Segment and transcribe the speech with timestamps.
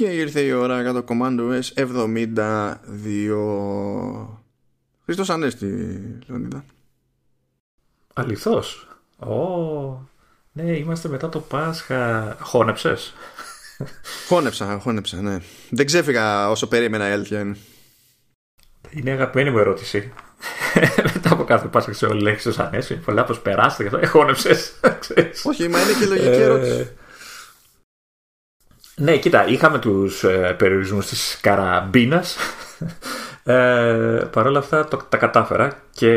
[0.00, 2.76] Και ήρθε η ώρα για το Commando S72.
[5.04, 5.66] Χριστός Ανέστη,
[6.26, 6.64] Λεωνίδα.
[8.14, 8.88] Αληθώς.
[9.18, 9.36] Ω,
[10.52, 12.36] ναι, είμαστε μετά το Πάσχα.
[12.40, 13.14] Χώνεψες;
[14.28, 15.38] Χώνεψα, χώνεψα, ναι.
[15.70, 17.56] Δεν ξέφυγα όσο περίμενα η αλήθεια είναι.
[18.90, 20.12] Είναι αγαπημένη μου ερώτηση.
[21.14, 22.94] Μετά από κάθε Πάσχα σε όλοι λέξει ο Ανέστη.
[22.94, 24.08] Πολλά πως περάστε και αυτό.
[24.08, 24.72] Χώνεψες.
[25.50, 26.90] Όχι, μα είναι και λογική ερώτηση.
[29.02, 32.36] Ναι, κοίτα, είχαμε τους ε, περιορισμούς της καραμπίνας.
[33.44, 33.54] Ε,
[34.32, 36.10] Παρ' όλα αυτά το, τα κατάφερα και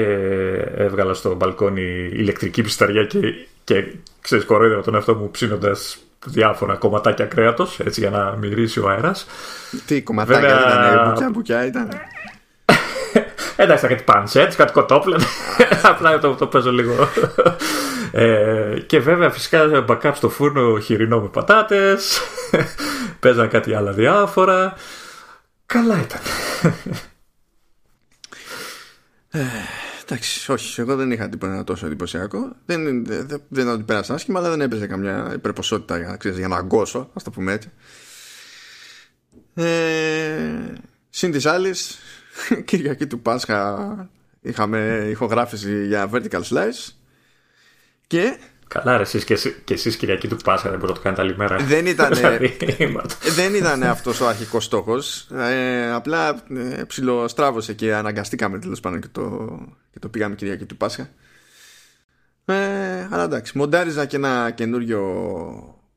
[0.76, 3.20] έβγαλα στο μπαλκόνι ηλεκτρική πισταριά και,
[3.64, 3.86] και
[4.22, 9.26] ξέρεις κορόιδευα τον εαυτό μου ψήνοντας διάφορα κομματάκια κρέατος έτσι για να μυρίσει ο αέρας.
[9.86, 10.92] Τι κομματάκια Βέβαια...
[10.92, 11.90] ήταν, μπουκιά μπουκιά ήταν.
[13.56, 15.18] Εντάξει, κάτι πανσέτ, κάτι κοτόπλα.
[15.82, 17.08] Απλά το, το παίζω λίγο.
[18.16, 22.22] Ε, και βέβαια φυσικά backup στο φούρνο χοιρινό με πατάτες.
[23.20, 24.74] Παίζαν κάτι άλλα διάφορα.
[25.66, 26.22] Καλά ήταν.
[29.30, 29.46] Ε,
[30.04, 32.56] εντάξει, όχι, εγώ δεν είχα τίποτα τόσο εντυπωσιακό.
[32.66, 36.56] Δεν, δεν, δεν ότι πέρασα άσχημα, αλλά δεν έπαιζε καμιά υπερποσότητα για, ξέρεις, για να
[36.56, 37.72] αγκώσω, ας το πούμε έτσι.
[39.54, 40.74] Ε,
[41.10, 41.98] συν της άλλης,
[42.66, 44.10] Κυριακή του Πάσχα
[44.42, 47.03] είχαμε ηχογράφηση για Vertical Slice
[48.08, 48.38] και;
[48.68, 51.38] Καλά, ρε, εσείς και, και εσείς Κυριακή του Πάσχα δεν μπορείτε να το κάνετε άλλη
[51.38, 51.66] μέρα.
[51.66, 52.58] Δεν ήταν, δηλαδή,
[53.36, 55.28] δεν ήταν αυτός ο αρχικός στόχος.
[55.32, 59.58] Ε, απλά ε, ψιλοστράβωσε και αναγκαστήκαμε τέλος πάντων και το,
[59.92, 61.10] και το πήγαμε Κυριακή του Πάσχα.
[62.46, 65.02] Ε, αλλά εντάξει, μοντάριζα και ένα καινούριο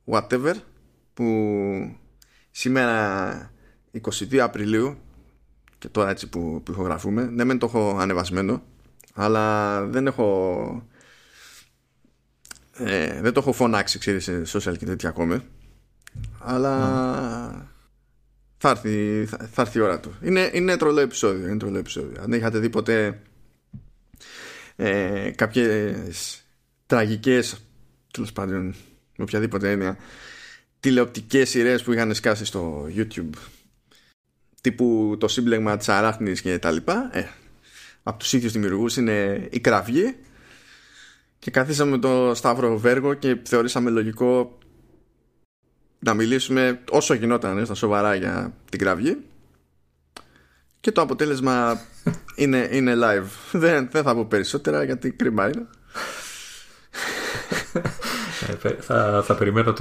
[0.04, 0.54] whatever
[1.14, 1.24] που
[2.50, 3.50] σήμερα
[4.30, 4.98] 22 Απριλίου
[5.78, 8.62] και τώρα έτσι που, που ηχογραφούμε, ναι μεν το έχω ανεβασμένο
[9.14, 10.86] αλλά δεν έχω
[12.78, 15.42] ε, δεν το έχω φωνάξει ξέρεις, σε social και τέτοια ακόμη.
[16.38, 17.70] Αλλά
[18.58, 20.14] θα, έρθει, θα, έρθει η ώρα του.
[20.22, 21.46] Είναι, είναι τρολό επεισόδιο.
[21.46, 22.22] Είναι τρολό επεισόδιο.
[22.22, 23.20] Αν είχατε δει ποτέ
[24.76, 26.42] ε, κάποιες
[26.86, 27.60] τραγικές
[28.10, 28.74] τέλος πάντων
[29.16, 29.96] με οποιαδήποτε έννοια
[30.80, 33.30] τηλεοπτικές σειρές που είχαν σκάσει στο YouTube
[34.60, 37.24] τύπου το σύμπλεγμα της αράχνης και τα λοιπά ε,
[38.02, 40.16] από τους ίδιους δημιουργούς είναι η κραυγή
[41.38, 44.58] και καθίσαμε το Σταύρο Βέργο και θεωρήσαμε λογικό
[45.98, 49.16] να μιλήσουμε όσο γινόταν στα σοβαρά για την κραυγή.
[50.80, 51.80] Και το αποτέλεσμα
[52.42, 53.26] είναι, είναι live.
[53.52, 55.66] Δεν, δεν θα πω περισσότερα γιατί κρίμα είναι.
[58.62, 59.74] Ε, θα, θα περιμένω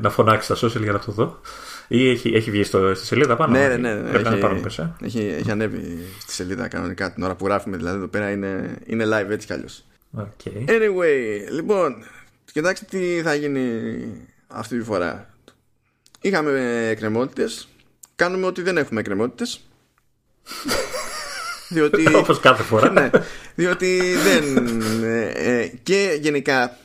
[0.00, 1.40] να φωνάξει στα social για να το δω.
[1.88, 4.08] Ή έχει, έχει βγει στο, στη σελίδα πάνω; Ναι, ναι, ναι, ναι.
[4.08, 7.76] Πρέπει έχει, να πάνω πες, έχει, έχει ανέβει στη σελίδα κανονικά την ώρα που γράφουμε
[7.76, 9.84] δηλαδή εδώ πέρα είναι, είναι live έτσι κι αλλιώς
[10.16, 10.68] Okay.
[10.68, 12.04] Anyway, λοιπόν,
[12.52, 13.80] κοιτάξτε τι θα γίνει
[14.46, 15.34] αυτή τη φορά.
[16.20, 17.68] Είχαμε εκκρεμότητες.
[18.16, 19.60] Κάνουμε ότι δεν έχουμε εκκρεμότητες.
[21.68, 22.90] διότι, Όπως κάθε φορά.
[22.90, 23.10] ναι,
[23.54, 24.66] διότι δεν.
[25.02, 26.76] Ε, ε, και γενικά.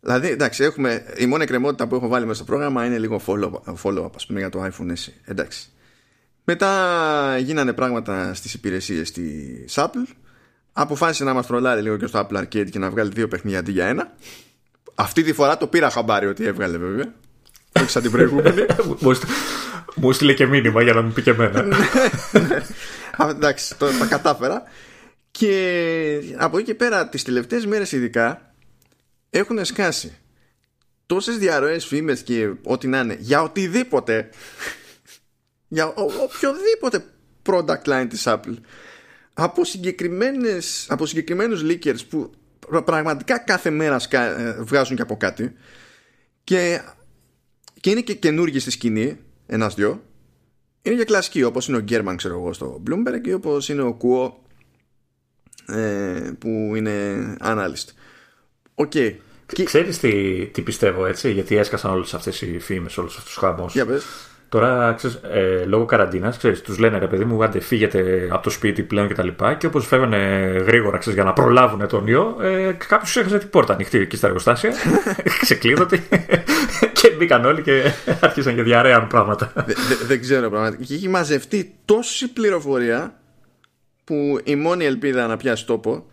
[0.00, 3.74] Δηλαδή, εντάξει, έχουμε, η μόνη εκκρεμότητα που έχω βάλει μέσα στο πρόγραμμα είναι λίγο follow,
[3.82, 5.12] follow up, πούμε, για το iPhone SE.
[5.24, 5.68] Εντάξει.
[6.44, 10.14] Μετά γίνανε πράγματα στις υπηρεσίες της Apple
[10.72, 13.72] αποφάσισε να μας τρολάρει λίγο και στο Apple Arcade και να βγάλει δύο παιχνίδια αντί
[13.72, 14.12] για ένα.
[14.94, 17.14] Αυτή τη φορά το πήρα χαμπάρι ότι έβγαλε βέβαια.
[17.80, 18.66] Όχι σαν την προηγούμενη.
[19.96, 21.62] Μου στείλε και μήνυμα για να μου πει και εμένα.
[21.62, 21.76] Ναι,
[22.32, 22.62] ναι.
[23.30, 24.62] Εντάξει, το, τα κατάφερα.
[25.30, 28.54] Και από εκεί και πέρα τις τελευταίες μέρες ειδικά
[29.30, 30.16] έχουν σκάσει
[31.06, 34.28] τόσες διαρροές φήμες και ό,τι να είναι για οτιδήποτε
[35.68, 37.04] για ο, οποιοδήποτε
[37.42, 38.56] product line της Apple
[39.34, 42.30] από, συγκεκριμένες, από συγκεκριμένους leakers που
[42.84, 45.52] πραγματικά κάθε μέρα ε, βγάζουν και από κάτι
[46.44, 46.80] και,
[47.80, 50.02] και είναι και καινούργιοι στη σκηνή ένας δυο.
[50.82, 53.92] Είναι και κλασικοί όπως είναι ο Gurman ξέρω εγώ στο Bloomberg και όπως είναι ο
[53.92, 54.42] Kuo
[55.66, 57.88] ε, που είναι analyst.
[58.74, 58.92] OK.
[58.94, 59.14] Okay.
[59.64, 63.72] Ξέρεις τι, τι πιστεύω έτσι γιατί έσκασαν όλες αυτές οι φήμες όλους αυτούς τους χαμός.
[63.72, 64.04] Για πες
[64.52, 68.82] Τώρα, ξέρεις, ε, λόγω καραντίνας, τους λένε ρε παιδί μου, άντε φύγετε από το σπίτι
[68.82, 69.28] πλέον κτλ.
[69.28, 70.16] Και, και όπως φεύγανε
[70.66, 74.26] γρήγορα ξέρεις, για να προλάβουν τον ιό, ε, κάποιος ξέχασε την πόρτα ανοιχτή εκεί στα
[74.26, 74.72] εργοστάσια,
[75.42, 76.02] ξεκλείδωτη
[77.00, 77.82] και μπήκαν όλοι και
[78.20, 79.52] άρχισαν και διαρρέαν πράγματα.
[80.06, 80.84] Δεν ξέρω πραγματικά.
[80.84, 83.20] Και έχει μαζευτεί τόση πληροφορία
[84.04, 86.06] που η μόνη ελπίδα να πιάσει τόπο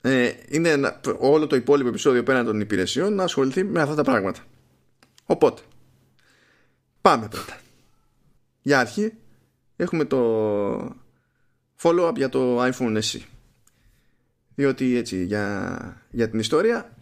[0.00, 4.40] ε, είναι όλο το υπόλοιπο επεισόδιο πέραν των υπηρεσιών να ασχοληθεί με αυτά τα πράγματα.
[5.26, 5.62] Οπότε,
[7.02, 7.60] Πάμε πρώτα.
[8.62, 9.12] Για αρχή
[9.76, 10.96] έχουμε το
[11.82, 13.20] follow-up για το iPhone SE.
[14.54, 16.96] Διότι έτσι για, για την ιστορία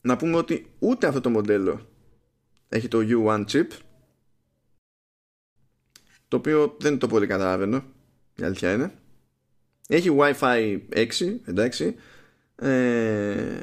[0.00, 1.88] να πούμε ότι ούτε αυτό το μοντέλο
[2.68, 3.66] έχει το U1 chip
[6.28, 7.84] το οποίο δεν το πολύ καταλαβαίνω
[8.36, 8.94] η αλήθεια είναι
[9.88, 11.08] έχει Wi-Fi 6
[11.44, 11.94] εντάξει
[12.56, 13.58] ε,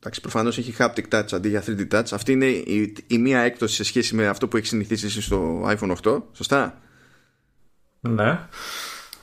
[0.00, 2.04] εντάξει προφανώς έχει haptic touch αντί για 3D touch.
[2.12, 5.96] Αυτή είναι η, η μία έκπτωση σε σχέση με αυτό που έχει συνηθίσει στο iPhone
[6.02, 6.80] 8 σωστά;
[8.00, 8.38] Ναι.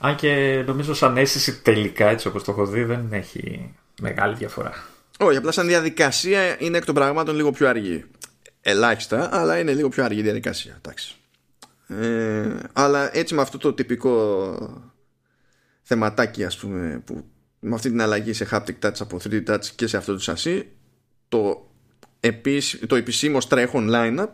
[0.00, 4.72] Αν και νομίζω σαν αίσθηση τελικά έτσι όπως το έχω δει δεν έχει μεγάλη διαφορά.
[5.18, 8.04] Όχι απλά σαν διαδικασία είναι εκ των πραγμάτων λίγο πιο αργή.
[8.60, 11.16] Ελάχιστα αλλά είναι λίγο πιο αργή διαδικασία εντάξει.
[11.88, 14.84] Ε, αλλά έτσι με αυτό το τυπικό
[15.82, 17.24] θεματάκι ας πούμε που
[17.60, 20.68] με αυτή την αλλαγή σε haptic touch από 3D touch και σε αυτό το σασί
[21.28, 21.70] το,
[22.20, 24.30] επίσ, το επισήμως τρέχον lineup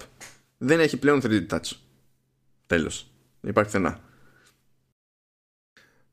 [0.58, 1.70] δεν έχει πλέον 3D touch.
[2.66, 3.10] Τέλος.
[3.40, 4.00] Υπάρχει θενά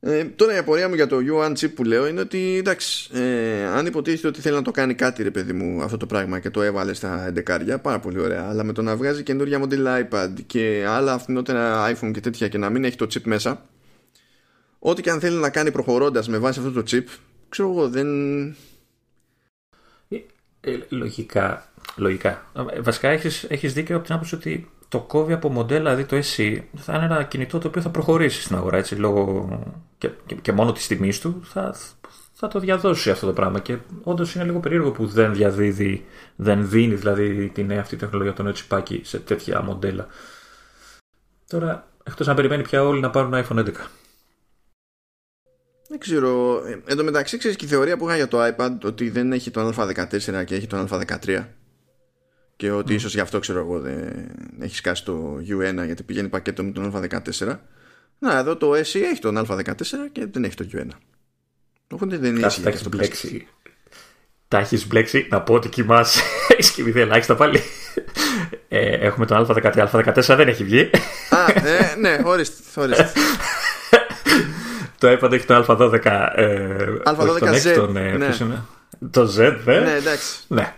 [0.03, 3.65] ε, τώρα η απορία μου για το U1 chip που λέω είναι ότι εντάξει, ε,
[3.65, 6.49] αν υποτίθεται ότι θέλει να το κάνει κάτι ρε παιδί μου αυτό το πράγμα και
[6.49, 8.47] το έβαλε στα 11 πάρα πολύ ωραία.
[8.49, 12.57] Αλλά με το να βγάζει καινούργια μοντέλα iPad και άλλα φθηνότερα iPhone και τέτοια και
[12.57, 13.65] να μην έχει το chip μέσα
[14.83, 17.06] ό,τι και αν θέλει να κάνει προχωρώντας με βάση αυτό το chip
[17.50, 18.07] ξέρω εγώ δεν
[20.07, 20.18] ε,
[20.62, 25.50] ε, λογικά λογικά ε, βασικά έχεις, έχεις δίκιο από την άποψη ότι το κόβει από
[25.50, 28.95] μοντέλα, δηλαδή το SE, θα είναι ένα κινητό το οποίο θα προχωρήσει στην αγορά έτσι,
[28.95, 29.50] λόγω
[29.98, 30.10] και,
[30.42, 31.75] και, μόνο της τιμής του θα,
[32.33, 33.60] θα το διαδώσει αυτό το πράγμα.
[33.60, 36.06] Και όντως είναι λίγο περίεργο που δεν διαδίδει,
[36.36, 40.07] δεν δίνει δηλαδή την νέα αυτή τεχνολογία το νέο τσιπάκι σε τέτοια μοντέλα.
[41.48, 43.72] Τώρα, εκτός να περιμένει πια όλοι να πάρουν iPhone 11.
[45.91, 46.61] Δεν ξέρω.
[46.85, 49.51] Εν τω μεταξύ, ξέρεις και η θεωρία που είχα για το iPad ότι δεν έχει
[49.51, 51.45] τον Α14 και έχει τον Α13.
[52.55, 52.95] Και ότι mm.
[52.95, 56.93] ίσως γι' αυτό ξέρω εγώ δεν έχει σκάσει το U1 γιατί πηγαίνει πακέτο με τον
[56.95, 57.57] Α14.
[58.19, 59.71] Να εδώ το SE έχει τον Α14
[60.11, 60.88] και δεν έχει το U1
[61.91, 63.47] οπότε δεν είναι τα έχεις μπλέξει.
[64.47, 65.27] Τα έχεις μπλέξει.
[65.29, 66.21] Να πω ότι κοιμάσαι.
[66.57, 67.61] Έχει κοιμηθεί ελάχιστα πάλι.
[68.67, 69.87] Ε, έχουμε τον Α13.
[69.91, 70.89] Α14 δεν έχει βγει.
[71.29, 73.11] Α, ε, ναι, ορίστε, ορίστε.
[75.01, 76.06] το iPad έχει το Α12
[76.36, 76.68] ε,
[77.03, 78.36] Α12Z τον, ε, ναι.
[79.12, 80.74] το Z, ναι, ναι εντάξει ναι.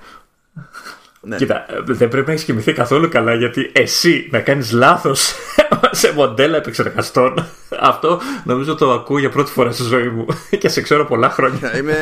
[1.25, 1.35] Ναι.
[1.35, 5.33] Κοίτα, δεν πρέπει να έχεις κοιμηθεί καθόλου καλά γιατί εσύ να κάνεις λάθος
[5.91, 7.45] σε μοντέλα επεξεργαστών.
[7.79, 10.25] Αυτό νομίζω το ακούω για πρώτη φορά στη ζωή μου
[10.59, 11.71] και σε ξέρω πολλά χρόνια.
[11.77, 11.97] Είμαι,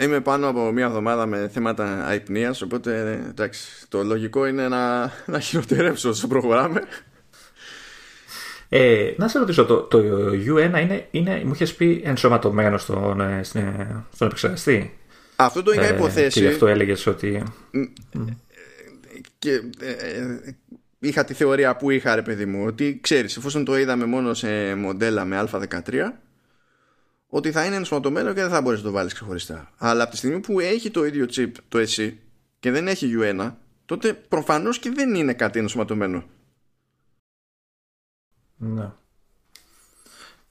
[0.00, 5.40] είμαι πάνω από μία εβδομάδα με θέματα αϊπνίας, οπότε εντάξει, το λογικό είναι να, να
[5.40, 6.82] χειροτερέψω όσο προχωράμε.
[8.72, 9.98] Ε, να σε ρωτήσω, το, το
[10.32, 13.40] U1 είναι, είναι, μου είχες πει ενσωματωμένο στον, ε,
[14.12, 14.98] στον επεξεργαστή;
[15.36, 16.40] Αυτό το είχα ε, υποθέσει.
[16.40, 17.42] Και γι' αυτό έλεγες ότι
[19.38, 20.54] και ε, ε,
[20.98, 24.74] είχα τη θεωρία που είχα ρε παιδί μου ότι ξέρεις εφόσον το είδαμε μόνο σε
[24.74, 26.12] μοντέλα με α13
[27.28, 30.16] ότι θα είναι ενσωματωμένο και δεν θα μπορείς να το βάλεις ξεχωριστά αλλά από τη
[30.16, 32.12] στιγμή που έχει το ίδιο chip το SE
[32.60, 33.52] και δεν έχει U1
[33.84, 36.24] τότε προφανώς και δεν είναι κάτι ενσωματωμένο
[38.60, 38.90] ναι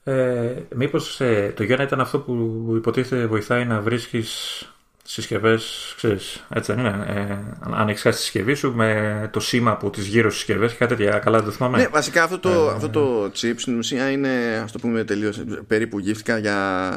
[0.04, 4.64] ε, μήπως ε, το U1 ήταν αυτό που υποτίθεται βοηθάει να βρίσκεις
[5.02, 7.04] συσκευές, ξέρεις, έτσι δεν είναι.
[7.06, 10.76] Ε, αν έχεις χάσει τη συσκευή σου με το σήμα από τις γύρω συσκευές και
[10.78, 11.18] κάτι τέτοια.
[11.18, 11.78] Καλά, δεν το θυμάμαι.
[11.78, 15.42] Ναι, βασικά αυτό το, ε, αυτό το chip στην ουσία είναι, ας το πούμε τελείως,
[15.66, 16.90] περίπου γύφτηκα για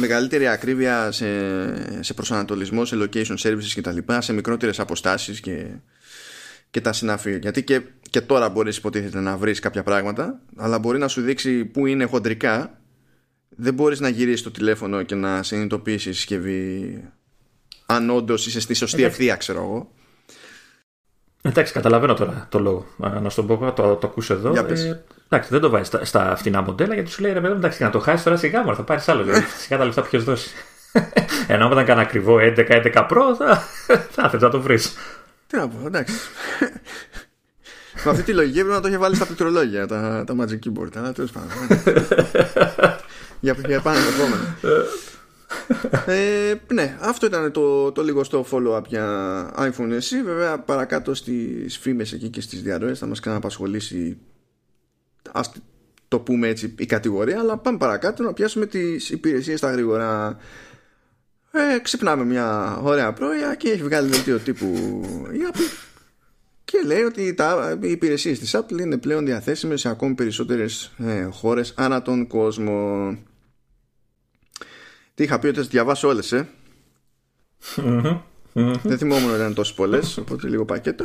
[0.00, 1.26] μεγαλύτερη ακρίβεια σε,
[2.02, 4.12] σε προσανατολισμό, σε location services κτλ.
[4.18, 5.66] Σε μικρότερες αποστάσεις και,
[6.74, 7.38] και τα συναφή.
[7.38, 11.64] Γιατί και, και τώρα μπορείς υποτίθεται να βρεις κάποια πράγματα, αλλά μπορεί να σου δείξει
[11.64, 12.78] πού είναι χοντρικά
[13.56, 17.02] δεν μπορείς να γυρίσεις το τηλέφωνο και να συνειδητοποιήσεις η συσκευή
[17.86, 19.90] αν όντως είσαι στη σωστή ευθεία ξέρω εγώ
[21.42, 22.86] Εντάξει, καταλαβαίνω τώρα το λόγο.
[22.96, 24.52] Να σου το πω, το, το ακούσω εδώ.
[24.56, 27.82] Ε, εντάξει, δεν το βάζει στα, στα φτηνά μοντέλα γιατί σου λέει ρε παιδί, εντάξει,
[27.82, 29.22] να το χάσεις τώρα σιγά μου, θα πάρεις άλλο.
[29.22, 30.50] Δηλαδή, φυσικά τα λεφτά ποιο δώσει.
[31.46, 33.62] Ενώ όταν κάνω ακριβό 11-11 Pro, θα,
[34.10, 34.96] θα θες να το βρεις.
[35.46, 36.14] Τι να πω, εντάξει.
[38.04, 40.96] Με αυτή τη λογική έπρεπε να το είχε βάλει στα πληκτρολόγια τα, τα Magic Keyboard.
[40.96, 41.50] Αλλά τέλος πάντων.
[43.40, 44.44] για, για πάνω το επόμενο.
[46.06, 50.24] ε, ναι, αυτό ήταν το, το λίγο στο follow-up για iPhone SE.
[50.24, 54.18] Βέβαια, παρακάτω στις φήμες εκεί και στις διαρροές θα μας ξαναπασχολήσει.
[55.32, 55.40] Α
[56.08, 60.36] το πούμε έτσι η κατηγορία, αλλά πάμε παρακάτω να πιάσουμε τις υπηρεσίες στα γρήγορα.
[61.56, 64.66] Ε, ξυπνάμε μια ωραία πρωία και έχει βγάλει δελτίο τύπου
[65.32, 65.84] η Apple
[66.64, 71.24] και λέει ότι τα, οι υπηρεσίες της Apple είναι πλέον διαθέσιμες σε ακόμη περισσότερες ε,
[71.30, 73.08] χώρες ανά τον κόσμο.
[75.14, 76.48] Τι είχα πει ότι θα διαβάσω όλες, ε;
[78.82, 81.04] Δεν θυμόμουν ότι ήταν τόσες πολλές, οπότε λίγο πακέτο.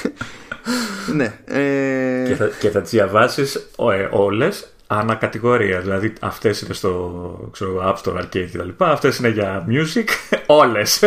[1.16, 1.40] ναι.
[1.44, 2.24] Ε...
[2.26, 5.80] Και, θα, και θα τις διαβάσεις ε, όλες ανακατηγορία.
[5.80, 8.68] Δηλαδή αυτές είναι στο ξέρω, App Store, Arcade κτλ.
[8.78, 10.08] Αυτές είναι για music,
[10.62, 11.02] όλες.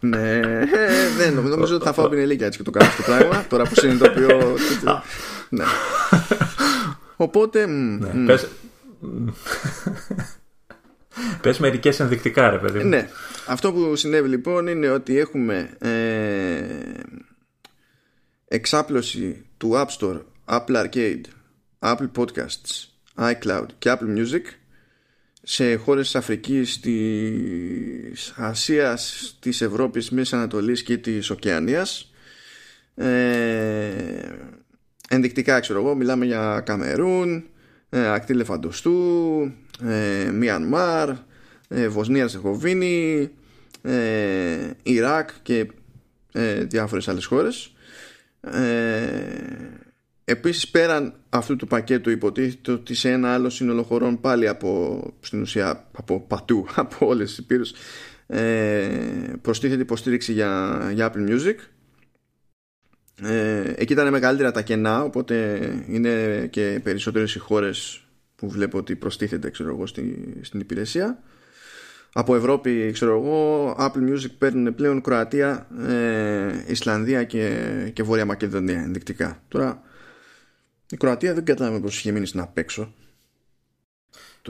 [0.00, 0.40] Ναι,
[1.16, 3.44] δεν νομίζω ότι θα φάω πινελίκια έτσι και το κάνω αυτό το πράγμα.
[3.48, 4.56] Τώρα που συνειδητοποιώ.
[5.48, 5.64] ναι.
[7.16, 7.66] Οπότε.
[7.66, 8.12] Ναι.
[8.12, 8.48] Μ, πες,
[11.40, 12.84] πες μερικές ενδεικτικά ρε παιδί.
[12.84, 13.08] Ναι.
[13.46, 15.90] Αυτό που συνέβη λοιπόν είναι ότι έχουμε ε,
[18.48, 21.20] εξάπλωση του App Store, Apple Arcade,
[21.78, 24.42] Apple Podcasts, iCloud και Apple Music
[25.42, 32.12] σε χώρες της Αφρικής, της Ασίας, της Ευρώπης, Μέσης Ανατολής και της Οκεανίας.
[32.94, 33.08] Ε,
[35.08, 37.44] ενδεικτικά ξέρω εγώ μιλάμε για Καμερούν,
[37.88, 39.52] ε, Ακτή Λεφαντοστού,
[39.84, 41.10] ε, Μιανμάρ,
[41.68, 43.30] ε, Βοσνία Ζεχοβίνη,
[43.82, 45.66] ε, Ιράκ και
[46.32, 47.72] ε, διάφορες άλλες χώρες.
[48.40, 49.89] Ε,
[50.30, 55.40] Επίσης πέραν αυτού του πακέτου υποτίθεται ότι σε ένα άλλο σύνολο χωρών πάλι από, στην
[55.40, 57.72] ουσία από πατού, από όλες τις υπήρους
[58.26, 58.88] ε,
[59.42, 61.54] προστίθεται υποστήριξη για, για Apple Music.
[63.22, 65.58] Ε, εκεί ήταν μεγαλύτερα τα κενά οπότε
[65.88, 68.04] είναι και περισσότερες οι χώρες
[68.36, 71.22] που βλέπω ότι προστίθεται ξέρω εγώ, στη, στην υπηρεσία.
[72.12, 78.80] Από Ευρώπη ξέρω εγώ Apple Music παίρνουν πλέον Κροατία ε, Ισλανδία και, και Βόρεια Μακεδονία
[78.80, 79.42] ενδεικτικά.
[79.48, 79.82] Τώρα
[80.90, 82.92] η Κροατία δεν κατάλαβε πως είχε μείνει στην απέξω.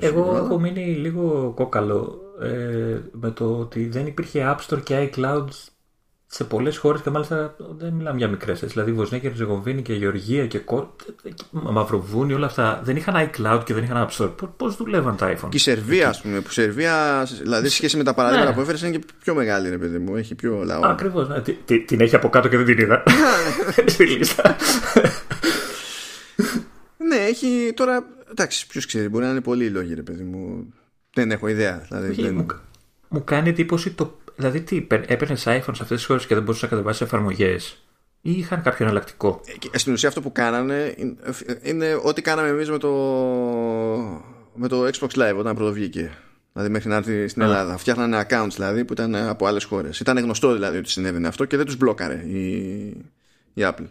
[0.01, 5.47] Εγώ έχω μείνει λίγο κόκαλο ε, με το ότι δεν υπήρχε App Store και iCloud
[6.33, 8.61] σε πολλές χώρες και μάλιστα δεν μιλάμε για μικρές.
[8.61, 10.97] Δηλαδή Βοσνία και Ριζεγοβίνη και Γεωργία και Κο...
[11.51, 14.49] Μαυροβούνι όλα αυτά δεν είχαν iCloud και δεν είχαν App Store.
[14.57, 16.41] Πώς δουλεύαν τα iPhone; Και η Σερβία ας πούμε.
[16.41, 18.57] Που η Σερβία δηλαδή σε σχέση με τα παραδείγματα ναι.
[18.57, 20.17] που έφερες είναι και πιο μεγάλη ρε παιδί μου.
[20.17, 20.81] Έχει πιο λαό.
[20.85, 21.29] Ακριβώς.
[21.29, 21.41] Ναι.
[21.79, 23.03] Την έχει από κάτω και δεν την είδα.
[23.87, 24.57] Στη λίστα.
[27.11, 28.05] Ναι, έχει τώρα.
[28.31, 30.73] Εντάξει, ποιος ξέρει, μπορεί να είναι πολλοί λόγοι, ρε παιδί μου.
[31.15, 31.87] Δεν έχω ιδέα.
[31.89, 32.35] Δηλαδή, δεν...
[32.35, 32.47] μου,
[33.09, 34.19] μου κάνει εντύπωση το.
[34.37, 37.83] Δηλαδή, τι, έπαιρνες iPhone σε αυτές τις χώρες και δεν μπορούσες να κατεβάσεις εφαρμογές.
[38.21, 39.41] Ή είχαν κάποιο εναλλακτικό;
[39.71, 40.95] Ε, στην ουσία αυτό που κάνανε
[41.63, 42.91] είναι ό,τι κάναμε εμείς με το,
[44.55, 46.11] με το Xbox Live όταν πρώτο βγήκε.
[46.53, 47.77] Δηλαδή μέχρι να έρθει στην Ελλάδα.
[47.77, 50.01] Φτιάχνανε accounts δηλαδή που ήταν από άλλες χώρες.
[50.01, 52.47] Ήταν γνωστό δηλαδή ότι συνέβαινε αυτό και δεν τους μπλόκαρε η,
[53.55, 53.87] η Apple.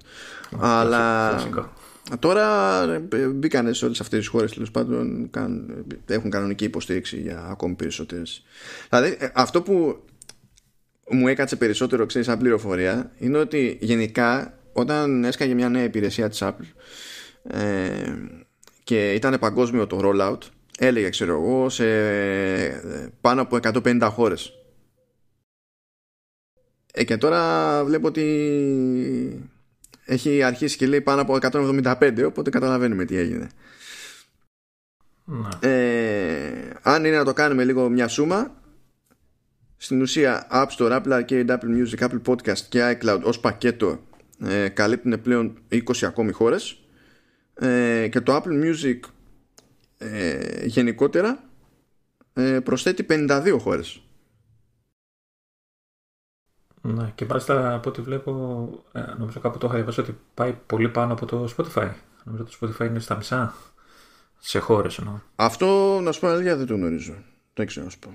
[0.60, 1.32] Αλλά.
[2.20, 5.30] Τώρα ε, μπήκαν σε όλες αυτές τις χώρες τέλος πάντων
[6.06, 8.44] έχουν κανονική υποστήριξη για ακόμη περισσότερες.
[8.90, 10.04] Δηλαδή, ε, αυτό που
[11.10, 16.44] μου έκατσε περισσότερο ξέρεις σαν πληροφορία είναι ότι γενικά όταν έσκαγε μια νέα υπηρεσία της
[16.44, 16.68] Apple
[17.44, 18.14] ε,
[18.84, 20.38] και ήταν παγκόσμιο το rollout
[20.78, 21.86] έλεγε ξέρω εγώ σε
[23.22, 24.54] πάνω από 150 χώρες
[26.94, 29.49] ε, και τώρα βλέπω ότι
[30.10, 33.48] έχει αρχίσει και λέει πάνω από 175 οπότε καταλαβαίνουμε τι έγινε.
[35.26, 35.70] Ναι.
[35.70, 38.56] ε, αν είναι να το κάνουμε λίγο μια σούμα
[39.78, 44.00] στην ουσία App Store, Apple Arcade, Apple Music, Apple Podcast και iCloud ως πακέτο
[44.46, 46.80] ε, καλύπτουν πλέον 20 ακόμη χώρες.
[47.54, 49.00] Ε, και το Apple Music
[49.98, 51.50] ε, γενικότερα
[52.34, 54.02] ε, προσθέτει 52 χώρες
[56.82, 58.32] ναι, και μάλιστα από ό,τι βλέπω,
[58.92, 61.90] ε, νομίζω κάπου το είχα διαβάσει ότι πάει πολύ πάνω από το Spotify.
[62.24, 63.54] Νομίζω ότι το Spotify είναι στα μισά
[64.40, 65.20] σε χώρες εννοώ.
[65.36, 67.14] Αυτό να σου πω αλήθεια δεν το γνωρίζω.
[67.54, 68.14] Δεν ξέρω να σου πω.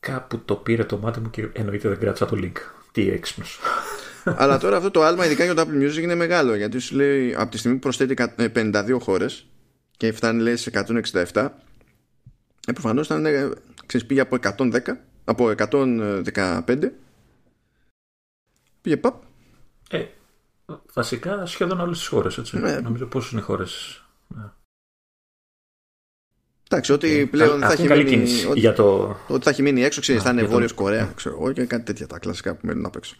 [0.00, 2.56] Κάπου το πήρε το μάτι μου και εννοείται δεν κράτησα το link.
[2.92, 3.58] Τι έξυπνος.
[4.24, 7.34] Αλλά τώρα αυτό το άλμα, ειδικά για το Apple Music, είναι μεγάλο γιατί σου λέει
[7.34, 9.46] από τη στιγμή που προσθέτει 52 ε, χώρες
[9.96, 10.70] και φτάνει λέει σε
[11.32, 11.48] 167,
[12.66, 13.50] ε, προφανώς ήταν, ε,
[13.86, 14.78] ξέρεις, πήγε από 110,
[15.24, 16.92] από 115
[18.84, 19.22] Πήγε παπ.
[19.90, 20.04] Ε,
[20.92, 22.52] βασικά σχεδόν όλες τις χώρες.
[22.52, 22.80] Ναι.
[22.80, 24.04] Νομίζω πόσες είναι οι χώρες.
[24.28, 24.44] Ναι.
[26.68, 29.16] Εντάξει, ότι ε, πλέον θα έχει, μείνει, ότι, για το...
[29.28, 32.06] ότι θα έχει μείνει έξω, ξέρεις, θα είναι Βόρειος Κορέα, ξέρω εγώ, και κάτι τέτοια
[32.06, 33.16] τα κλασικά που μένουν απ' έξω.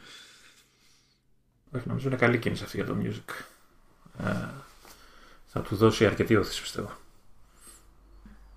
[1.71, 3.33] Όχι, νομίζω είναι καλή κίνηση αυτή για το music.
[4.25, 4.49] Ε,
[5.47, 6.93] θα του δώσει αρκετή όθηση, πιστεύω.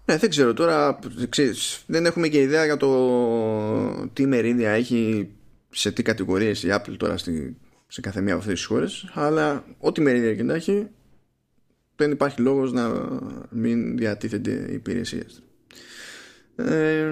[0.05, 0.99] Ναι, δεν ξέρω τώρα.
[1.29, 5.31] Ξέρεις, δεν έχουμε και ιδέα για το τι μερίδια έχει
[5.69, 7.57] σε τι κατηγορίες η Apple τώρα στη,
[7.87, 10.87] σε κάθε μία από αυτές τις χώρες, αλλά ό,τι μερίδια και να έχει
[11.95, 12.91] δεν υπάρχει λόγος να
[13.49, 15.41] μην διατίθενται οι υπηρεσίες
[16.57, 17.07] ε,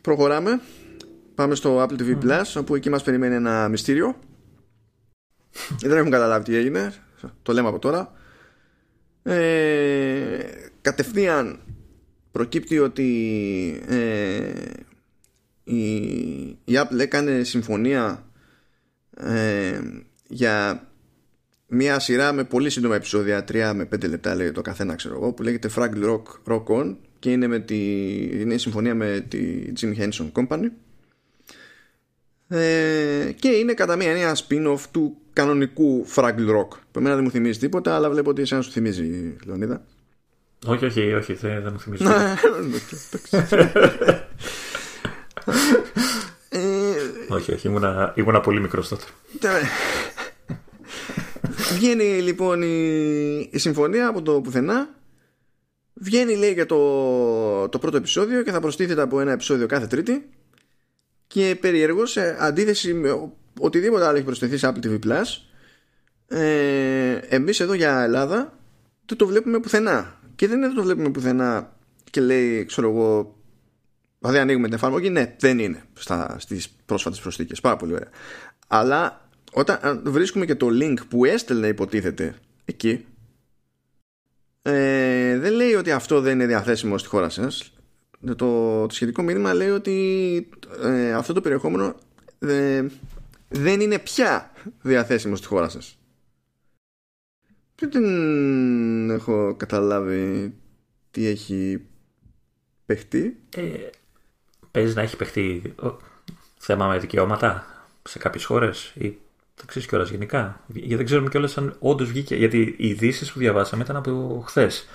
[0.00, 0.60] προχωράμε.
[1.34, 4.18] Πάμε στο Apple TV Plus όπου εκεί μας περιμένει ένα μυστήριο.
[5.80, 6.92] Δεν έχουμε καταλάβει τι έγινε.
[7.42, 8.12] Το λέμε από τώρα.
[9.22, 10.38] Ε,
[10.80, 11.60] κατευθείαν
[12.30, 14.52] προκύπτει ότι ε,
[15.68, 15.86] η,
[16.64, 18.26] η Apple έκανε συμφωνία
[19.16, 19.80] ε,
[20.28, 20.86] για
[21.66, 25.32] μια σειρά με πολύ σύντομα επεισόδια 3 με 5 λεπτά λέει το καθένα ξέρω εγώ
[25.32, 27.78] που λέγεται Fraggle Rock Rock On και είναι, με τη,
[28.40, 30.70] είναι η συμφωνία με τη Jim Henson Company
[32.48, 36.68] ε, και είναι κατά μία ένα spin-off του κανονικού Fraggle Rock.
[36.90, 39.84] Που εμένα δεν μου θυμίζει τίποτα, αλλά βλέπω ότι εσένα σου θυμίζει, Λεωνίδα.
[40.66, 42.04] Όχι, όχι, όχι, δεν, δεν μου θυμίζει.
[43.30, 44.27] Ε,
[47.28, 49.04] όχι, όχι, ήμουνα, ήμουνα πολύ μικρός τότε.
[51.74, 54.88] Βγαίνει λοιπόν η, η συμφωνία από το πουθενά.
[55.94, 60.28] Βγαίνει λέει για το, το πρώτο επεισόδιο και θα προστίθεται από ένα επεισόδιο κάθε τρίτη.
[61.26, 65.24] Και περιεργώ σε αντίθεση με οτιδήποτε άλλο έχει προσθεθεί σε Apple TV Plus,
[66.28, 68.58] ε, εμείς εδώ για Ελλάδα
[69.06, 70.20] δεν το βλέπουμε πουθενά.
[70.36, 71.76] Και δεν είναι δεν το βλέπουμε πουθενά
[72.10, 73.37] και λέει, ξέρω εγώ,
[74.18, 75.10] δηλαδή ανοίγουμε την εφαρμογή.
[75.10, 77.60] Ναι, δεν είναι στα, στις πρόσφατες προσθήκες.
[77.60, 78.10] Πάρα πολύ ωραία.
[78.66, 82.34] Αλλά όταν βρίσκουμε και το link που έστελνε υποτίθεται
[82.64, 83.06] εκεί,
[84.62, 87.72] ε, δεν λέει ότι αυτό δεν είναι διαθέσιμο στη χώρα σας.
[88.26, 88.34] Το,
[88.86, 90.48] το σχετικό μήνυμα λέει ότι
[90.82, 91.94] ε, αυτό το περιεχόμενο
[92.38, 92.86] ε,
[93.48, 95.98] δεν είναι πια διαθέσιμο στη χώρα σας.
[97.80, 100.54] Δεν έχω καταλάβει
[101.10, 101.86] τι έχει
[102.86, 103.40] παιχτεί.
[103.56, 103.62] Ε,
[104.70, 105.74] παίζει να έχει παιχτεί
[106.58, 107.66] θέμα με δικαιώματα
[108.02, 109.18] σε κάποιες χώρες ή
[109.56, 110.60] δεν ξέρεις κιόλας γενικά.
[110.66, 112.36] Γιατί δεν ξέρουμε κιόλας αν όντως βγήκε.
[112.36, 114.88] Γιατί οι ειδήσεις που διαβάσαμε ήταν από χθες.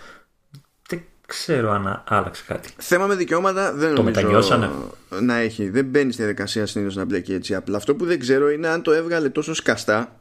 [0.88, 2.70] Δεν ξέρω αν άλλαξε κάτι.
[2.78, 4.70] Θέμα με δικαιώματα δεν το μετανιώσανε.
[5.22, 5.70] να έχει.
[5.70, 7.56] Δεν μπαίνει στη διαδικασία συνήθως να μπλέκει έτσι.
[7.56, 10.20] Απλά αυτό που δεν ξέρω είναι αν το έβγαλε τόσο σκαστά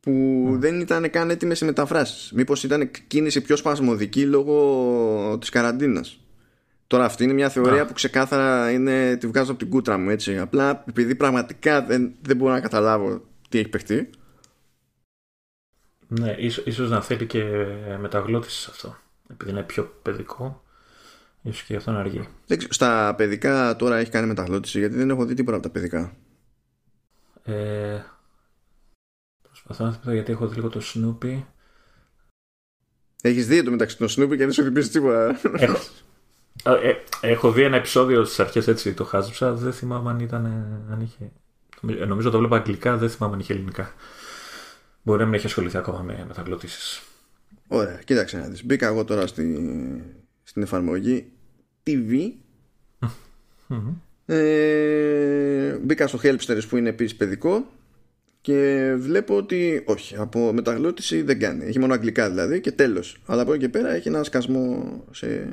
[0.00, 2.32] που δεν ήταν καν έτοιμες οι μεταφράσεις.
[2.32, 6.20] Μήπως ήταν κίνηση πιο σπασμωδική λόγω της καραντίνας.
[6.86, 10.38] Τώρα αυτή είναι μια θεωρία που ξεκάθαρα είναι, τη βγάζω από την κούτρα μου έτσι.
[10.38, 14.10] Απλά επειδή πραγματικά δεν, δεν μπορώ να καταλάβω τι έχει παιχτεί.
[16.08, 17.44] Ναι, ίσως, ίσως να θέλει και
[18.00, 18.96] μεταγλώτηση αυτό.
[19.30, 20.64] Επειδή είναι πιο παιδικό,
[21.42, 22.28] ίσως και αυτό να αργεί.
[22.68, 26.16] Στα παιδικά τώρα έχει κάνει μεταγλώτηση γιατί δεν έχω δει τίποτα από τα παιδικά.
[27.42, 28.02] Ε,
[29.42, 31.42] προσπαθώ να θυμηθώ γιατί έχω δει λίγο το Snoopy.
[33.22, 35.40] Έχεις δει το μεταξύ των Snoopy και δεν σου θυμίζει τίποτα.
[35.56, 35.78] Έχω,
[36.74, 39.52] ε, έχω δει ένα επεισόδιο στις αρχές έτσι το χάζεψα.
[39.52, 40.46] Δεν θυμάμαι αν ήταν.
[40.90, 41.32] Αν είχε...
[42.06, 43.92] Νομίζω το βλέπα αγγλικά, δεν θυμάμαι αν είχε ελληνικά.
[45.02, 47.02] Μπορεί να μην έχει ασχοληθεί ακόμα με μεταγλωτήσεις.
[47.68, 48.64] Ωραία, κοίταξε να δεις.
[48.64, 49.62] Μπήκα εγώ τώρα στη,
[50.42, 51.32] στην εφαρμογή
[51.86, 52.30] TV.
[54.26, 57.66] ε, μπήκα στο Helpsters που είναι επίσης παιδικό
[58.40, 61.64] και βλέπω ότι όχι, από μεταγλώτηση δεν κάνει.
[61.64, 63.22] Έχει μόνο αγγλικά δηλαδή και τέλος.
[63.26, 65.52] Αλλά από εκεί και πέρα έχει ένα σκασμό σε,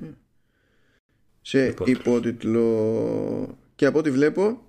[1.46, 3.58] σε υπότιτλο.
[3.76, 4.66] Και από ό,τι βλέπω,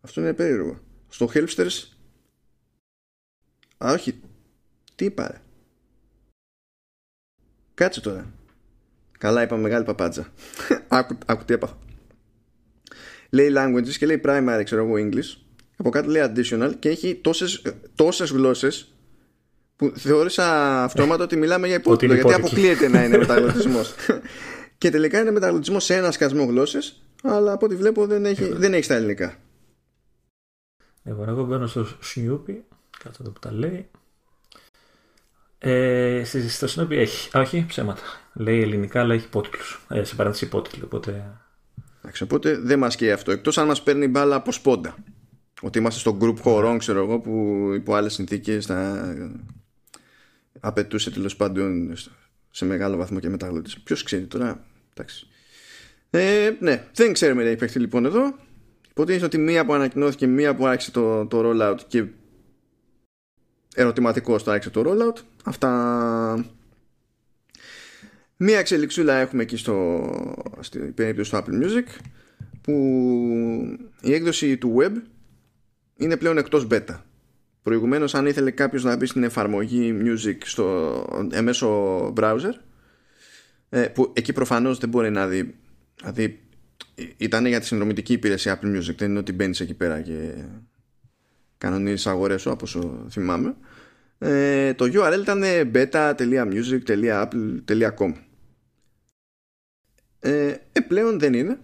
[0.00, 0.80] αυτό είναι περίεργο.
[1.08, 1.88] Στο Helpsters.
[3.84, 4.20] Α, όχι.
[4.94, 5.42] Τι είπα,
[7.74, 8.32] Κάτσε τώρα.
[9.18, 10.32] Καλά είπα μεγάλη παπάτζα.
[10.88, 11.78] άκου, άκου τι έπαθα.
[13.30, 15.36] Λέει languages και λέει primary, ξέρω εγώ, English.
[15.76, 17.62] Από κάτω λέει additional και έχει τόσες,
[17.94, 18.94] τόσες γλώσσες
[19.76, 23.94] που θεώρησα αυτόματα ότι μιλάμε για υπότιτλο γιατί αποκλείεται να είναι μεταγλωτισμός.
[24.82, 28.56] Και τελικά είναι μεταγλωτισμό σε ένα σκασμό γλώσσες, αλλά από ό,τι βλέπω δεν έχει, εγώ...
[28.56, 29.36] δεν έχει στα ελληνικά.
[31.02, 32.54] Εγώ, εγώ μπαίνω στο Snoopy,
[32.98, 33.90] κάτω εδώ που τα λέει.
[35.58, 38.02] Ε, στο Snoopy έχει, α, όχι, ψέματα.
[38.32, 39.86] Λέει ελληνικά, αλλά έχει υπότιτλους.
[39.88, 41.40] Ε, σε παρένθεση υπότιτλοι, οπότε.
[42.00, 43.30] Εντάξει, οπότε δεν μας καίει αυτό.
[43.30, 44.96] Εκτός αν μας παίρνει μπάλα από σπόντα.
[45.62, 49.14] Ότι είμαστε στο group χωρών, ξέρω εγώ, που υπό άλλες συνθήκες θα
[50.60, 51.92] απαιτούσε τέλος πάντων
[52.50, 53.82] σε μεγάλο βαθμό και μεταγλωτισμό.
[53.84, 55.26] Ποιος ξέρει τώρα; Εντάξει.
[56.10, 58.34] Ε, ναι, δεν ξέρουμε τι έχει παιχτεί λοιπόν εδώ.
[58.90, 62.04] Υποτίθεται ότι μία που ανακοινώθηκε, μία που άρχισε το, το rollout και
[63.74, 65.20] ερωτηματικό το άρχισε το rollout.
[65.44, 66.46] Αυτά.
[68.36, 70.10] Μία εξελιξούλα έχουμε εκεί στο,
[70.60, 72.00] στην περίπτωση του Apple Music
[72.60, 72.72] που
[74.00, 74.92] η έκδοση του web
[75.96, 77.00] είναι πλέον εκτός beta.
[77.62, 82.60] Προηγουμένως αν ήθελε κάποιος να μπει στην εφαρμογή music στο εμέσω browser ε,
[83.94, 85.54] που εκεί προφανώς δεν μπορεί να δει
[85.96, 86.42] δηλαδή
[87.16, 90.34] ήταν για τη συνδρομητική υπηρεσία Apple Music δεν είναι ότι μπαίνεις εκεί πέρα και
[91.58, 93.56] κανονίζεις αγορές σου από όσο θυμάμαι.
[94.18, 95.42] Ε, το URL ήταν
[95.74, 98.12] beta.music.apple.com
[100.20, 101.58] ε, ε, πλέον δεν είναι.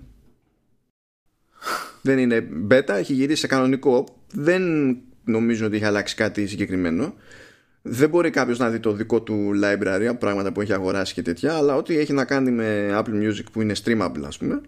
[2.02, 4.22] Δεν είναι beta, έχει γυρίσει σε κανονικό.
[4.32, 4.62] Δεν
[5.24, 7.14] νομίζω ότι έχει αλλάξει κάτι συγκεκριμένο
[7.82, 11.56] δεν μπορεί κάποιος να δει το δικό του library πράγματα που έχει αγοράσει και τέτοια
[11.56, 14.60] αλλά ό,τι έχει να κάνει με Apple Music που είναι streamable ας πούμε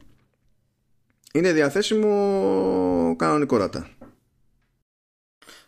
[1.32, 3.88] είναι διαθέσιμο κανονικόρατα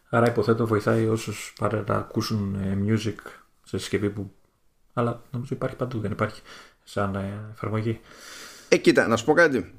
[0.09, 3.31] Άρα υποθέτω βοηθάει όσους πάρε να ακούσουν ε, music
[3.64, 4.33] σε συσκευή που
[4.92, 6.42] αλλά νομίζω υπάρχει παντού δεν υπάρχει
[6.83, 8.00] σαν ε, εφαρμογή
[8.68, 9.72] Ε κοίτα να σου πω κάτι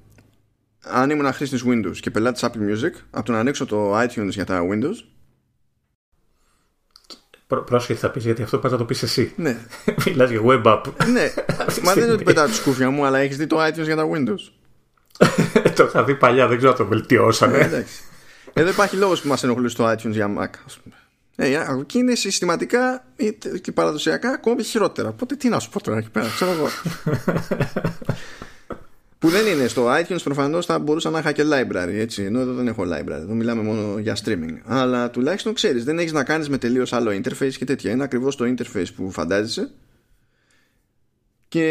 [0.84, 4.46] αν ήμουν χρήστη Windows και πελάτης Apple Music, από το να ανοίξω το iTunes για
[4.46, 4.96] τα Windows.
[7.62, 9.34] Πρόσχετη θα πεις γιατί αυτό πρέπει να το πεις εσύ.
[9.36, 9.58] Ναι.
[10.06, 10.82] Μιλάς για web app.
[11.12, 11.34] ναι.
[11.84, 14.08] Μα δεν είναι ότι πετάω τη σκούφια μου, αλλά έχεις δει το iTunes για τα
[14.14, 14.52] Windows.
[15.76, 17.58] το είχα δει παλιά, δεν ξέρω αν το βελτιώσανε.
[17.58, 17.94] Ε, εντάξει.
[18.54, 20.50] Εδώ υπάρχει λόγος που μας ενοχλεί το iTunes για Mac.
[21.36, 23.06] Ε, εκεί είναι συστηματικά
[23.62, 25.10] και παραδοσιακά ακόμη χειρότερα.
[25.10, 26.68] Οπότε τι να σου πω τώρα εκεί πέρα, ξέρω εγώ.
[29.24, 32.24] Που δεν είναι στο iTunes προφανώς θα μπορούσα να είχα και library έτσι.
[32.24, 33.22] Ενώ εδώ δεν έχω library.
[33.22, 34.58] Εδώ μιλάμε μόνο για streaming.
[34.66, 37.92] Αλλά τουλάχιστον ξέρεις, δεν έχεις να κάνεις με τελείως άλλο interface και τέτοια.
[37.92, 39.72] Είναι ακριβώς το interface που φαντάζεσαι
[41.48, 41.68] και.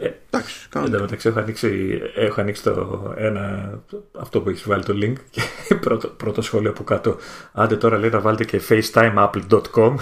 [0.00, 0.86] Ε, εντάξει, κάνω.
[0.86, 3.72] Εν τω μεταξύ, έχω ανοίξει, έχω ανοίξει το ένα,
[4.18, 5.14] αυτό που έχεις βάλει το link
[5.66, 7.16] και πρώτο, πρώτο σχόλιο από κάτω.
[7.52, 9.94] Άντε τώρα λέει να βάλετε και facetimeapple.com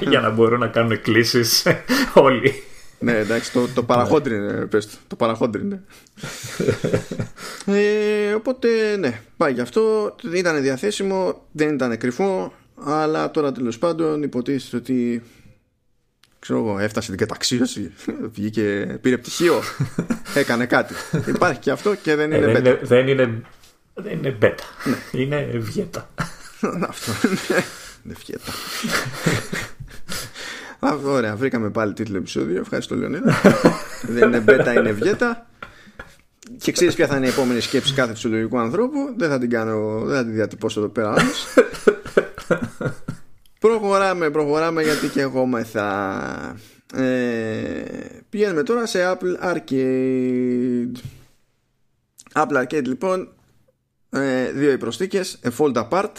[0.10, 1.42] για να μπορούν να κάνουν κλήσει
[2.14, 2.62] όλοι.
[2.98, 5.82] Ναι, εντάξει, το, το παραχόντρινε, πες το, το παραχόντρινε.
[7.66, 10.14] ε, οπότε, ναι, πάει γι' αυτό.
[10.34, 12.52] Ήταν διαθέσιμο, δεν ήταν κρυφό,
[12.84, 15.22] αλλά τώρα τέλος πάντων υποτίθεται ότι
[16.38, 17.92] ξέρω εγώ, έφτασε την καταξίωση,
[18.34, 19.62] βγήκε, πήρε πτυχίο,
[20.34, 20.94] έκανε κάτι.
[21.26, 22.78] Υπάρχει και αυτό και δεν είναι ε, beta.
[22.82, 23.42] Δεν είναι,
[23.94, 24.58] δεν είναι beta.
[24.84, 25.20] Ναι.
[25.20, 26.08] Είναι βιέτα.
[26.88, 27.12] αυτό
[28.04, 28.52] είναι βιέτα.
[31.04, 32.60] Ωραία, βρήκαμε πάλι τίτλο επεισόδιο.
[32.60, 33.34] Ευχαριστώ, Λεωνίδα.
[34.14, 35.46] δεν είναι beta, είναι βιέτα.
[36.58, 40.00] Και ξέρεις ποια θα είναι η επόμενη σκέψη κάθε φυσιολογικού ανθρώπου; Δεν θα την κάνω,
[40.04, 41.46] δεν θα την διατυπώσω εδώ πέρα όμως.
[43.60, 46.56] Προχωράμε, προχωράμε γιατί και εγώ μεθα.
[46.94, 47.82] Ε,
[48.28, 50.92] πηγαίνουμε τώρα σε Apple Arcade.
[52.32, 53.32] Apple Arcade λοιπόν,
[54.10, 56.12] ε, δύο οι προσθήκες, a fold apart.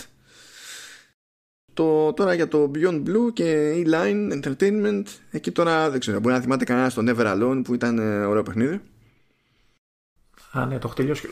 [1.78, 6.42] Το, τώρα για το Beyond Blue και E-Line Entertainment, εκεί τώρα δεν ξέρω, μπορεί να
[6.42, 8.82] θυμάται κανένας το Never Alone που ήταν ε, ωραίο παιχνίδι.
[10.52, 11.30] Α, ναι, το έχω τελειώσει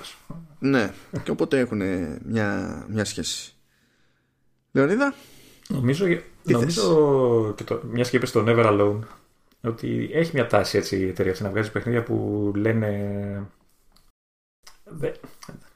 [0.59, 1.81] Ναι, και οπότε έχουν
[2.25, 3.53] μια, μια σχέση.
[4.71, 5.13] Λεωνίδα;
[5.67, 6.05] Νομίζω,
[6.43, 8.99] νομίζω και το, μια και είπε στο Never Alone
[9.61, 12.89] ότι έχει μια τάση έτσι η εταιρεία να βγάζει παιχνίδια που λένε
[14.83, 15.13] δεν,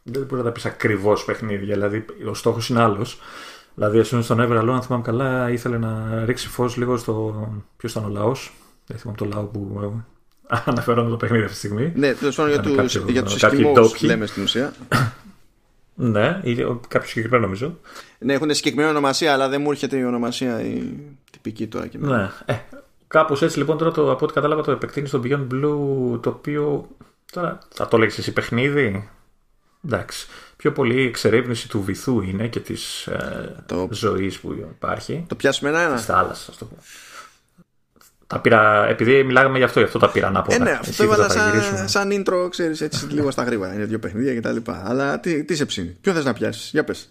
[0.03, 1.73] δεν μπορεί να τα πεις ακριβώς παιχνίδια.
[1.73, 3.19] Δηλαδή, ο στόχος είναι άλλος.
[3.79, 7.47] Δηλαδή, ας πούμε, στο Never Alone, αν θυμάμαι καλά, ήθελε να ρίξει φως λίγο στο.
[7.77, 8.53] Ποιος ήταν ο λαός.
[8.85, 9.81] Δεν θυμάμαι το λαό που
[10.65, 11.91] αναφέρομαι το παιχνίδι αυτή τη στιγμή.
[11.95, 12.51] Ναι, τέλος πάντων
[13.07, 14.73] για του Eskimos λέμε στην ουσία.
[16.01, 16.41] Ναι,
[16.87, 17.77] κάποιος συγκεκριμένο νομίζω.
[18.19, 20.93] Ναι, έχουν συγκεκριμένη ονομασία, αλλά δεν μου έρχεται η ονομασία η
[21.31, 21.87] τυπική τώρα.
[21.87, 22.29] Και ναι.
[22.45, 22.55] Ε,
[23.07, 26.87] Κάπως έτσι λοιπόν τώρα το, από ό,τι κατάλαβα το επεκτείνεις στο Beyond Blue το οποίο.
[27.31, 29.09] Τώρα θα το λέγεις εσύ παιχνίδι;
[29.85, 30.27] Εντάξει.
[30.61, 33.89] Πιο πολύ εξερεύνηση του βυθού είναι και της ε, το...
[33.91, 35.25] ζωής που υπάρχει.
[35.27, 35.95] Το πιάσουμε ένα-ένα.
[35.95, 36.77] Της θάλασσας, ας το πω.
[38.27, 40.53] Τα πήρα, επειδή μιλάγαμε γι' αυτό, γι' αυτό τα πήρα να πω.
[40.53, 43.73] Ε, ναι, αυτό το έβαλα σαν, σαν intro, ξέρεις, έτσι λίγο στα γρήγορα.
[43.73, 44.71] Είναι δύο παιχνίδια κτλ.
[44.83, 47.09] Αλλά τι, τι σε ψήνει, ποιο θες να πιάσεις, για πες.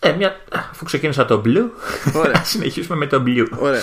[0.00, 0.36] Ε, μια...
[0.52, 1.70] Αφού ξεκίνησα το blue,
[2.14, 2.44] Ωραία.
[2.52, 3.46] συνεχίσουμε με το blue.
[3.58, 3.82] Ωραία.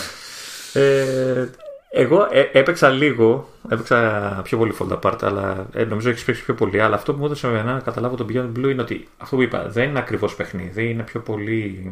[0.73, 1.49] Ε,
[1.95, 6.53] εγώ ε, έπαιξα λίγο, έπαιξα πιο πολύ Fold Apart, αλλά ε, νομίζω έχεις παίξει πιο
[6.53, 6.81] πολύ.
[6.81, 9.69] Αλλά αυτό που μου έδωσε να καταλάβω το Beyond Blue είναι ότι αυτό που είπα
[9.69, 11.91] δεν είναι ακριβώς παιχνίδι, είναι πιο πολύ.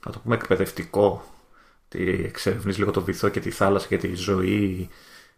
[0.00, 1.24] Θα το πούμε εκπαιδευτικό
[2.24, 4.88] εξερευνείς λίγο το βυθό και τη θάλασσα και τη ζωή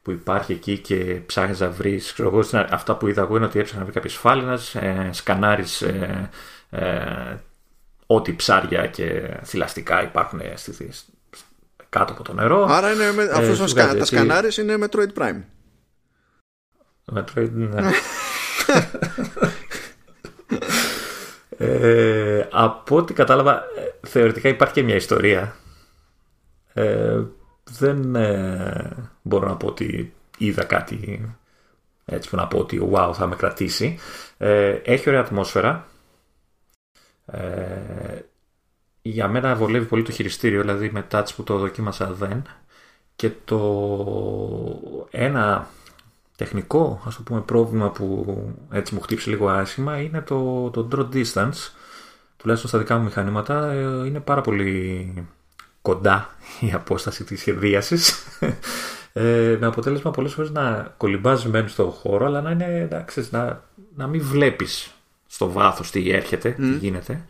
[0.03, 3.79] που υπάρχει εκεί και ψάχνεις να βρεις ξέρω αυτά που είδα εγώ είναι ότι έψαχνα
[3.79, 6.31] να βρει κάποιες φάλαινας ε, σκανάρεις ε,
[6.71, 7.37] ε,
[8.07, 10.91] ό,τι ψάρια και θηλαστικά υπάρχουν στη,
[11.89, 12.67] κάτω από το νερό.
[12.71, 15.43] Άρα είναι με, αφού ε, τα σκανάρεις είναι Metroid Prime.
[17.15, 17.91] Metroid ναι.
[21.61, 25.57] Ε, από ό,τι κατάλαβα ε, θεωρητικά υπάρχει και μια ιστορία.
[26.73, 27.21] Ε,
[27.71, 31.21] δεν ε, μπορώ να πω ότι είδα κάτι
[32.05, 33.99] έτσι που να πω ότι wow θα με κρατήσει.
[34.39, 35.87] Ε, έχει ωραία ατμόσφαιρα.
[37.27, 38.19] Ε,
[39.11, 42.43] για μένα βολεύει πολύ το χειριστήριο, δηλαδή με touch που το δοκίμασα δεν.
[43.17, 43.59] Και το
[45.11, 45.69] ένα
[46.37, 48.37] τεχνικό ας το πούμε πρόβλημα που
[48.71, 51.73] έτσι μου χτύψει λίγο άσχημα είναι το, το draw distance.
[52.37, 53.75] Τουλάχιστον στα δικά μου μηχανήματα
[54.07, 55.27] είναι πάρα πολύ
[55.83, 58.27] κοντά η απόσταση της σχεδίασης.
[59.13, 63.65] Ε, με αποτέλεσμα πολλές φορές να κολυμπάς μένει στο χώρο αλλά να, είναι, εντάξει, να,
[63.95, 64.95] να μην βλέπεις
[65.27, 67.25] στο βάθος τι έρχεται, τι γίνεται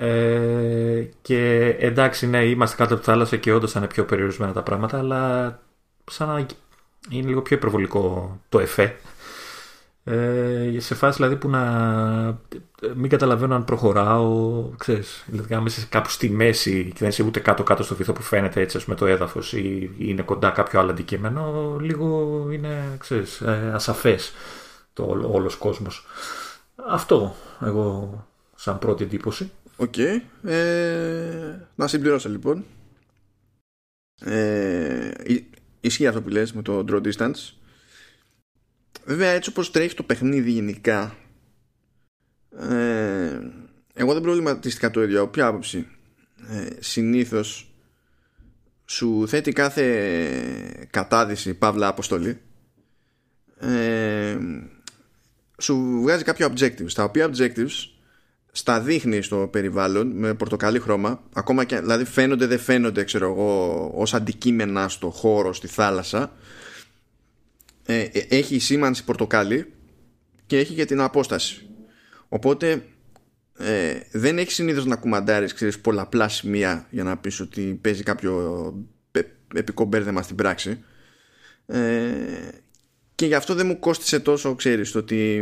[0.00, 4.52] ε, και εντάξει ναι είμαστε κάτω από τη θάλασσα και όντως θα είναι πιο περιορισμένα
[4.52, 5.58] τα πράγματα αλλά
[6.10, 6.46] σαν να
[7.10, 8.96] είναι λίγο πιο υπερβολικό το εφέ
[10.04, 11.62] ε, σε φάση δηλαδή που να
[12.94, 17.40] μην καταλαβαίνω αν προχωράω, ξέρεις, δηλαδή αν είσαι κάπου στη μέση και δεν είσαι ούτε
[17.40, 21.76] κάτω-κάτω στο βυθό που φαίνεται έτσι με το έδαφος ή είναι κοντά κάποιο άλλο αντικείμενο,
[21.80, 24.32] λίγο είναι, ξέρεις, ε, ασαφές
[24.92, 26.06] το όλος κόσμος.
[26.88, 29.50] Αυτό εγώ σαν πρώτη εντύπωση.
[29.80, 29.96] Οκ.
[30.44, 32.64] Ε, να συμπληρώσω λοιπόν.
[34.24, 35.10] Ε,
[35.80, 37.52] ισχύει αυτό που λες με το draw distance.
[39.04, 41.16] Βέβαια έτσι όπως τρέχει το παιχνίδι γενικά
[42.58, 43.40] ε,
[43.94, 45.86] εγώ δεν προβληματίστηκα το ίδιο ποια άποψη;
[46.48, 47.74] Ε, συνήθως
[48.84, 52.40] σου θέτει κάθε κατάδυση παύλα αποστολή
[53.58, 54.38] ε,
[55.58, 57.99] σου βγάζει κάποια objectives τα οποία objectives
[58.52, 63.90] στα δείχνει στο περιβάλλον με πορτοκαλί χρώμα ακόμα και δηλαδή φαίνονται δεν φαίνονται ξέρω εγώ
[63.94, 66.32] ως αντικείμενα στο χώρο στη θάλασσα
[67.84, 69.72] ε, ε έχει σήμανση πορτοκάλι
[70.46, 71.68] και έχει και την απόσταση.
[72.28, 72.84] Οπότε
[73.58, 78.74] ε, δεν έχεις συνήθως να κουμαντάρεις ξέρεις, πολλαπλά σημεία για να πεις ότι παίζει κάποιο
[79.54, 80.84] επικό μπέρδεμα στην πράξη.
[81.66, 81.78] Ε,
[83.20, 85.40] και γι' αυτό δεν μου κόστησε τόσο ξέρεις το ότι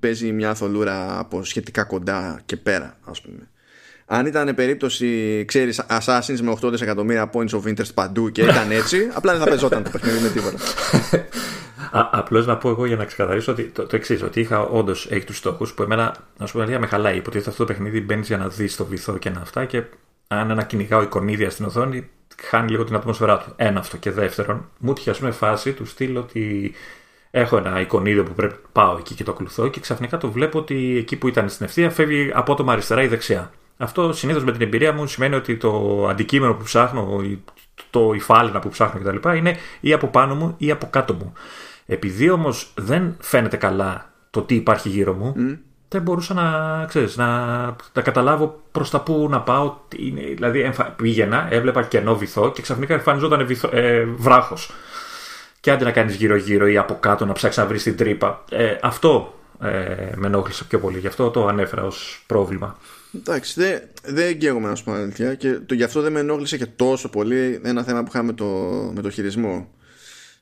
[0.00, 3.48] παίζει μια θολούρα από σχετικά κοντά και πέρα ας πούμε
[4.06, 9.08] αν ήταν περίπτωση, ξέρεις, Assassins με 8 δισεκατομμύρια points of interest παντού και ήταν έτσι,
[9.18, 10.58] απλά δεν θα παίζονταν το παιχνίδι με τίποτα.
[12.12, 15.24] Απλώς να πω εγώ για να ξεκαθαρίσω ότι το, το εξής, ότι είχα όντως έχει
[15.24, 17.16] τους στόχους που εμένα, ας πούμε, με χαλάει.
[17.16, 19.82] Υποτίθεται αυτό το παιχνίδι μπαίνεις για να δεις το βυθό και να αυτά και
[20.28, 22.08] αν ένα κυνηγάω εικονίδια στην οθόνη,
[22.42, 23.52] χάνει λίγο την ατμόσφαιρά του.
[23.56, 23.96] Ένα αυτό.
[23.96, 26.74] Και δεύτερον, μου είχε α πούμε φάση του στυλ ότι
[27.30, 30.58] έχω ένα εικονίδιο που πρέπει να πάω εκεί και το ακολουθώ και ξαφνικά το βλέπω
[30.58, 33.50] ότι εκεί που ήταν στην ευθεία φεύγει απότομα αριστερά ή δεξιά.
[33.76, 37.22] Αυτό συνήθως με την εμπειρία μου σημαίνει ότι το αντικείμενο που ψάχνω,
[37.90, 39.36] το υφάλαινα που ψάχνω κτλ.
[39.36, 41.32] είναι ή από πάνω μου ή από κάτω μου.
[41.86, 45.34] Επειδή όμως δεν φαίνεται καλά το τι υπάρχει γύρω μου,
[45.88, 49.76] δεν μπορούσα να, ξέρεις, να, να καταλάβω προς τα πού να πάω.
[50.34, 54.72] Δηλαδή πήγαινα, έβλεπα κενό βυθό και ξαφνικά εμφανιζόταν ε, βράχος.
[55.60, 58.44] Και άντε να κάνεις γύρω-γύρω ή από κάτω να ψάξεις να βρεις την τρύπα.
[58.50, 59.68] Ε, αυτό ε,
[60.14, 60.98] με ενόχλησε πιο πολύ.
[60.98, 62.78] Γι' αυτό το ανέφερα ως πρόβλημα.
[63.14, 66.56] Εντάξει, δεν δε εγγέγομαι να σου πω αλήθεια και το, γι' αυτό δεν με ενόχλησε
[66.56, 68.44] και τόσο πολύ ένα θέμα που είχαμε το,
[68.94, 69.68] με το χειρισμό.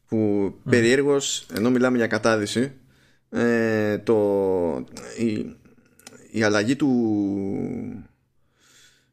[0.09, 0.70] Που mm.
[0.70, 1.16] περιέργω,
[1.57, 2.72] ενώ μιλάμε για κατάδυση,
[3.35, 4.87] ε, το,
[5.18, 5.57] η,
[6.31, 6.90] η αλλαγή του.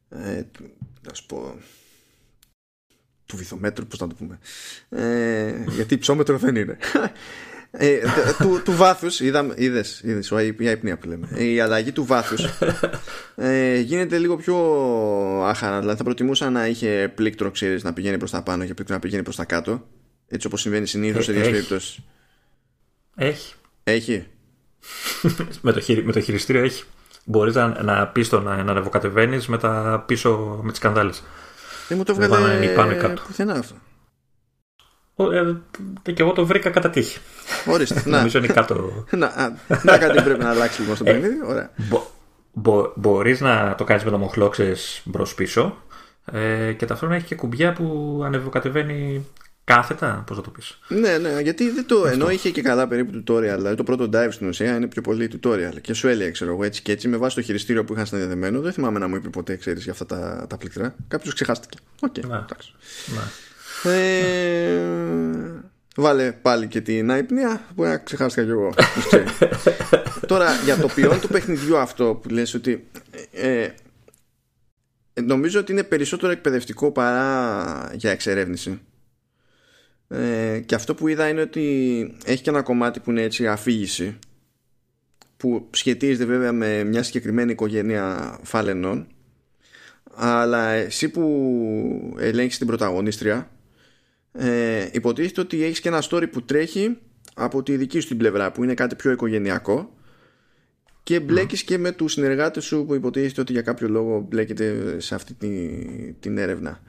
[0.08, 0.42] Ε,
[1.02, 1.54] να σου πω.
[3.26, 4.38] Του βυθομέτρου, πώς να το πούμε.
[4.88, 6.78] Ε, γιατί ψώμετρο δεν είναι
[7.74, 7.98] ε,
[8.38, 12.44] του, του βάθους είδαμε, είδες, είδες η αϊπνία που λέμε η αλλαγή του βάθους
[13.34, 14.56] ε, γίνεται λίγο πιο
[15.44, 18.94] άχαρα δηλαδή θα προτιμούσα να είχε πλήκτρο ξέρεις να πηγαίνει προς τα πάνω και πλήκτρο
[18.94, 19.88] να πηγαίνει προς τα κάτω
[20.28, 21.98] έτσι όπως συμβαίνει συνήθως σε τέτοιες περιπτώσεις
[23.16, 24.26] έχει έχει
[25.62, 26.84] με, το χειρι, με το χειριστήριο έχει
[27.24, 31.22] μπορείς να, να πεις το να, να ανεβοκατεβαίνεις με τα πίσω με τις σκανδάλες
[31.88, 33.74] δεν μου το βγάλε πουθενά αυτό
[35.16, 37.18] ε, και εγώ το βρήκα κατά τύχη.
[37.66, 38.02] Ορίστε.
[38.10, 38.16] να.
[38.16, 39.04] Νομίζω είναι κάτω.
[39.10, 41.34] να, να κάτι πρέπει να αλλάξει λοιπόν στο ε, παιχνίδι.
[41.46, 41.70] Ωραία.
[41.76, 42.02] Μπο,
[42.52, 44.52] μπο, Μπορείς να το κάνεις με το μοχλό,
[45.04, 45.76] μπρος πίσω.
[46.24, 49.26] Ε, και ταυτόχρονα έχει και κουμπιά που ανεβοκατεβαίνει
[49.64, 50.78] κάθετα, πώς θα το πεις.
[50.88, 52.06] Ναι, ναι, γιατί δεν το.
[52.06, 55.30] Ενώ είχε και καλά περίπου tutorial, δηλαδή το πρώτο dive στην ουσία είναι πιο πολύ
[55.32, 55.80] tutorial.
[55.80, 58.60] Και σου έλεγε, ξέρω εγώ, έτσι και έτσι, με βάση το χειριστήριο που είχα συνδεδεμένο,
[58.60, 60.94] δεν θυμάμαι να μου είπε ποτέ, ξέρεις, για αυτά τα, τα πλήκτρα.
[61.08, 61.78] Κάποιος ξεχάστηκε.
[62.00, 62.74] OK, okay, εντάξει.
[63.06, 63.22] Ναι.
[63.84, 64.80] Ε,
[65.96, 68.74] βάλε πάλι και την αϊπνία που να ξεχάστηκα κι εγώ.
[70.26, 72.86] Τώρα για το ποιόν του παιχνιδιού αυτό που λες ότι
[73.32, 73.68] ε,
[75.14, 78.80] ε, νομίζω ότι είναι περισσότερο εκπαιδευτικό παρά για εξερεύνηση.
[80.12, 84.18] Ε, και αυτό που είδα είναι ότι έχει και ένα κομμάτι που είναι έτσι αφήγηση
[85.36, 89.06] που σχετίζεται βέβαια με μια συγκεκριμένη οικογένεια φάλαινων.
[90.14, 93.50] Αλλά εσύ που ελέγχεις την πρωταγωνίστρια
[94.32, 96.98] ε, υποτίθεται ότι έχεις και ένα story που τρέχει
[97.34, 99.94] από τη δική σου την πλευρά που είναι κάτι πιο οικογενειακό
[101.02, 105.14] και μπλέκεις και με τους συνεργάτες σου που υποτίθεται ότι για κάποιο λόγο μπλέκεται σε
[105.14, 106.80] αυτή την, την έρευνα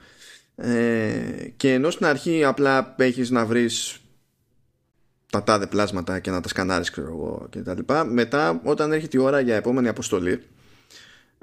[0.56, 3.98] ε, και ενώ στην αρχή απλά έχεις να βρεις
[5.30, 9.18] τα τάδε πλάσματα και να τα σκανάρεις ξέρω εγώ και τα λοιπά μετά όταν έρχεται
[9.18, 10.42] η ώρα για επόμενη αποστολή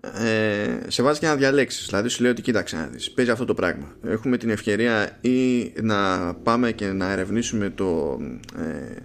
[0.02, 1.86] ε, σε βάζει και να διαλέξεις.
[1.86, 3.96] Δηλαδή σου λέει ότι κοίταξε να δεις παίζει αυτό το πράγμα.
[4.04, 8.20] Έχουμε την ευκαιρία ή να πάμε και να ερευνήσουμε το
[8.58, 8.96] ε,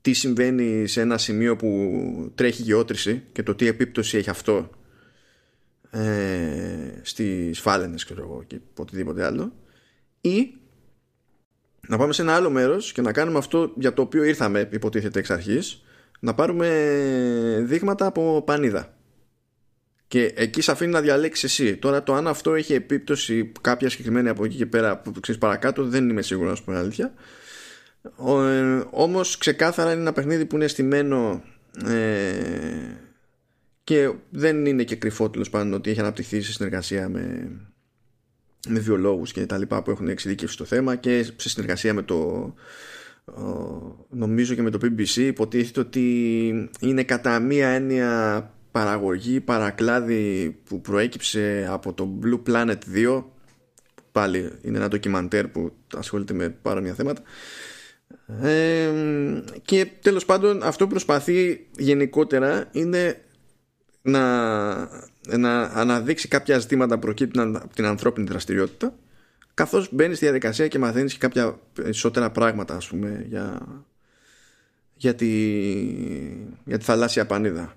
[0.00, 4.70] τι συμβαίνει σε ένα σημείο που τρέχει γεώτρηση και το τι επίπτωση έχει αυτό
[5.90, 8.14] ε, στις φάλαινες και
[8.78, 9.52] οτιδήποτε άλλο
[10.20, 10.54] ή
[11.88, 15.18] να πάμε σε ένα άλλο μέρος και να κάνουμε αυτό για το οποίο ήρθαμε υποτίθεται
[15.18, 15.84] εξ αρχής
[16.20, 16.68] να πάρουμε
[17.66, 18.96] δείγματα από πανίδα
[20.08, 21.76] και εκεί σε αφήνει να διαλέξεις εσύ.
[21.76, 25.84] Τώρα το αν αυτό έχει επίπτωση κάποια συγκεκριμένη από εκεί και πέρα που ξέρεις παρακάτω
[25.84, 27.12] δεν είμαι σίγουρος να σου πω αλήθεια.
[28.02, 31.42] Ε, όμως ξεκάθαρα είναι ένα παιχνίδι που είναι στημένο
[31.86, 31.94] ε,
[33.86, 37.50] και δεν είναι και κρυφό τέλος πάντων ότι έχει αναπτυχθεί σε συνεργασία με,
[38.68, 42.54] με βιολόγους και τα λοιπά που έχουν εξειδικεύσει στο θέμα και σε συνεργασία με το
[44.10, 51.66] νομίζω και με το BBC υποτίθεται ότι είναι κατά μία έννοια παραγωγή παρακλάδι που προέκυψε
[51.70, 53.24] από το Blue Planet 2
[54.12, 57.22] πάλι είναι ένα ντοκιμαντέρ που ασχολείται με παρόμοια θέματα.
[58.42, 58.90] Ε,
[59.62, 63.20] και τέλος πάντων αυτό που προσπαθεί γενικότερα είναι
[64.06, 64.88] να,
[65.36, 68.94] να αναδείξει κάποια ζητήματα προκύπτουν από την ανθρώπινη δραστηριότητα
[69.54, 73.60] καθώς μπαίνει στη διαδικασία και μαθαίνεις και κάποια περισσότερα πράγματα ας πούμε για,
[74.94, 75.26] για, τη,
[76.64, 77.76] για τη θαλάσσια πανίδα.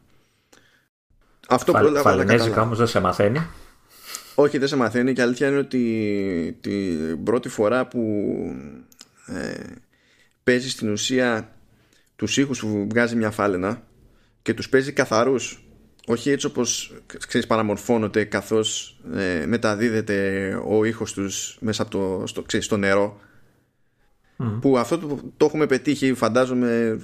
[1.48, 3.48] Αυτό Φα, πρόλαβα Φαλενέζικα όμως δεν σε μαθαίνει.
[4.36, 5.14] Όχι δεν σε μαθαίνει.
[5.14, 8.02] Και αλήθεια είναι ότι την πρώτη φορά που
[9.26, 9.64] ε,
[10.44, 11.56] παίζει στην ουσία
[12.16, 13.84] τους ήχους που βγάζει μια φάλαινα
[14.42, 15.69] και τους παίζει καθαρούς
[16.08, 16.94] όχι έτσι όπως
[17.28, 23.20] ξέρεις παραμορφώνονται καθώς ε, μεταδίδεται ο ήχος τους μέσα από το, στο, ξέρεις, στο νερό.
[24.62, 27.00] Που αυτό το, το έχουμε πετύχει φαντάζομαι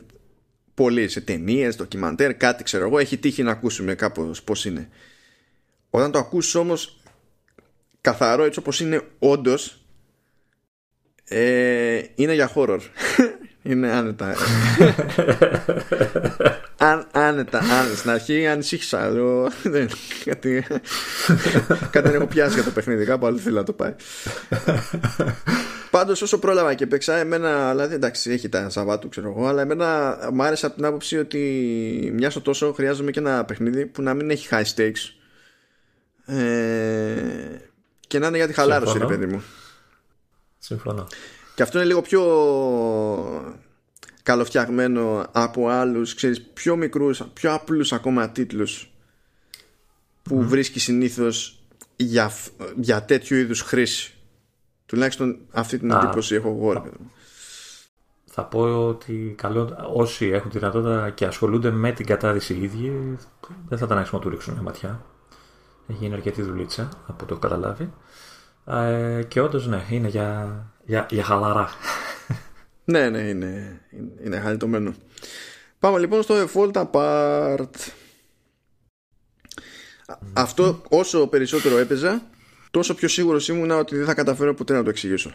[0.73, 4.89] πολύ σε ταινίες, ντοκιμαντέρ, κάτι ξέρω εγώ έχει τύχει να ακούσουμε κάπως πως είναι.
[5.89, 7.01] Όταν το ακούσεις όμως
[8.01, 9.85] καθαρό έτσι όπως είναι όντως
[11.23, 12.79] ε, είναι για horror
[13.65, 14.35] είναι άνετα
[16.77, 17.95] Αν, άνετα, άνετα.
[17.95, 19.11] Στην αρχή ανησύχησα.
[20.25, 20.65] κάτι,
[21.91, 23.05] κάτι δεν έχω πιάσει για το παιχνίδι.
[23.05, 23.95] Κάπου άλλο θέλω να το πάει.
[25.89, 27.71] Πάντως, όσο πρόλαβα και παίξα, εμένα.
[27.71, 31.39] Δηλαδή, εντάξει, έχει τα Σαββάτου, ξέρω εγώ, αλλά εμένα μου άρεσε από την άποψη ότι
[32.13, 35.13] μιας στο τόσο χρειάζομαι και ένα παιχνίδι που να μην έχει high stakes.
[36.25, 37.59] Ε,
[38.07, 39.43] και να είναι για τη χαλάρωση, ρε παιδί μου.
[40.57, 41.07] Συμφωνώ.
[41.55, 42.21] Και αυτό είναι λίγο πιο
[44.23, 48.89] καλοφτιαγμένο από άλλους ξέρεις, πιο μικρούς, πιο απλούς ακόμα τίτλους
[50.21, 50.45] που mm.
[50.45, 51.59] βρίσκει συνήθως
[51.95, 52.31] για,
[52.75, 54.13] για τέτοιου είδους χρήση.
[54.85, 56.91] Τουλάχιστον αυτή την εντύπωση έχω εγώ θα,
[58.25, 63.17] θα πω ότι καλό, όσοι έχουν τη δυνατότητα και ασχολούνται με την κατάδυση οι ίδιοι
[63.67, 65.05] δεν θα ήταν άξιο να του ρίξουν μια ματιά.
[65.87, 67.93] Έχει γίνει αρκετή δουλίτσα από το καταλάβει.
[68.65, 71.69] Ε, και όντως ναι είναι για, για, για χαλαρά
[72.85, 73.81] ναι, ναι, είναι,
[74.23, 74.93] είναι χαλιτωμένο.
[75.79, 77.69] Πάμε λοιπόν στο Fall Apart.
[80.33, 82.21] Αυτό όσο περισσότερο έπαιζα,
[82.71, 85.33] τόσο πιο σίγουρος ήμουν ότι δεν θα καταφέρω ποτέ να το εξηγήσω.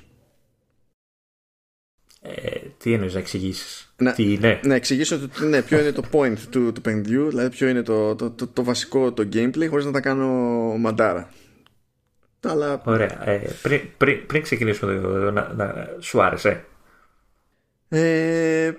[2.23, 4.61] Ε, τι εννοείς να εξηγήσεις; τι είναι.
[4.65, 8.15] Να εξηγήσω το, ναι, ποιο είναι το point του, του παιχνιδιού, δηλαδή ποιο είναι το,
[8.15, 10.29] το, το, το βασικό το gameplay, χωρίς να τα κάνω
[10.79, 11.31] μαντάρα.
[12.43, 12.83] Αλλά...
[12.85, 13.29] Ωραία.
[13.29, 14.93] Ε, πριν, πριν, πριν ξεκινήσουμε,
[15.31, 16.65] να, να, σου άρεσε.
[17.89, 18.73] Ε,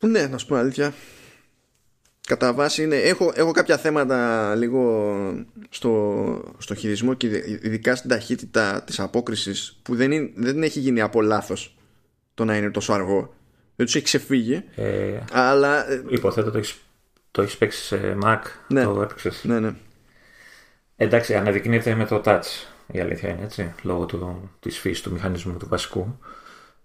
[0.00, 0.94] ναι, να σου πω αλήθεια.
[2.26, 2.96] Κατά βάση είναι.
[2.96, 5.14] Έχω, έχω κάποια θέματα λίγο
[5.68, 7.26] στο, στο χειρισμό και
[7.62, 11.76] ειδικά στην ταχύτητα της απόκρισης που δεν, είναι, δεν έχει γίνει από λάθος
[12.34, 13.34] το να είναι τόσο αργό.
[13.76, 14.64] Δεν τους έχει ξεφύγει.
[14.74, 15.90] Ε, αλλά.
[15.90, 16.78] Ε, υποθέτω το έχεις
[17.34, 18.40] το έχεις παίξει σε Mac.
[18.68, 19.44] Ναι, το έπαιξες.
[19.44, 19.74] Ναι, ναι.
[20.96, 22.66] Εντάξει, αναδεικνύεται με το touch.
[22.86, 23.74] Η αλήθεια είναι έτσι.
[23.82, 26.18] Λόγω του, της φύσης του μηχανισμού του βασικού.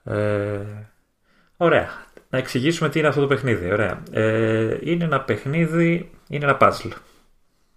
[0.03, 0.61] Ε,
[1.57, 2.07] Ωραία.
[2.29, 3.71] Να εξηγήσουμε τι είναι αυτό το παιχνίδι.
[3.71, 4.03] Ωραία.
[4.11, 6.91] Ε, είναι ένα παιχνίδι, είναι ένα puzzle.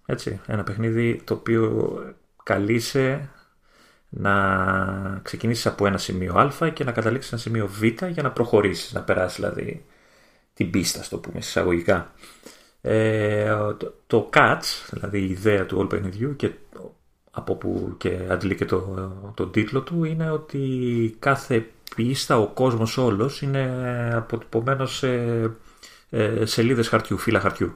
[0.06, 0.40] Έτσι.
[0.46, 1.94] Ένα παιχνίδι το οποίο
[2.42, 3.30] καλείσαι
[4.08, 8.92] να ξεκινήσεις από ένα σημείο α και να καταλήξεις ένα σημείο β για να προχωρήσεις,
[8.92, 9.84] να περάσεις δηλαδή
[10.54, 12.12] την πίστα, στο πούμε, εισαγωγικά.
[12.84, 16.50] Ε, το, το catch, δηλαδή η ιδέα του όλου παιχνιδιού και
[17.30, 21.66] από που και αντλεί και το, το τίτλο του είναι ότι κάθε
[21.96, 25.08] πίστα, ο κόσμος όλος είναι αποτυπωμένος σε
[26.10, 27.74] ε, σελίδες χαρτιού, φύλλα χαρτιού.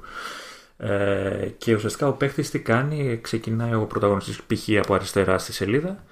[0.76, 4.78] Ε, και ουσιαστικά ο παίχτης τι κάνει, ξεκινάει ο πρωταγωνιστής π.χ.
[4.78, 6.04] από αριστερά στη σελίδα,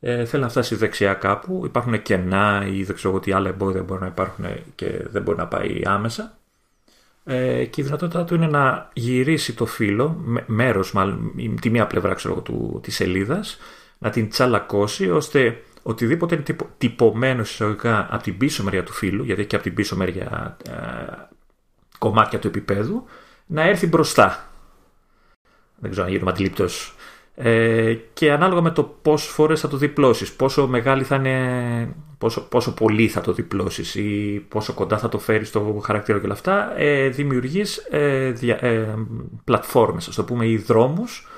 [0.00, 4.00] ε, θέλει να φτάσει δεξιά κάπου, υπάρχουν κενά ή δεν ξέρω τι άλλα εμπόδια μπορεί
[4.00, 6.38] να υπάρχουν και δεν μπορεί να πάει άμεσα.
[7.24, 12.14] Ε, και η δυνατότητά του είναι να γυρίσει το φύλλο, μέρος μάλλον, τη μία πλευρά
[12.14, 13.58] ξέρω, του, της σελίδας,
[13.98, 16.44] να την τσαλακώσει ώστε οτιδήποτε είναι
[16.78, 20.72] τυπωμένο εισαγωγικά από την πίσω μεριά του φύλου, γιατί και από την πίσω μεριά ε,
[21.98, 23.04] κομμάτια του επίπεδου,
[23.46, 24.50] να έρθει μπροστά.
[25.76, 26.66] Δεν ξέρω αν γίνομαι αντιλήπτο.
[27.34, 32.48] Ε, και ανάλογα με το πόσες φορές θα το διπλώσεις, πόσο μεγάλη θα είναι, πόσο,
[32.48, 36.34] πόσο πολύ θα το διπλώσεις ή πόσο κοντά θα το φέρεις στο χαρακτήρα και όλα
[36.34, 38.94] αυτά, ε, δημιουργείς ε, ε,
[39.44, 41.28] πλατφόρμες, ας το πούμε, ή δρόμους,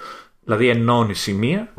[0.45, 1.72] δηλαδή ενώνεις σημεία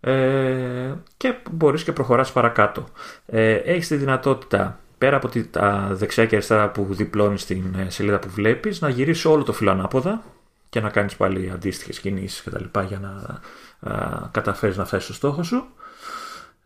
[0.00, 2.84] ε, και μπορείς και προχωράς παρακάτω.
[3.26, 8.18] Ε, έχεις τη δυνατότητα πέρα από τα δεξιά και αριστερά που διπλώνεις στην ε, σελίδα
[8.18, 10.22] που βλέπεις, να γυρίσεις όλο το φύλλο ανάποδα
[10.70, 13.40] και να κάνεις πάλι αντίστοιχες κινήσεις και τα λοιπά για να
[13.92, 15.64] α, καταφέρεις να φτάσεις στο στόχο σου.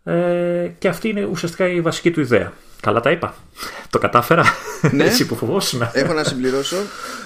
[0.05, 2.53] Ε, και αυτή είναι ουσιαστικά η βασική του ιδέα.
[2.81, 3.35] Καλά τα είπα.
[3.91, 4.45] Το κατάφερα.
[4.93, 5.05] Ναι.
[5.11, 5.83] Εσύ που φοβόσουν.
[5.93, 6.77] Έχω να συμπληρώσω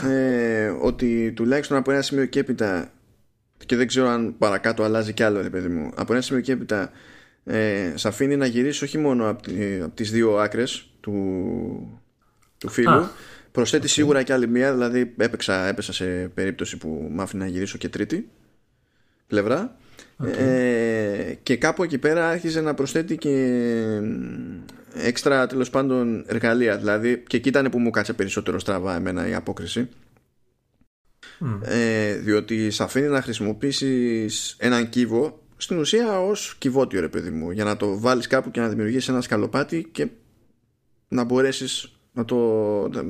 [0.09, 2.91] ε, ότι τουλάχιστον από ένα σημείο και έπειτα
[3.67, 6.53] και δεν ξέρω αν παρακάτω αλλάζει κι άλλο ρε παιδί μου από ένα σημείο και
[6.53, 6.91] έπειτα
[7.45, 9.51] ε, σε αφήνει να γυρίσεις όχι μόνο από,
[9.85, 12.01] από τις δύο άκρες του,
[12.59, 13.09] του φίλου
[13.49, 17.51] Α, προσθέτει σίγουρα και άλλη μία δηλαδή έπαιξα, έπεσα σε περίπτωση που μ' άφηνε να
[17.51, 18.29] γυρίσω και τρίτη
[19.27, 19.77] πλευρά.
[20.25, 24.01] Ε, και κάπου εκεί πέρα άρχιζε να προσθέτει και
[24.95, 26.77] έξτρα τέλος πάντων εργαλεία.
[26.77, 29.89] Δηλαδή και εκεί ήταν που μου κάτσε περισσότερο στραβά εμένα η απόκριση.
[31.39, 31.61] Μ.
[31.63, 37.51] ε, διότι σε αφήνει να χρησιμοποιήσεις έναν κύβο στην ουσία ως κυβότιο ρε παιδί μου
[37.51, 40.09] για να το βάλεις κάπου και να δημιουργήσεις ένα σκαλοπάτι και
[41.09, 42.37] να μπορέσεις να, το,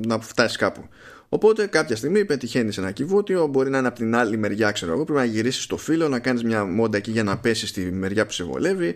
[0.07, 0.89] να φτάσεις κάπου.
[1.29, 5.05] Οπότε κάποια στιγμή πετυχαίνεις ένα κυβότιο μπορεί να είναι από την άλλη μεριά ξέρω εγώ
[5.05, 8.27] πρέπει να γυρίσεις το φύλλο να κάνεις μια μόντα εκεί για να πέσεις στη μεριά
[8.27, 8.95] που σε βολεύει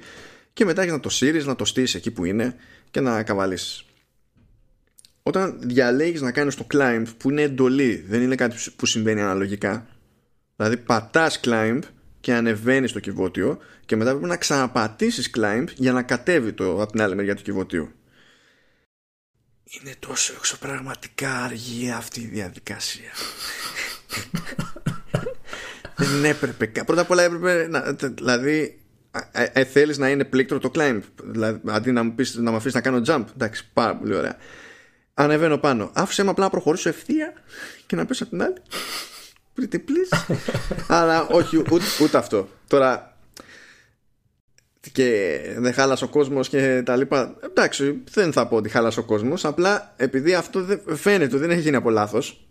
[0.53, 2.57] και μετά έχεις να το σύρεις να το στήσεις εκεί που είναι
[2.91, 3.85] και να καβαλήσεις.
[5.23, 9.87] Όταν διαλέγεις να κάνεις το climb που είναι εντολή δεν είναι κάτι που συμβαίνει αναλογικά
[10.57, 11.79] δηλαδή πατάς climb
[12.21, 16.93] και ανεβαίνεις το κυβότιο και μετά πρέπει να ξαναπατήσεις climb για να κατέβει το από
[16.93, 17.89] την άλλη μεριά του κυβωτίου
[19.81, 23.11] είναι τόσο εξωπραγματικά αργή αυτή η διαδικασία.
[25.97, 28.81] Δεν έπρεπε κα- πρώτα απ' όλα έπρεπε να, τε- δηλαδή
[29.33, 31.01] ε, ε, θέλεις να είναι πλήκτρο το climb.
[31.25, 33.25] Δηλαδή, αντί να μου, πεις, να μου αφήσεις να κάνω jump.
[33.35, 34.37] Εντάξει πάρα πολύ ωραία.
[35.15, 35.91] Ανεβαίνω πάνω.
[35.95, 37.33] Άφησε με απλά να προχωρήσω ευθεία
[37.87, 38.55] και να πέσω από την άλλη.
[39.61, 40.37] Pretty please.
[40.97, 42.49] Αλλά όχι ούτε, ούτε αυτό.
[42.67, 43.12] Τώρα
[44.93, 47.37] και δεν χάλασε ο κόσμος και τα λοιπά.
[47.41, 51.51] Εντάξει δεν θα πω ότι χάλασε ο κόσμος απλά επειδή αυτό δεν, φαίνεται ότι δεν
[51.51, 52.47] έχει γίνει από λάθος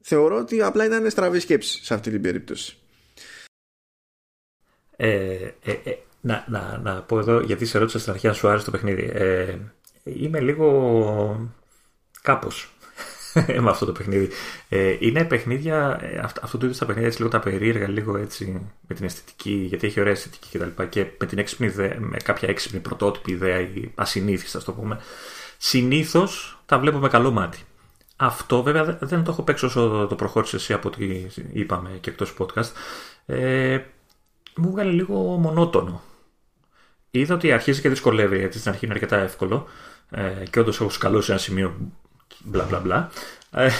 [0.00, 2.76] θεωρώ ότι απλά ήταν στραβή σκέψη σε αυτή την περίπτωση.
[4.96, 8.48] Ε, ε, ε, να, να, να πω εδώ, γιατί σε ρώτησα στην αρχή αν σου
[8.48, 9.10] άρεσε το παιχνίδι.
[9.14, 9.58] Ε,
[10.02, 11.50] είμαι λίγο
[12.22, 12.74] κάπως
[13.64, 14.28] με αυτό το παιχνίδι.
[14.68, 18.16] Ε, είναι παιχνίδια, ε, αυτό, αυτό το είδο στα παιχνίδια έτσι λίγο τα περίεργα, λίγο
[18.16, 20.82] έτσι με την αισθητική, γιατί έχει ωραία αισθητική κτλ.
[20.82, 24.72] Και, και με την έξυπνη ιδέα, με κάποια έξυπνη πρωτότυπη ιδέα ή ασυνήθιστα, ας το
[24.72, 24.98] πούμε.
[25.58, 27.58] Συνήθως τα βλέπω με καλό μάτι.
[28.16, 32.10] Αυτό βέβαια δεν- δεν το έχω παίξει όσο το προχώρησες εσύ από ό,τι είπαμε και
[32.10, 32.70] εκτός podcast.
[33.26, 33.78] Ε,
[34.56, 36.02] μου βγάλε λίγο μονότονο.
[37.10, 39.66] Είδα ότι αρχίζει και δυσκολεύει, γιατί στην αρχή είναι αρκετά εύκολο
[40.10, 41.74] ε, και όντως έχω σκαλώσει ένα σημείο
[42.44, 43.10] μπλα μπλα μπλα.
[43.52, 43.70] Ε,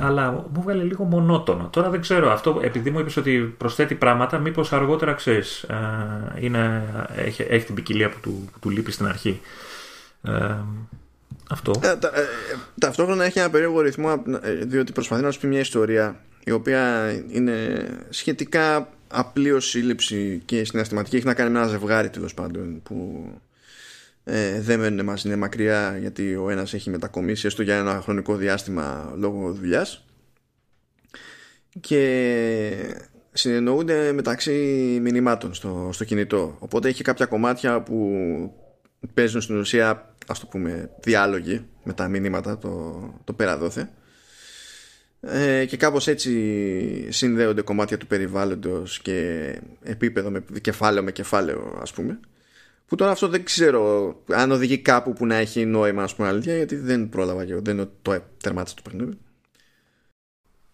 [0.00, 1.68] αλλά μου βγάλε λίγο μονότονο.
[1.72, 5.76] Τώρα δεν ξέρω, αυτό επειδή μου είπες ότι προσθέτει πράγματα, μήπως αργότερα ξέρεις, ε,
[6.40, 6.82] είναι,
[7.16, 9.40] έχει, έχει την ποικιλία που του, που του λείπει στην αρχή.
[10.22, 10.54] Ε,
[11.50, 11.72] αυτό.
[11.82, 12.22] Ε, τα- ε,
[12.80, 17.10] ταυτόχρονα έχει ένα περίεργο ρυθμό ε, διότι προσπαθεί να σου πει μια ιστορία η οποία
[17.30, 22.80] είναι σχετικά απλή ως σύλληψη και συναισθηματική έχει να κάνει με ένα ζευγάρι τέλος πάντων
[22.82, 23.26] που
[24.30, 28.36] ε, δεν μένουν μαζί είναι μακριά γιατί ο ένας έχει μετακομίσει έστω για ένα χρονικό
[28.36, 30.04] διάστημα λόγω δουλειάς.
[31.80, 32.94] Και
[33.32, 34.52] συνεννοούνται μεταξύ
[35.02, 36.56] μηνυμάτων στο, στο κινητό.
[36.58, 38.12] Οπότε έχει κάποια κομμάτια που
[39.14, 43.90] παίζουν στην ουσία ας το πούμε διάλογοι με τα μηνύματα το, το πέρα δόθε
[45.20, 46.32] ε, και κάπως έτσι
[47.12, 52.20] συνδέονται κομμάτια του περιβάλλοντος και επίπεδο με κεφάλαιο με κεφάλαιο ας πούμε
[52.88, 56.56] που τώρα αυτό δεν ξέρω αν οδηγεί κάπου που να έχει νόημα ας πούμε αλήθεια
[56.56, 59.18] γιατί δεν πρόλαβα και εγώ, δεν το τερμάτισα το παιχνίδι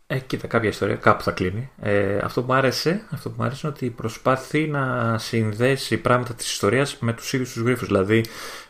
[0.07, 1.71] Ε, κοίτα, κάποια ιστορία κάπου θα κλείνει.
[1.81, 6.35] Ε, αυτό, που μου άρεσε, αυτό που μου άρεσε είναι ότι προσπάθει να συνδέσει πράγματα
[6.35, 7.87] της ιστορίας με τους ίδιους τους γρίφους.
[7.87, 8.25] Δηλαδή,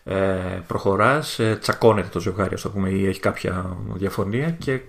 [0.04, 4.80] ε, προχωράς, ε, τσακώνεται το ζευγάρι, ας το πούμε, ή έχει κάποια διαφωνία και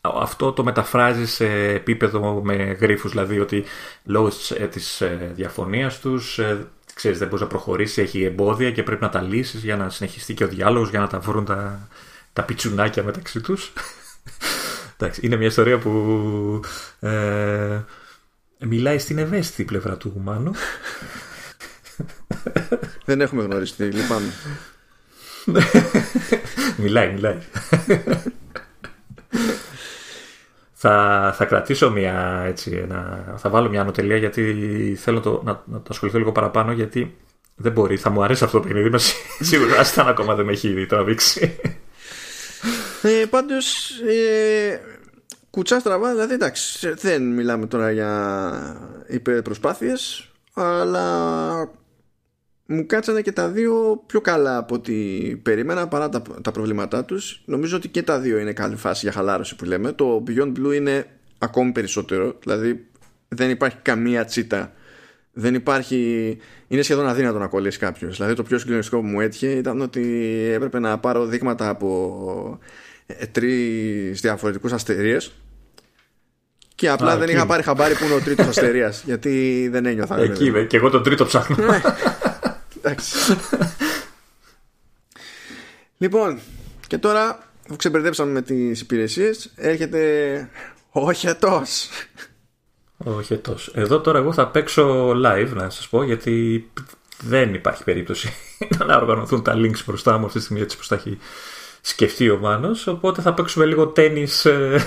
[0.00, 3.10] αυτό το μεταφράζει σε επίπεδο με γρίφους.
[3.10, 3.64] Δηλαδή, ότι
[4.04, 6.66] λόγω της, ε, της ε, διαφωνίας τους, ε,
[6.96, 10.34] ξέρεις, δεν μπορείς να προχωρήσεις, έχει εμπόδια και πρέπει να τα λύσεις για να συνεχιστεί
[10.34, 11.88] και ο διάλογος, για να τα βρουν τα,
[12.32, 13.72] τα πιτσουνάκια μεταξύ τους.
[14.98, 16.60] Εντάξει, είναι μια ιστορία που
[17.00, 17.80] ε,
[18.58, 20.52] μιλάει στην ευαίσθητη πλευρά του Μάνου.
[23.04, 24.32] δεν έχουμε γνωριστεί λυπάμαι
[26.82, 27.38] μιλάει, μιλάει.
[30.86, 34.42] Θα, θα κρατήσω μια έτσι, ένα, θα βάλω μια ανωτελεία γιατί
[35.00, 37.16] θέλω το, να, να το ασχοληθώ λίγο παραπάνω γιατί
[37.56, 38.98] δεν μπορεί, θα μου αρέσει αυτό το παιχνίδι, είμαι
[39.50, 41.58] σίγουρος, άσταν ακόμα δεν με έχει τραβήξει.
[43.02, 44.80] Ε, πάντως ε,
[45.50, 48.62] κουτσά στραβά δηλαδή εντάξει δεν μιλάμε τώρα για
[49.06, 51.68] υπερπροσπάθειες αλλά
[52.66, 54.92] μου κάτσανε και τα δύο πιο καλά από ό,τι
[55.42, 57.42] περίμενα παρά τα, τα προβλήματά τους.
[57.44, 59.92] Νομίζω ότι και τα δύο είναι καλή φάση για χαλάρωση που λέμε.
[59.92, 61.06] Το Beyond Blue είναι
[61.38, 62.86] ακόμη περισσότερο, δηλαδή
[63.28, 64.72] δεν υπάρχει καμία τσίτα.
[65.32, 66.38] Δεν υπάρχει...
[66.68, 68.16] Είναι σχεδόν αδύνατο να κολλήσει κάποιος.
[68.16, 70.02] Δηλαδή το πιο συγκλονιστικό που μου έτυχε ήταν ότι
[70.52, 72.58] έπρεπε να πάρω δείγματα από
[73.06, 75.32] ε, τρεις διαφορετικούς αστερίες
[76.74, 79.02] και απλά δεν είχα πάρει χαμπάρι που είναι ο τρίτος αστερίας.
[79.06, 80.18] γιατί δεν ένιωθα.
[80.18, 80.62] Εκεί είμαι.
[80.62, 81.56] Και εγώ τον τρίτο ψάχνω.
[82.86, 82.92] Ναι.
[82.92, 83.36] Εντάξει.
[85.98, 86.38] λοιπόν,
[86.86, 90.50] και τώρα που ξεμπερδέψαμε με τις υπηρεσίες, έρχεται
[90.90, 91.62] ο χετό.
[92.96, 93.56] Ο χετό.
[93.72, 96.66] Εδώ τώρα εγώ θα παίξω live να σας πω γιατί
[97.22, 98.32] δεν υπάρχει περίπτωση
[98.86, 101.18] να οργανωθούν τα links μπροστά μου αυτή τη στιγμή έτσι που τα έχει
[101.80, 104.80] σκεφτεί ο Μάνος οπότε θα παίξουμε λίγο τέννις ε,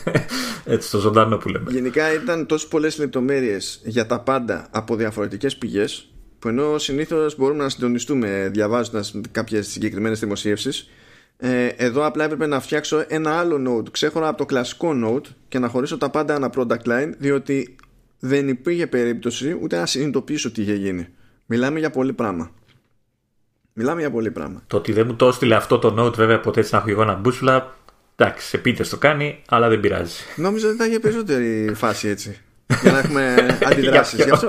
[0.64, 5.56] έτσι στο ζωντανό που λέμε Γενικά ήταν τόσο πολλές λεπτομέρειες για τα πάντα από διαφορετικές
[5.56, 6.10] πηγές
[6.40, 10.88] που ενώ συνήθως μπορούμε να συντονιστούμε διαβάζοντας κάποιες συγκεκριμένες δημοσίευσεις
[11.36, 15.58] ε, εδώ απλά έπρεπε να φτιάξω ένα άλλο node ξέχωρα από το κλασικό node και
[15.58, 17.76] να χωρίσω τα πάντα ένα product line διότι
[18.18, 21.08] δεν υπήρχε περίπτωση ούτε να συνειδητοποιήσω τι είχε γίνει
[21.46, 22.50] μιλάμε για πολύ πράγμα
[23.72, 24.62] Μιλάμε για πολύ πράγμα.
[24.66, 27.02] Το ότι δεν μου το έστειλε αυτό το note, βέβαια, ποτέ έτσι να έχω εγώ
[27.02, 27.74] ένα μπούσουλα.
[28.16, 30.14] Εντάξει, επίτες το κάνει, αλλά δεν πειράζει.
[30.36, 32.40] Νόμιζα ότι θα είχε περισσότερη φάση έτσι.
[32.82, 33.34] για να έχουμε
[33.70, 34.48] αντιδράσεις γι' αυτό.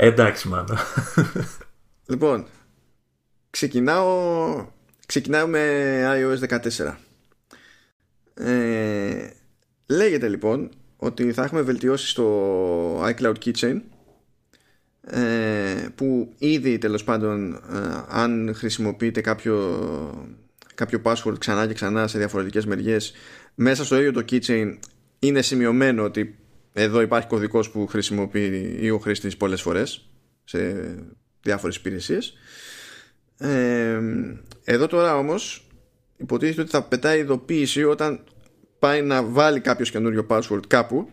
[0.00, 0.76] Εντάξει, μάλλον.
[2.06, 2.46] λοιπόν,
[3.50, 4.66] ξεκινάω,
[5.06, 6.94] ξεκινάω με iOS 14.
[8.34, 9.30] Ε,
[9.86, 13.80] λέγεται λοιπόν ότι θα έχουμε βελτιώσεις στο iCloud Keychain
[15.00, 17.58] ε, που ήδη τέλος πάντων ε,
[18.08, 19.56] αν χρησιμοποιείτε κάποιο,
[20.74, 23.12] κάποιο password ξανά και ξανά σε διαφορετικές μεριές
[23.54, 24.78] μέσα στο ίδιο το keychain
[25.18, 26.38] είναι σημειωμένο ότι
[26.82, 30.08] εδώ υπάρχει κωδικός που χρησιμοποιεί ο χρήστης πολλές φορές
[30.44, 30.58] σε
[31.42, 32.34] διάφορες υπηρεσίες
[33.38, 34.00] ε,
[34.64, 35.66] εδώ τώρα όμως
[36.16, 38.24] υποτίθεται ότι θα πετάει ειδοποίηση όταν
[38.78, 41.08] πάει να βάλει κάποιος καινούριο password κάπου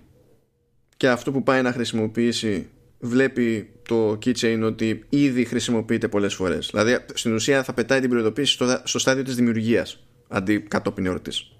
[0.98, 6.70] και αυτό που πάει να χρησιμοποιήσει βλέπει το keychain ότι ήδη χρησιμοποιείται πολλές φορές.
[6.72, 11.55] Δηλαδή στην ουσία θα πετάει την προειδοποίηση στο, στο στάδιο της δημιουργίας αντί κατόπιν εορτής.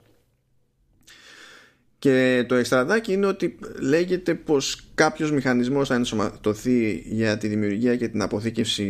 [2.06, 8.08] Και το εξτραδάκι είναι ότι λέγεται πως κάποιος μηχανισμός θα ενσωματωθεί για τη δημιουργία και
[8.08, 8.88] την αποθήκευση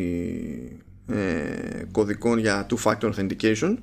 [1.07, 3.75] ε, κωδικών για two-factor authentication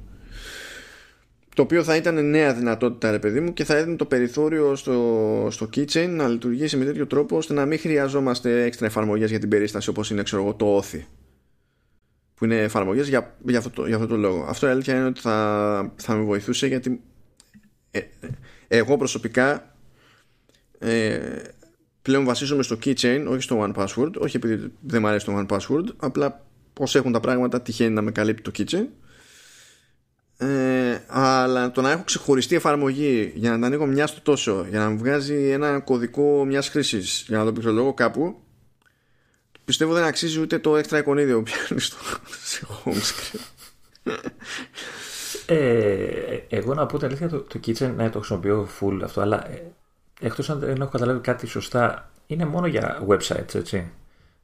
[1.54, 5.48] το οποίο θα ήταν νέα δυνατότητα ρε παιδί μου και θα έδινε το περιθώριο στο,
[5.50, 9.48] στο keychain να λειτουργήσει με τέτοιο τρόπο ώστε να μην χρειαζόμαστε έξτρα εφαρμογές για την
[9.48, 11.00] περίσταση όπως είναι ξέρω εγώ το Authy
[12.34, 14.44] που είναι εφαρμογές για, για, αυτό, το, για αυτό το λόγο.
[14.48, 17.00] Αυτό η αλήθεια είναι ότι θα, θα με βοηθούσε γιατί
[17.90, 18.00] ε,
[18.76, 19.74] εγώ προσωπικά
[20.78, 21.18] ε,
[22.02, 25.56] πλέον βασίζομαι στο keychain όχι στο one password όχι επειδή δεν μου αρέσει το one
[25.56, 28.86] password απλά πως έχουν τα πράγματα τυχαίνει να με καλύπτει το keychain
[30.36, 34.78] ε, αλλά το να έχω ξεχωριστή εφαρμογή για να τα ανοίγω μια στο τόσο, για
[34.78, 38.42] να μου βγάζει ένα κωδικό μιας χρήσης για να το πληκτρολογώ κάπου,
[39.64, 41.96] πιστεύω δεν αξίζει ούτε το έξτρα εικονίδιο που πιάνεις στο
[42.84, 43.40] home screen.
[45.46, 49.50] Ε, εγώ να πω την αλήθεια, το, το kitchen ναι, το χρησιμοποιώ full αυτό, αλλά
[49.50, 49.72] ε,
[50.20, 53.90] εκτός αν δεν έχω καταλάβει κάτι σωστά, είναι μόνο για websites, έτσι.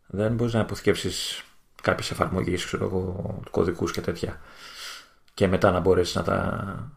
[0.07, 1.44] Δεν μπορείς να αποθηκεύσεις
[1.82, 4.40] κάποιες εφαρμογές, ξέρω εγώ, κωδικούς και τέτοια
[5.38, 6.92] και μετά να μπορέσεις να, τα...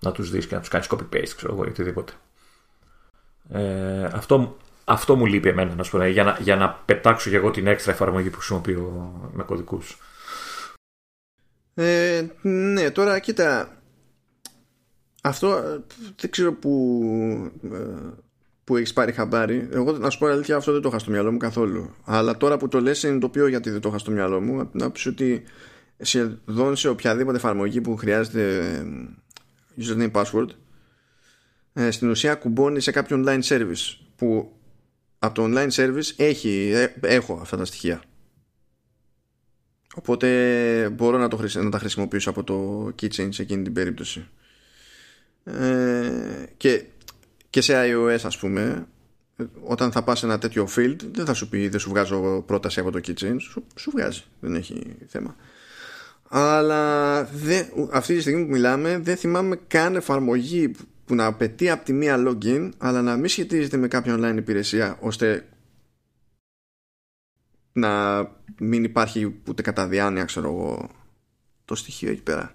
[0.00, 2.12] να τους δεις και να τους κάνεις copy-paste ξέρω εγώ ή οτιδήποτε.
[3.50, 7.36] Ε, αυτό, αυτό μου λείπει εμένα να σου πω, για, να, για να πετάξω και
[7.36, 9.98] εγώ την έξτρα εφαρμογή που χρησιμοποιώ με κωδικούς.
[11.80, 13.78] Ε, ναι, τώρα κοίτα
[15.22, 15.62] αυτό
[16.16, 17.02] δεν ξέρω που,
[17.72, 17.76] ε,
[18.64, 19.68] που έχεις πάρει χαμπάρι.
[19.72, 21.94] Εγώ να σου πω αλήθεια, αυτό δεν το είχα στο μυαλό μου καθόλου.
[22.04, 24.68] Αλλά τώρα που το λες συνειδητοποιώ γιατί δεν το είχα στο μυαλό μου.
[24.72, 25.42] Να πεις ότι
[25.98, 28.64] σχεδόν σε οποιαδήποτε εφαρμογή που χρειάζεται
[29.80, 30.48] username password
[31.72, 34.52] ε, στην ουσία κουμπώνει σε κάποιο online service που
[35.18, 38.02] από το online service έχει, ε, έχω αυτά τα στοιχεία
[39.94, 44.26] οπότε μπορώ να, το, να τα χρησιμοποιήσω από το keychain σε εκείνη την περίπτωση.
[45.44, 46.84] Ε, και,
[47.50, 48.86] και σε iOS ας πούμε
[49.62, 52.80] όταν θα πας σε ένα τέτοιο field δεν θα σου πει δεν σου βγάζω πρόταση
[52.80, 55.36] από το keychain σου, σου βγάζει δεν έχει θέμα.
[56.28, 60.70] Αλλά δεν, αυτή τη στιγμή που μιλάμε δεν θυμάμαι καν εφαρμογή
[61.04, 64.96] που να απαιτεί από τη μία login αλλά να μην σχετίζεται με κάποια online υπηρεσία
[65.00, 65.46] ώστε
[67.78, 68.22] να
[68.58, 70.90] μην υπάρχει ούτε κατά διάνοια ξέρω εγώ
[71.64, 72.54] το στοιχείο εκεί πέρα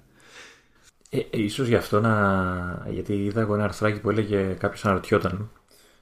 [1.10, 2.88] ε, ε, ίσως γι' αυτό να...
[2.90, 5.50] γιατί είδα εγώ ένα αρθράκι που έλεγε κάποιος αναρωτιόταν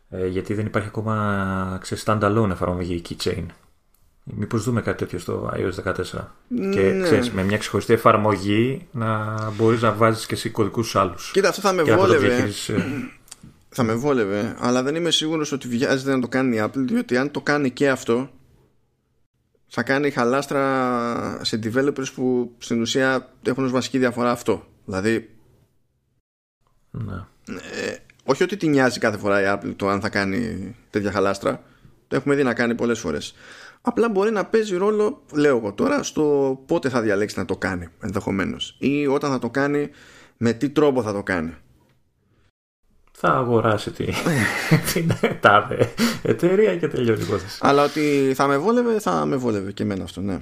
[0.09, 3.45] ε, γιατί δεν υπάρχει ακόμα ξέρεις, standalone εφαρμογή keychain
[4.24, 5.93] Μήπως δούμε κάτι τέτοιο στο iOS 14.
[6.72, 7.03] Και ναι.
[7.03, 11.32] ξέρεις, με μια ξεχωριστή εφαρμογή να μπορείς να βάζεις και εσύ κωδικούς άλλους.
[11.32, 12.36] Κοίτα, αυτό θα με βόλευε.
[12.67, 12.74] Ε,
[13.76, 17.17] θα με βόλευε, αλλά δεν είμαι σίγουρος ότι βιάζεται να το κάνει η Apple, διότι
[17.17, 18.30] αν το κάνει και αυτό,
[19.74, 24.65] θα κάνει χαλάστρα σε developers που στην ουσία έχουν ως βασική διαφορά αυτό.
[24.86, 25.30] Δηλαδή,
[26.91, 27.13] ναι.
[27.86, 31.63] ε, όχι ότι τη νοιάζει κάθε φορά η Apple το αν θα κάνει τέτοια χαλάστρα,
[32.07, 33.36] το έχουμε δει να κάνει πολλές φορές.
[33.82, 37.88] Απλά μπορεί να παίζει ρόλο, λέω εγώ τώρα, στο πότε θα διαλέξει να το κάνει
[38.01, 38.76] ενδεχομένως.
[38.80, 39.89] Ή όταν θα το κάνει,
[40.38, 41.55] με τι τρόπο θα το κάνει.
[43.24, 44.13] Θα αγοράσει την,
[44.93, 45.93] την τάδε
[46.24, 47.57] εταιρεία και τελειώνει η υπόθεση.
[47.61, 50.39] Αλλά ότι θα με βόλευε, θα με βόλευε και εμένα αυτό, ναι.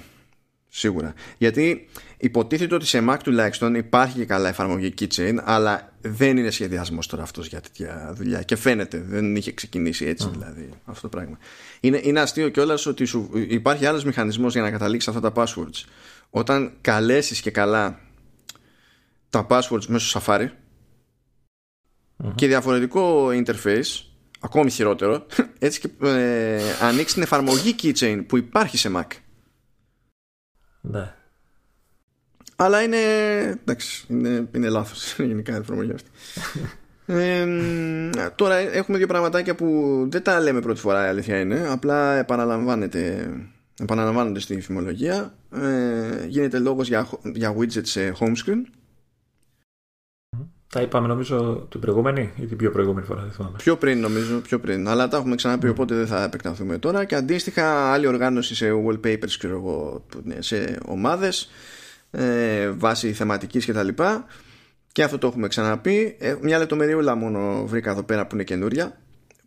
[0.69, 1.13] Σίγουρα.
[1.37, 7.07] Γιατί υποτίθεται ότι σε Mac τουλάχιστον υπάρχει και καλά εφαρμογή Keychain, αλλά δεν είναι σχεδιασμός
[7.07, 8.41] τώρα αυτός για τέτοια δουλειά.
[8.41, 11.37] Και φαίνεται, δεν είχε ξεκινήσει έτσι δηλαδή αυτό το πράγμα.
[11.79, 15.85] Είναι, είναι αστείο κιόλας ότι σου, υπάρχει άλλος μηχανισμός για να καταλήξεις αυτά τα passwords.
[16.29, 17.99] Όταν καλέσεις και καλά
[19.29, 20.47] τα passwords μέσω Safari
[22.35, 24.03] και διαφορετικό interface,
[24.39, 25.25] ακόμη χειρότερο,
[25.59, 29.07] έτσι και ε, ανοίξει την εφαρμογή Keychain που υπάρχει σε Mac.
[30.81, 31.13] Ναι.
[32.55, 32.97] Αλλά είναι.
[33.61, 36.09] Εντάξει, είναι, είναι λάθος γενικά η εφαρμογή αυτή.
[37.13, 37.47] ε,
[38.35, 41.67] τώρα έχουμε δύο πραγματάκια που δεν τα λέμε πρώτη φορά, η αλήθεια είναι.
[41.69, 43.29] Απλά επαναλαμβάνεται,
[43.79, 45.33] επαναλαμβάνονται στη φημολογία.
[45.51, 48.61] Ε, γίνεται λόγος για, για widgets σε home screen.
[50.71, 53.57] Τα είπαμε νομίζω την προηγούμενη ή την πιο προηγούμενη φορά, δεν θυμάμαι.
[53.57, 54.87] Πιο πριν νομίζω, πιο πριν.
[54.87, 55.71] Αλλά τα έχουμε ξαναπεί, mm.
[55.71, 57.05] οπότε δεν θα επεκταθούμε τώρα.
[57.05, 60.05] Και αντίστοιχα, άλλη οργάνωση σε wallpapers, ξέρω εγώ,
[60.39, 61.49] σε ομάδες,
[62.11, 63.87] ε, βάση θεματικής κτλ.
[63.87, 64.03] Και,
[64.91, 66.15] και αυτό το έχουμε ξαναπεί.
[66.19, 68.97] Ε, μια λεπτομεριούλα μόνο βρήκα εδώ πέρα που είναι καινούρια.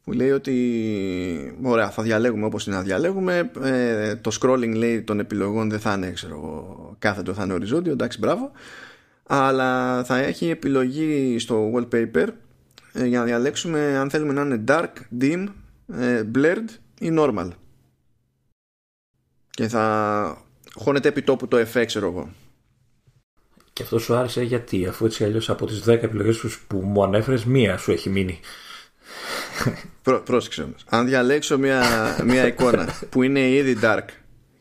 [0.04, 3.50] Που λέει ότι ωραία, θα διαλέγουμε όπως είναι να διαλέγουμε.
[3.62, 7.92] Ε, το scrolling λέει των επιλογών δεν θα είναι ξέρω, κάθετο, θα είναι οριζόντιο.
[7.92, 8.52] Εντάξει, μπράβο
[9.34, 12.28] αλλά θα έχει επιλογή στο wallpaper
[12.92, 15.46] ε, για να διαλέξουμε αν θέλουμε να είναι dark, dim,
[15.92, 16.68] ε, blurred
[17.00, 17.48] ή normal.
[19.50, 22.32] Και θα χώνεται επί τόπου το FX ξέρω εγώ.
[23.72, 27.44] Και αυτό σου άρεσε γιατί αφού έτσι αλλιώς από τις 10 επιλογές που μου ανέφερες
[27.44, 28.40] μία σου έχει μείνει.
[30.02, 30.84] Πρό, πρόσεξε όμως.
[30.88, 31.82] Αν διαλέξω μια,
[32.24, 34.06] μια εικόνα που είναι ήδη dark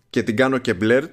[0.09, 1.09] και την κάνω και blurred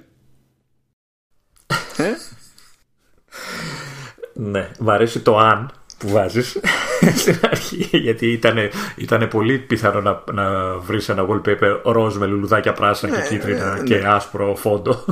[4.41, 6.61] ναι, μου αρέσει το αν που βάζεις
[7.20, 8.57] στην αρχή γιατί ήταν,
[8.97, 13.74] ήταν πολύ πιθανό να, να βρεις ένα wallpaper ροζ με λουλουδάκια πράσινα και ναι, κίτρινα
[13.74, 14.09] ναι, και ναι.
[14.09, 15.05] άσπρο φόντο.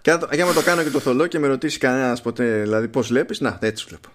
[0.00, 3.40] Και άμα το κάνω και το θολό και με ρωτήσει κανένας ποτέ, δηλαδή πώς βλέπεις,
[3.40, 4.08] να έτσι βλέπω.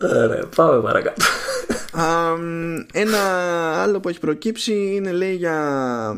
[0.24, 1.24] Ωραία, πάμε παρακάτω
[2.92, 3.20] ένα
[3.82, 6.16] άλλο που έχει προκύψει είναι λέει για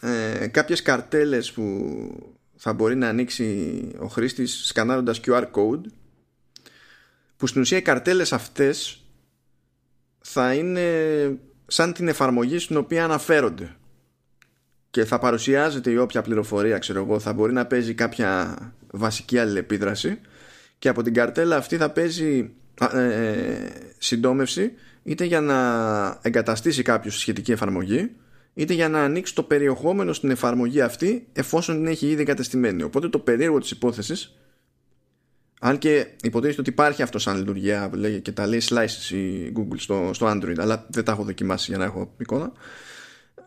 [0.00, 1.64] ε, κάποιες καρτέλες που
[2.56, 5.80] θα μπορεί να ανοίξει ο χρήστης σκανάροντας QR code
[7.36, 9.04] που στην ουσία οι καρτέλες αυτές
[10.20, 10.90] θα είναι
[11.66, 13.76] σαν την εφαρμογή στην οποία αναφέρονται.
[14.90, 18.56] Και θα παρουσιάζεται η όποια πληροφορία ξέρω εγώ θα μπορεί να παίζει κάποια
[18.90, 20.20] βασική αλληλεπίδραση
[20.78, 22.50] και από την καρτέλα αυτή θα παίζει
[22.92, 24.72] ε, ε, συντόμευση
[25.04, 25.58] είτε για να
[26.22, 28.10] εγκαταστήσει κάποιος σχετική εφαρμογή
[28.54, 32.82] είτε για να ανοίξει το περιεχόμενο στην εφαρμογή αυτή εφόσον την έχει ήδη εγκαταστημένη.
[32.82, 34.36] Οπότε το περίεργο της υπόθεσης
[35.60, 37.90] αν και υποτίθεται ότι υπάρχει αυτό σαν λειτουργία
[38.22, 41.78] και τα λέει slices η Google στο, στο Android αλλά δεν τα έχω δοκιμάσει για
[41.78, 42.52] να έχω εικόνα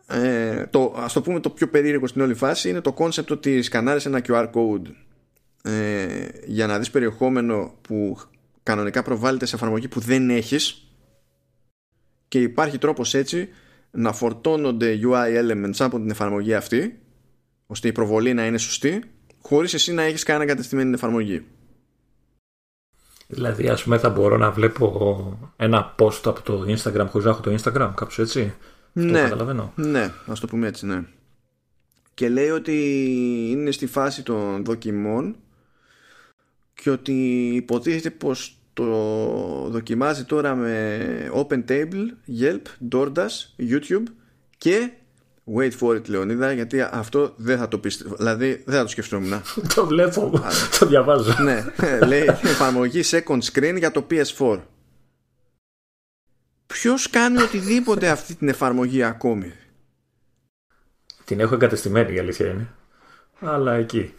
[0.06, 3.62] ε, το, ας το πούμε το πιο περίεργο στην όλη φάση είναι το concept ότι
[3.62, 4.86] σκανάρεις ένα QR code
[5.62, 8.18] ε, για να δεις περιεχόμενο που
[8.62, 10.87] κανονικά προβάλλεται σε εφαρμογή που δεν έχεις
[12.28, 13.48] και υπάρχει τρόπος έτσι
[13.90, 16.98] να φορτώνονται UI elements από την εφαρμογή αυτή
[17.66, 19.02] ώστε η προβολή να είναι σωστή
[19.42, 21.44] χωρίς εσύ να έχεις κανένα κατεστημένη εφαρμογή.
[23.26, 27.40] Δηλαδή ας πούμε θα μπορώ να βλέπω ένα post από το Instagram χωρίς να έχω
[27.40, 28.54] το Instagram κάπως έτσι.
[28.92, 29.72] Ναι, καταλαβαίνω.
[29.76, 31.04] ναι, ας το πούμε έτσι ναι.
[32.14, 32.74] Και λέει ότι
[33.50, 35.36] είναι στη φάση των δοκιμών
[36.74, 37.12] και ότι
[37.54, 42.06] υποτίθεται πως το δοκιμάζει τώρα με OpenTable,
[42.40, 42.62] Yelp,
[42.92, 44.02] DoorDash, YouTube
[44.58, 44.90] και
[45.56, 49.42] Wait for it Λεωνίδα γιατί αυτό δεν θα το πει Δηλαδή δεν θα το σκεφτόμουν.
[49.74, 50.42] Το βλέπω,
[50.78, 51.42] το διαβάζω.
[51.42, 51.64] Ναι,
[52.06, 54.60] λέει εφαρμογή second screen για το PS4
[56.66, 59.52] Ποιος κάνει οτιδήποτε αυτή την εφαρμογή ακόμη;
[61.24, 62.68] Την έχω εγκατεστημένη η αλήθεια είναι.
[63.40, 64.14] Αλλά εκεί.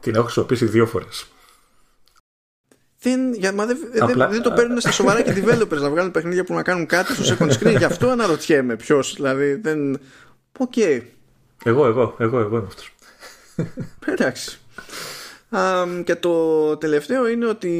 [0.00, 1.26] Την έχω χρησιμοποιήσει δύο φορές
[3.02, 4.26] δεν, για, μα δεν, Απλά...
[4.26, 7.14] δεν, δεν, το παίρνουν στα σοβαρά και developers να βγάλουν παιχνίδια που να κάνουν κάτι
[7.14, 7.76] στο second screen.
[7.78, 9.14] Γι' αυτό αναρωτιέμαι ποιος.
[9.14, 10.00] Δηλαδή δεν.
[10.58, 10.72] OK.
[10.76, 11.00] Okay.
[11.64, 12.94] Εγώ, εγώ, εγώ, εγώ είμαι αυτός.
[14.04, 14.58] Εντάξει.
[15.52, 17.74] Um, και το τελευταίο είναι ότι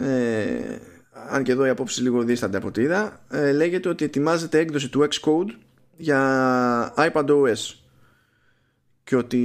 [0.00, 0.76] ε,
[1.30, 4.88] αν και εδώ οι απόψεις λίγο δίστανται από ό,τι είδα ε, λέγεται ότι ετοιμάζεται έκδοση
[4.88, 5.54] του Xcode
[5.96, 7.74] για iPadOS
[9.08, 9.38] και ότι...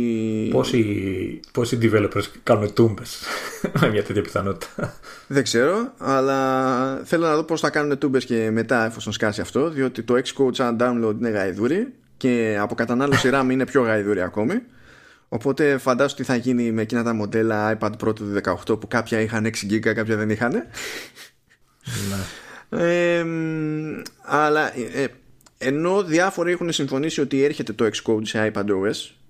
[0.51, 3.19] Πόσοι, πόσοι developers κάνουν τούμπες
[3.79, 4.93] με μια τέτοια πιθανότητα.
[5.27, 9.69] Δεν ξέρω, αλλά θέλω να δω πώς θα κάνουν τούμπες και μετά εφόσον σκάσει αυτό,
[9.69, 14.53] διότι το Xcode σαν download είναι γαϊδούρι και από κατανάλωση RAM είναι πιο γαϊδούρι ακόμη.
[15.27, 19.19] Οπότε φαντάσου τι θα γίνει με εκείνα τα μοντέλα iPad Pro του 18 που κάποια
[19.19, 20.51] είχαν 6 GB, κάποια δεν είχαν.
[22.09, 22.17] Ναι.
[22.69, 23.25] Ε,
[24.21, 25.07] αλλά ε,
[25.57, 29.22] ενώ διάφοροι έχουν συμφωνήσει ότι έρχεται το Xcode σε iPadOS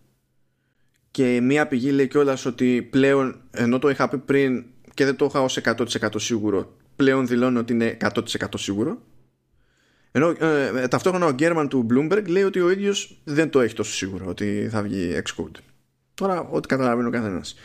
[1.13, 5.25] και μία πηγή λέει κιόλας ότι πλέον ενώ το είχα πει πριν και δεν το
[5.25, 8.19] είχα ως 100% σίγουρο πλέον δηλώνω ότι είναι 100%
[8.55, 9.01] σίγουρο.
[10.11, 13.93] Ενώ ε, ταυτόχρονα ο Γκέρμαν του Bloomberg λέει ότι ο ίδιος δεν το έχει τόσο
[13.93, 15.59] σίγουρο ότι θα βγει Xcode
[16.13, 17.55] τώρα ό,τι καταλαβαίνει ο καθένας.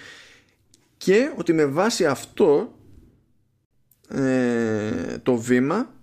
[0.97, 2.79] Και ότι με βάση αυτό
[4.09, 5.95] ε, το βήμα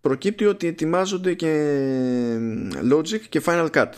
[0.00, 1.76] προκύπτει ότι ετοιμάζονται και
[2.92, 3.90] Logic και Final Cut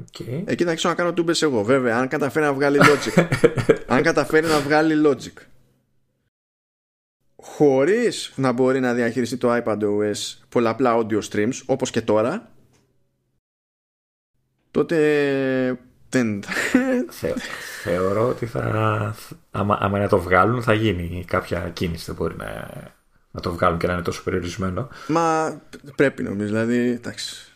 [0.00, 0.42] Okay.
[0.44, 1.62] Εκεί θα αρχίσω να κάνω τούμπες εγώ.
[1.62, 3.26] Βέβαια, αν καταφέρει να βγάλει Logic.
[3.94, 5.42] αν καταφέρει να βγάλει Logic.
[7.36, 12.50] Χωρίς να μπορεί να διαχειριστεί το iPadOS πολλαπλά audio streams, όπως και τώρα,
[14.70, 15.78] τότε
[16.08, 16.42] δεν...
[17.82, 19.14] θεωρώ ότι θα,
[19.50, 22.04] άμα, άμα να το βγάλουν θα γίνει κάποια κίνηση.
[22.06, 22.68] Δεν μπορεί να,
[23.30, 24.88] να το βγάλουν και να είναι τόσο περιορισμένο.
[25.06, 25.60] Μα
[25.96, 26.46] πρέπει νομίζω.
[26.46, 27.52] Δηλαδή, εντάξει.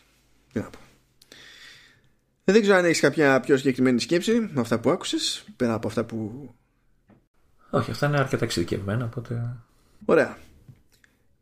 [0.53, 0.79] Τι να πω.
[2.47, 6.03] Δεν ξέρω αν έχεις κάποια πιο συγκεκριμένη σκέψη με αυτά που άκουσες, πέρα από αυτά
[6.05, 6.49] που.
[7.69, 9.55] Όχι, αυτά είναι αρκετά εξειδικευμένα, οπότε.
[10.05, 10.37] Ωραία.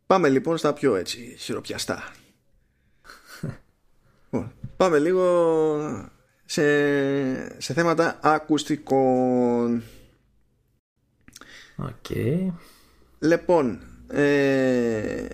[0.06, 2.02] Πάμε λοιπόν στα πιο έτσι χειροπιαστά.
[4.30, 6.10] Λοιπόν, πάμε λίγο
[6.44, 9.82] σε, σε θέματα ακουστικών.
[11.76, 11.88] OK.
[12.08, 12.52] Okay.
[13.18, 15.26] Λοιπόν, ε,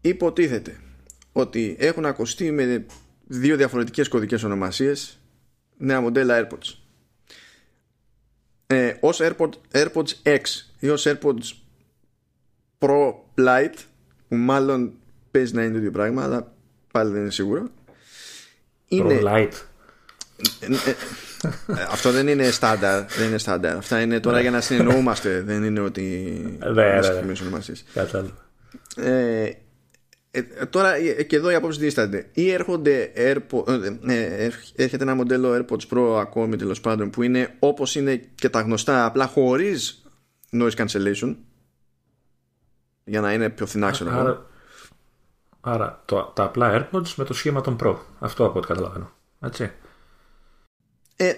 [0.00, 0.80] υποτίθεται
[1.32, 2.86] ότι έχουν ακουστεί με
[3.28, 5.18] δύο διαφορετικές κωδικές ονομασίες.
[5.76, 6.74] Νέα μοντέλα AirPods.
[8.66, 10.40] Ε, ως AirPods, AirPods X
[10.78, 11.52] ή ως AirPods
[12.78, 13.74] Pro Lite
[14.28, 14.92] που μάλλον
[15.30, 16.52] παίζει να είναι το ίδιο πράγμα αλλά
[16.92, 17.68] πάλι δεν είναι σίγουρο
[18.88, 19.20] είναι...
[19.22, 19.52] Pro Lite.
[20.60, 20.70] Ε, ε,
[21.72, 25.62] ε, αυτό δεν είναι στάνταρ δεν είναι στάνταρ αυτά είναι τώρα για να συνεννοούμαστε δεν
[25.62, 26.02] είναι ότι
[26.58, 27.00] ναι, ναι,
[28.96, 29.50] ναι.
[30.30, 32.28] Ε, ε, τώρα ε, και εδώ οι απόψεις δίστανται.
[32.32, 33.66] Ή έρχονται AirPods,
[34.74, 39.04] έρχεται ένα μοντέλο AirPods Pro ακόμη τέλος πάντων που είναι όπως είναι και τα γνωστά,
[39.04, 40.02] απλά χωρίς
[40.52, 41.36] noise cancellation.
[43.04, 44.46] Για να είναι πιο φθηνά, ξέρω Άρα,
[45.60, 47.96] άρα το, τα απλά AirPods με το σχήμα των Pro.
[48.18, 49.12] Αυτό από ό,τι καταλαβαίνω.
[49.40, 49.70] Έτσι.
[51.20, 51.32] Ε,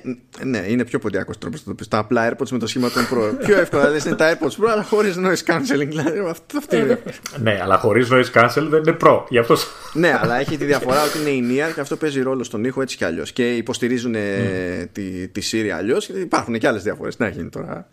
[0.45, 1.89] ναι, είναι πιο ποντιακός τρόπος να το πεις.
[1.89, 3.33] Τα απλά AirPods με το σχήμα των Pro.
[3.45, 5.87] πιο εύκολα δεν είναι τα AirPods Pro, αλλά χωρίς noise cancelling.
[5.87, 6.19] Δηλαδή,
[6.57, 7.03] αυτό είναι.
[7.39, 9.25] ναι, αλλά χωρίς noise cancel δεν είναι Pro.
[9.29, 9.57] Γι αυτό...
[9.93, 12.83] ναι, αλλά έχει τη διαφορά ότι είναι η NIR και αυτό παίζει ρόλο στον ήχο
[12.83, 13.33] έτσι κι αλλιώς.
[13.33, 14.87] Και υποστηρίζουν mm.
[14.93, 16.09] τη, τη Siri αλλιώς.
[16.09, 17.19] Υπάρχουν και άλλες διαφορές.
[17.19, 17.89] Να γίνει τώρα.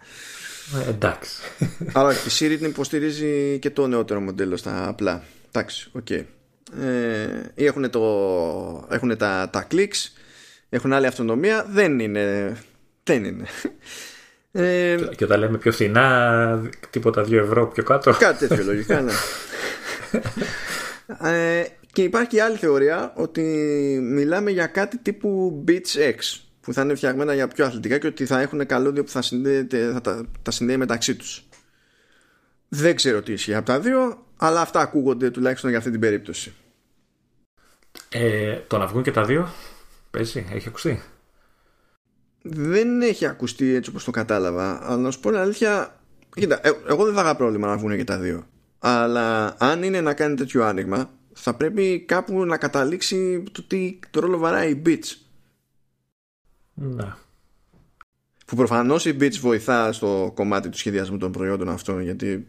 [0.85, 1.31] Ε, εντάξει.
[1.93, 5.23] αλλά όχι, η Siri την υποστηρίζει και το νεότερο μοντέλο στα απλά.
[5.51, 6.05] Εντάξει, OK.
[6.09, 6.23] Okay.
[7.55, 8.01] Ε, έχουν, το,
[8.89, 10.11] έχουν τα, τα clicks
[10.69, 12.57] έχουν άλλη αυτονομία δεν είναι
[13.03, 13.45] δεν είναι.
[14.51, 18.11] Ε, και όταν λέμε πιο φθηνά τίποτα 2 ευρώ πιο κάτω.
[18.11, 19.11] Κάτι τέτοιο λογικά ναι.
[21.21, 23.41] ε, και υπάρχει και άλλη θεωρία ότι
[24.01, 28.25] μιλάμε για κάτι τύπου Beats X που θα είναι φτιαγμένα για πιο αθλητικά και ότι
[28.25, 29.21] θα έχουν καλώδιο που θα,
[29.93, 31.47] θα τα, τα συνδέει μεταξύ τους.
[32.67, 36.53] Δεν ξέρω τι ισχύει από τα δύο αλλά αυτά ακούγονται τουλάχιστον για αυτή την περίπτωση.
[38.09, 39.49] Ε, το να βγουν και τα δύο;
[40.11, 41.01] Παίζει, έχει ακουστεί;
[42.41, 44.89] Δεν έχει ακουστεί έτσι όπως το κατάλαβα.
[44.89, 45.99] Αλλά να σου πω αλήθεια,
[46.35, 48.47] κοίτα, ε, εγώ δεν θα είχα πρόβλημα να βγουν και τα δύο.
[48.79, 54.19] Αλλά αν είναι να κάνει τέτοιο άνοιγμα, θα πρέπει κάπου να καταλήξει το τι το
[54.19, 55.17] ρόλο βαράει η Beats.
[56.73, 57.17] Να.
[58.45, 62.47] Που προφανώς η Beats βοηθά στο κομμάτι του σχεδιασμού των προϊόντων αυτών, γιατί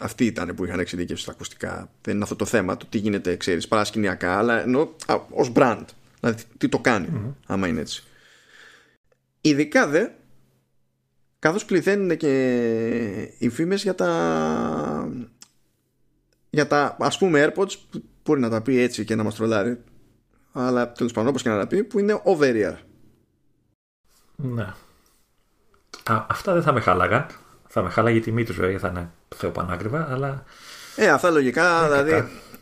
[0.00, 1.90] αυτοί ήταν που είχαν εξειδικεύσει στα ακουστικά.
[2.02, 4.96] Δεν είναι αυτό το θέμα, το τι γίνεται, ξέρεις, παρασκηνιακά, αλλά ενώ
[5.30, 5.84] ως brand.
[6.20, 7.34] Δηλαδή τι το κάνει mm-hmm.
[7.46, 8.02] άμα είναι έτσι.
[9.40, 10.08] Ειδικά δε
[11.38, 15.12] καθώς πληθαίνουν και οι φήμες για τα
[16.50, 19.80] για τα ας πούμε AirPods που μπορεί να τα πει έτσι και να μας τρολάρει
[20.52, 22.76] αλλά τέλος πάντων όπως και να τα πει που είναι over ear.
[24.36, 24.74] Ναι.
[26.04, 27.26] Α, αυτά δεν θα με χάλαγαν.
[27.66, 30.44] Θα με χάλαγε η τιμή τους βέβαια, θα είναι θεοπανάκριβα, αλλά.
[30.96, 32.12] Ε, αυτά λογικά, δηλαδή.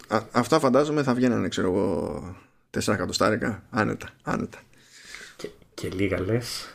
[0.08, 2.22] Α, αυτά φαντάζομαι θα βγαίνανε, ξέρω εγώ,
[2.84, 3.62] 4 εκατοστάρικα.
[3.70, 4.58] Άνετα, άνετα.
[5.36, 6.66] Και, και λίγα λες.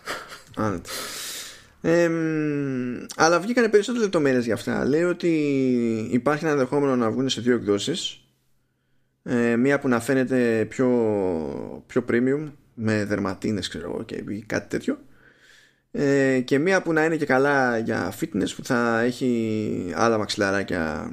[0.56, 0.90] Άνετα.
[1.82, 2.10] Ε,
[3.16, 4.86] αλλά βγήκανε περισσότερες λεπτομέρειες για αυτά.
[4.86, 5.30] Λέει ότι
[6.12, 8.18] υπάρχει ένα ενδεχόμενο να βγουν σε δύο εκδόσεις.
[9.24, 10.90] Ε, μία που να φαίνεται πιο,
[11.88, 14.98] πιο premium με δερματίνες ξέρω εγώ και κάτι τέτοιο
[15.96, 21.12] ε, και μία που να είναι και καλά για fitness που θα έχει άλλα μαξιλαράκια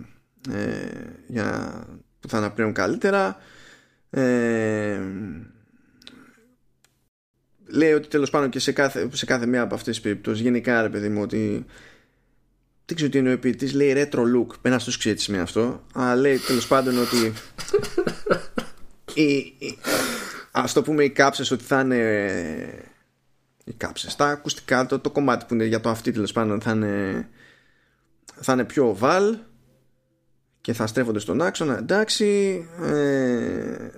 [0.52, 0.88] ε,
[1.26, 1.72] για,
[2.20, 3.36] που θα αναπνέουν καλύτερα
[4.10, 5.00] ε,
[7.66, 10.82] λέει ότι τέλος πάντων και σε κάθε, σε κάθε μία από αυτές τις περιπτώσεις γενικά
[10.82, 11.66] ρε παιδί μου ότι
[12.84, 16.16] δεν ξέρω τι είναι ο ποιητής λέει retro look πένας στο τι με αυτό αλλά
[16.16, 17.32] λέει τέλος πάντων ότι
[19.14, 19.54] οι,
[20.50, 22.90] ας το πούμε οι κάψες ότι θα είναι
[23.64, 26.70] οι κάψες τα ακουστικά το, το κομμάτι που είναι για το αυτή τέλος πάντων θα
[26.70, 27.28] είναι
[28.40, 29.49] θα είναι πιο oval
[30.60, 31.78] και θα στρέφονται στον άξονα.
[31.78, 32.26] Εντάξει
[32.82, 33.88] ε,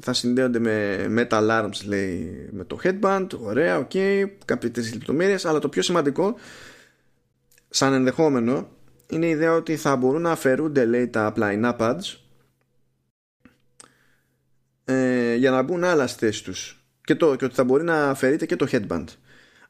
[0.00, 3.26] θα συνδέονται με metal arms λέει με το headband.
[3.40, 5.44] Ωραία, OK, okay, κάποιες λεπτομέρειες.
[5.44, 6.34] Αλλά το πιο σημαντικό
[7.68, 8.68] σαν ενδεχόμενο
[9.10, 12.16] είναι η ιδέα ότι θα μπορούν να αφαιρούνται λέει τα απλά pads
[14.84, 16.82] ε, για να μπουν άλλα στη θέση τους.
[17.00, 19.04] Και, το, και ότι θα μπορεί να αφαιρείται και το headband.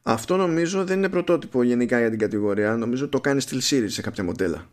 [0.01, 2.75] Αυτό νομίζω δεν είναι πρωτότυπο γενικά για την κατηγορία.
[2.75, 4.67] Νομίζω το κάνει still series σε κάποια μοντέλα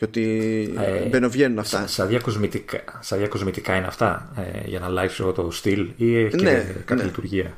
[0.00, 1.86] και ότι ε, μπαινοβγαίνουν αυτά.
[1.86, 6.72] Σαν διακοσμητικά, διακοσμητικά είναι αυτά ε, για να αλλάξει το στυλ ή έχει ναι, και
[6.72, 7.02] κάποια ναι.
[7.02, 7.56] λειτουργία;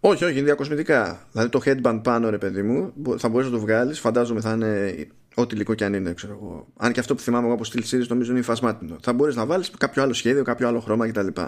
[0.00, 1.26] Όχι, όχι, είναι διακοσμητικά.
[1.32, 4.00] Δηλαδή το headband πάνω, ρε παιδί μου, θα μπορείς να το βγάλεις.
[4.00, 6.66] Φαντάζομαι θα είναι ό,τι υλικό και αν είναι, ξέρω εγώ.
[6.76, 8.96] Αν και αυτό που θυμάμαι εγώ από Steel Series νομίζω είναι υφασμάτινο.
[9.02, 11.26] Θα μπορείς να βάλεις κάποιο άλλο σχέδιο, κάποιο άλλο χρώμα κτλ.
[11.26, 11.42] Και,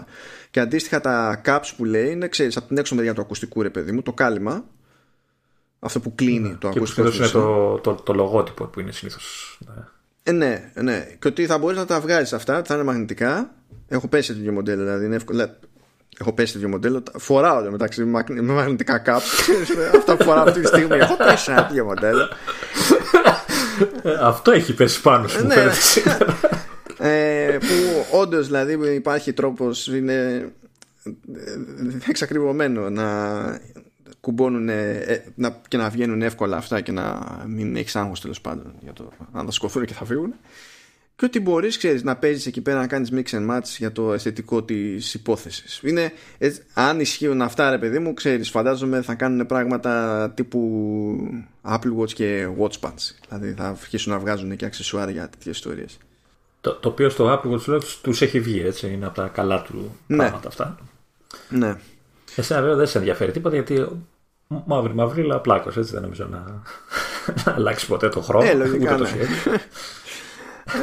[0.51, 3.69] και αντίστοιχα τα caps που λέει είναι, ξέρεις, από την έξω μεριά του ακουστικού, ρε
[3.69, 4.65] παιδί μου, το κάλυμα.
[5.79, 6.55] Αυτό που κλείνει ναι.
[6.55, 7.09] το και ακουστικό.
[7.09, 9.59] Και είναι το, το, το, λογότυπο που είναι συνήθως.
[9.75, 9.83] Ναι.
[10.23, 11.07] Ε, ναι, ναι.
[11.19, 13.53] Και ότι θα μπορείς να τα βγάλει αυτά, θα είναι μαγνητικά.
[13.87, 15.57] Έχω πέσει τέτοιο μοντέλο, δηλαδή είναι εύκολο.
[16.19, 17.03] Έχω πέσει τέτοιο μοντέλο.
[17.17, 19.25] Φοράω μεταξύ με μαγνητικά κάψ.
[19.97, 20.97] Αυτά που φοράω αυτή τη στιγμή.
[20.97, 22.29] Έχω πέσει ένα τέτοιο μοντέλο.
[24.03, 25.45] Ε, αυτό έχει πέσει πάνω σου.
[25.45, 25.55] Ναι,
[26.97, 30.47] ε, που όντως δηλαδή υπάρχει τρόπος είναι
[32.07, 33.05] εξακριβωμένο να
[34.23, 38.73] κουμπώνουν ε, να, και να βγαίνουν εύκολα αυτά και να μην έχει άγχος τέλος πάντων
[38.81, 40.33] για το να τα σκοφούν και θα φύγουν
[41.15, 44.63] και ότι μπορείς να παίζεις εκεί πέρα να κάνεις mix and match για το αισθητικό
[44.63, 45.81] της υπόθεσης.
[46.37, 52.11] Ε, αν ισχύουν αυτά, ρε παιδί μου, ξέρεις, φαντάζομαι θα κάνουν πράγματα τύπου Apple Watch
[52.11, 53.11] και Watch Bands.
[53.27, 55.97] Δηλαδή θα αρχίσουν να βγάζουν και αξεσουάρ για τέτοιες ιστορίες.
[56.61, 58.87] Το, το οποίο στο Apple Watch τους έχει βγει, έτσι.
[58.87, 60.17] Είναι από τα καλά του ναι.
[60.17, 60.77] πράγματα αυτά.
[61.49, 61.75] Ναι.
[62.35, 63.87] Εσένα βέβαια δεν σε ενδιαφέρει τίποτα γιατί
[64.65, 66.61] μαύρη μαύρη πλάκος, έτσι δεν νομίζω να,
[67.45, 68.49] να αλλάξει ποτέ το χρόνο.
[68.49, 69.09] Ε, λογικά, ναι.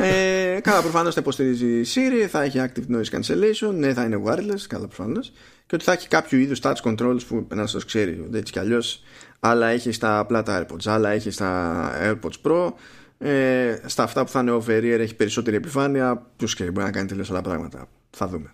[0.02, 4.60] ε, καλά, προφανώς θα υποστηρίζει Siri, θα έχει active noise cancellation, ναι, θα είναι wireless,
[4.68, 5.32] καλά προφανώς.
[5.66, 9.02] Και ότι θα έχει κάποιο είδους touch controls που να σας ξέρει έτσι κι αλλιώς.
[9.40, 12.72] Άλλα έχει στα πλάτα AirPods, άλλα έχει στα AirPods Pro.
[13.18, 16.26] Ε, στα αυτά που θα είναι over ear έχει περισσότερη επιφάνεια.
[16.36, 17.88] Ποιος ξέρει, μπορεί να κάνει τελείως άλλα πράγματα.
[18.10, 18.52] Θα δούμε.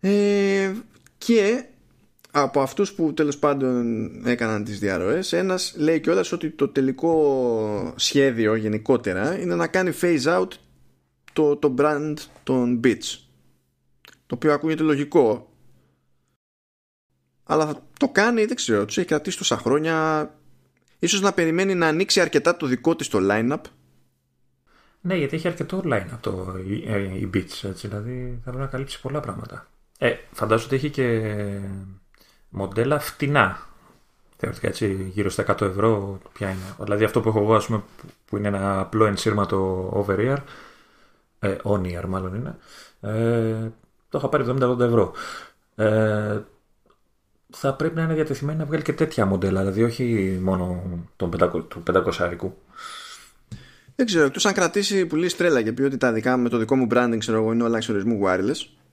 [0.00, 0.72] Ε,
[1.18, 1.64] και
[2.36, 8.54] από αυτούς που τέλος πάντων έκαναν τις διαρροές ένας λέει κιόλας ότι το τελικό σχέδιο
[8.54, 10.48] γενικότερα είναι να κάνει phase out
[11.32, 13.18] το, το brand των Beats.
[14.26, 15.52] Το οποίο ακούγεται λογικό.
[17.44, 20.28] Αλλά θα το κάνει δεν ξέρω τους έχει κρατήσει τόσα χρόνια.
[20.98, 23.60] Ίσως να περιμένει να ανοίξει αρκετά το δικό της το line-up.
[25.00, 26.54] Ναι γιατί έχει αρκετό line-up το,
[27.18, 29.68] η, Beats έτσι, δηλαδή θα πρέπει να καλύψει πολλά πράγματα.
[29.98, 31.32] Ε, φαντάζομαι ότι έχει και
[32.54, 33.58] μοντέλα φτηνά.
[34.36, 36.74] Θεωρητικά έτσι γύρω στα 100 ευρώ ποια είναι.
[36.78, 37.82] Δηλαδή αυτό που έχω εγώ πούμε,
[38.24, 40.36] που είναι ένα απλό ενσύρματο over ear,
[41.38, 42.56] ε, on ear μάλλον είναι,
[43.00, 43.70] ε,
[44.08, 45.12] το είχα πάρει 70-80 ευρώ.
[45.74, 46.40] Ε,
[47.50, 50.82] θα πρέπει να είναι διατεθειμένη να βγάλει και τέτοια μοντέλα, δηλαδή όχι μόνο
[51.16, 52.56] τον 500, του 500 αρικού.
[53.96, 56.76] Δεν ξέρω, εκτός αν κρατήσει που τρέλα και πει ότι τα δικά με το δικό
[56.76, 58.83] μου branding ξέρω εγώ είναι όλα εξορισμού wireless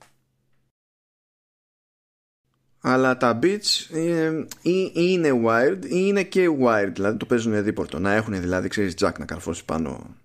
[2.84, 7.98] αλλά τα beats είναι, ή είναι wired ή είναι και wired δηλαδή το παίζουν δίπορτο
[7.98, 10.16] να έχουν δηλαδή ξέρεις jack να καρφώσει πάνω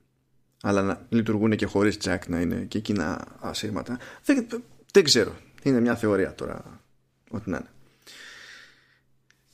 [0.61, 4.47] αλλά να λειτουργούν και χωρίς jack να είναι και εκείνα ασύρματα δεν,
[4.91, 6.81] δεν ξέρω είναι μια θεωρία τώρα
[7.29, 7.67] ό,τι να είναι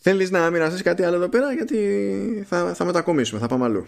[0.05, 3.87] Θέλεις να μοιραστείς κάτι άλλο εδώ πέρα γιατί θα, θα μετακομίσουμε, θα πάμε αλλού.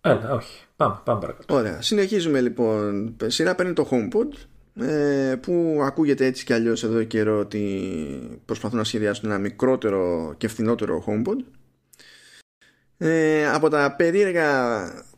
[0.00, 0.64] Έλα, όχι.
[0.76, 1.54] Πάμε, πάμε παρακάτω.
[1.54, 1.82] Ωραία.
[1.82, 3.16] Συνεχίζουμε λοιπόν.
[3.26, 4.38] Σειρά παίρνει το HomePod ε,
[5.40, 11.04] που ακούγεται έτσι κι αλλιώς εδώ καιρό ότι προσπαθούν να σχεδιάσουν ένα μικρότερο και φθηνότερο
[11.06, 11.44] HomePod.
[12.98, 14.48] Ε, από τα περίεργα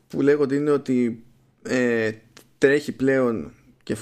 [0.09, 1.25] που λέγονται είναι ότι
[1.63, 2.11] ε,
[2.59, 3.53] τρέχει πλέον
[3.83, 3.97] και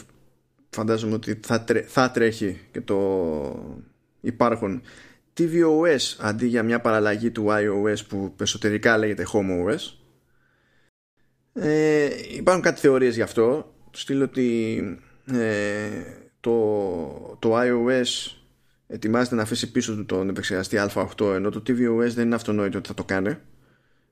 [0.71, 3.79] φαντάζομαι ότι θα, θα τρέχει και το
[4.21, 4.83] υπάρχουν
[5.39, 9.93] tvOS αντί για μια παραλλαγή του iOS που εσωτερικά λέγεται HomeOS.
[11.53, 13.75] Ε, υπάρχουν κάτι θεωρίες γι' αυτό.
[13.91, 15.89] Στείλω ότι ε,
[16.41, 18.37] το, το iOS
[18.87, 22.89] ετοιμάζεται να αφήσει πίσω του τον επεξεργαστή α8 ενώ το tvOS δεν είναι αυτονόητο ότι
[22.89, 23.37] θα το κάνει.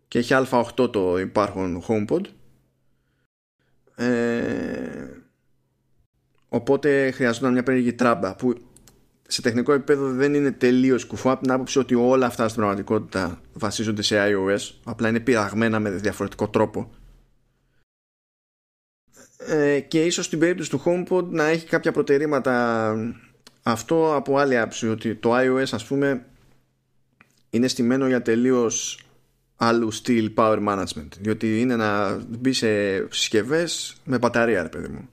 [0.08, 2.20] Και έχει α8 το υπάρχον HomePod.
[3.94, 5.06] Ε,
[6.48, 8.54] οπότε χρειαζόταν μια περίεργη τράμπα που
[9.26, 13.40] σε τεχνικό επίπεδο δεν είναι τελείως κουφό από την άποψη ότι όλα αυτά στην πραγματικότητα
[13.52, 16.90] βασίζονται σε iOS απλά είναι πειραγμένα με διαφορετικό τρόπο
[19.46, 22.94] ε, και ίσως στην περίπτωση του HomePod να έχει κάποια προτερήματα
[23.62, 26.24] αυτό από άλλη άψη ότι το iOS ας πούμε
[27.50, 29.04] είναι στημένο για τελείως
[29.56, 35.08] άλλου στυλ power management διότι είναι να μπει σε συσκευές με μπαταρία ρε παιδί μου.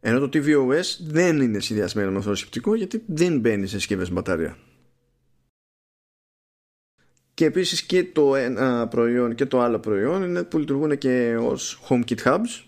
[0.00, 4.08] Ενώ το tvOS δεν είναι συνδυασμένο με αυτό το σκεπτικό γιατί δεν μπαίνει σε συσκευές
[4.08, 4.56] με μπαταρία.
[7.34, 11.80] Και επίσης και το ένα προϊόν και το άλλο προϊόν είναι που λειτουργούν και ως
[11.88, 12.67] HomeKit Hubs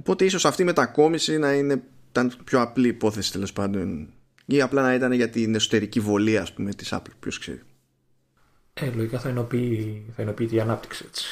[0.00, 4.08] Οπότε ίσως αυτή η μετακόμιση να είναι ήταν πιο απλή υπόθεση τέλος πάντων
[4.46, 7.60] ή απλά να ήταν για την εσωτερική βολή ας πούμε της Apple, ποιος ξέρει.
[8.72, 11.24] Ε, λογικά θα ενοποιεί, θα ενοποιεί τη ανάπτυξη έτσι.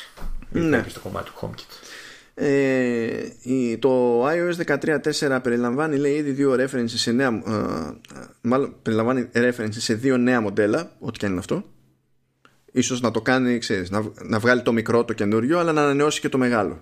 [0.51, 0.85] Ναι.
[0.89, 1.95] στο κομμάτι του HomeKit.
[2.35, 9.69] Ε, το iOS 13.4 περιλαμβάνει λέει ήδη δύο references σε νέα ε, μάλλον περιλαμβάνει references
[9.71, 11.65] σε δύο νέα μοντέλα ό,τι και είναι αυτό
[12.73, 16.21] ίσως να το κάνει ξέρεις, να, να βγάλει το μικρό το καινούριο αλλά να ανανεώσει
[16.21, 16.81] και το μεγάλο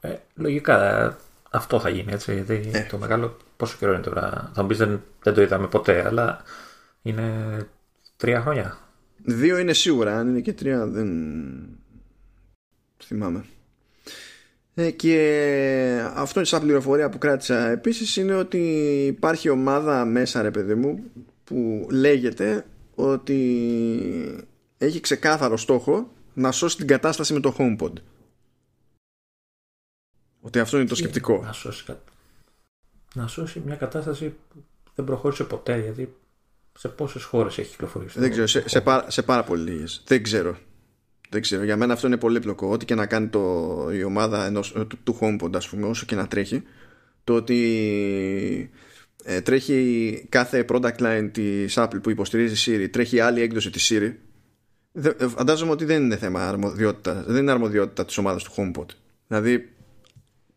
[0.00, 1.16] ε, λογικά
[1.50, 2.34] αυτό θα γίνει έτσι.
[2.34, 2.86] Γιατί ε.
[2.90, 4.50] το μεγάλο πόσο καιρό είναι τώρα.
[4.54, 6.42] Θα μου πει δεν, δεν το είδαμε ποτέ, αλλά
[7.02, 7.32] είναι
[8.16, 8.78] τρία χρόνια.
[9.24, 10.18] Δύο είναι σίγουρα.
[10.18, 11.08] Αν είναι και τρία δεν
[13.02, 13.44] θυμάμαι.
[14.74, 18.58] Ε, και αυτό είναι σαν πληροφορία που κράτησα επίσης είναι ότι
[19.06, 21.02] υπάρχει ομάδα μέσα ρε παιδί μου
[21.44, 24.46] που λέγεται ότι
[24.78, 27.92] έχει ξεκάθαρο στόχο να σώσει την κατάσταση με το HomePod.
[30.40, 31.42] Ότι αυτό είναι το σκεπτικό.
[31.42, 31.84] Να σώσει,
[33.14, 34.64] να σώσει μια κατάσταση που
[34.94, 36.14] δεν προχώρησε ποτέ, γιατί
[36.78, 38.20] σε πόσες χώρες έχει κυκλοφορήσει.
[38.20, 40.02] Δεν ξέρω, σε, σε, πάρα, σε πάρα πολύ λίγες.
[40.06, 40.56] Δεν ξέρω.
[41.28, 41.64] Δεν ξέρω.
[41.64, 42.68] Για μένα αυτό είναι πολύ πλοκό.
[42.68, 43.40] Ό,τι και να κάνει το,
[43.92, 46.62] η ομάδα ενός, του, του HomePod, ας πούμε, όσο και να τρέχει,
[47.24, 48.70] το ότι
[49.24, 54.12] ε, τρέχει κάθε product line της Apple που υποστηρίζει Siri, τρέχει άλλη έκδοση της Siri.
[54.92, 58.86] Ε, φαντάζομαι ότι δεν είναι θέμα αρμοδιότητα, δεν είναι αρμοδιότητα της ομάδας του HomePod.
[59.26, 59.72] Δηλαδή,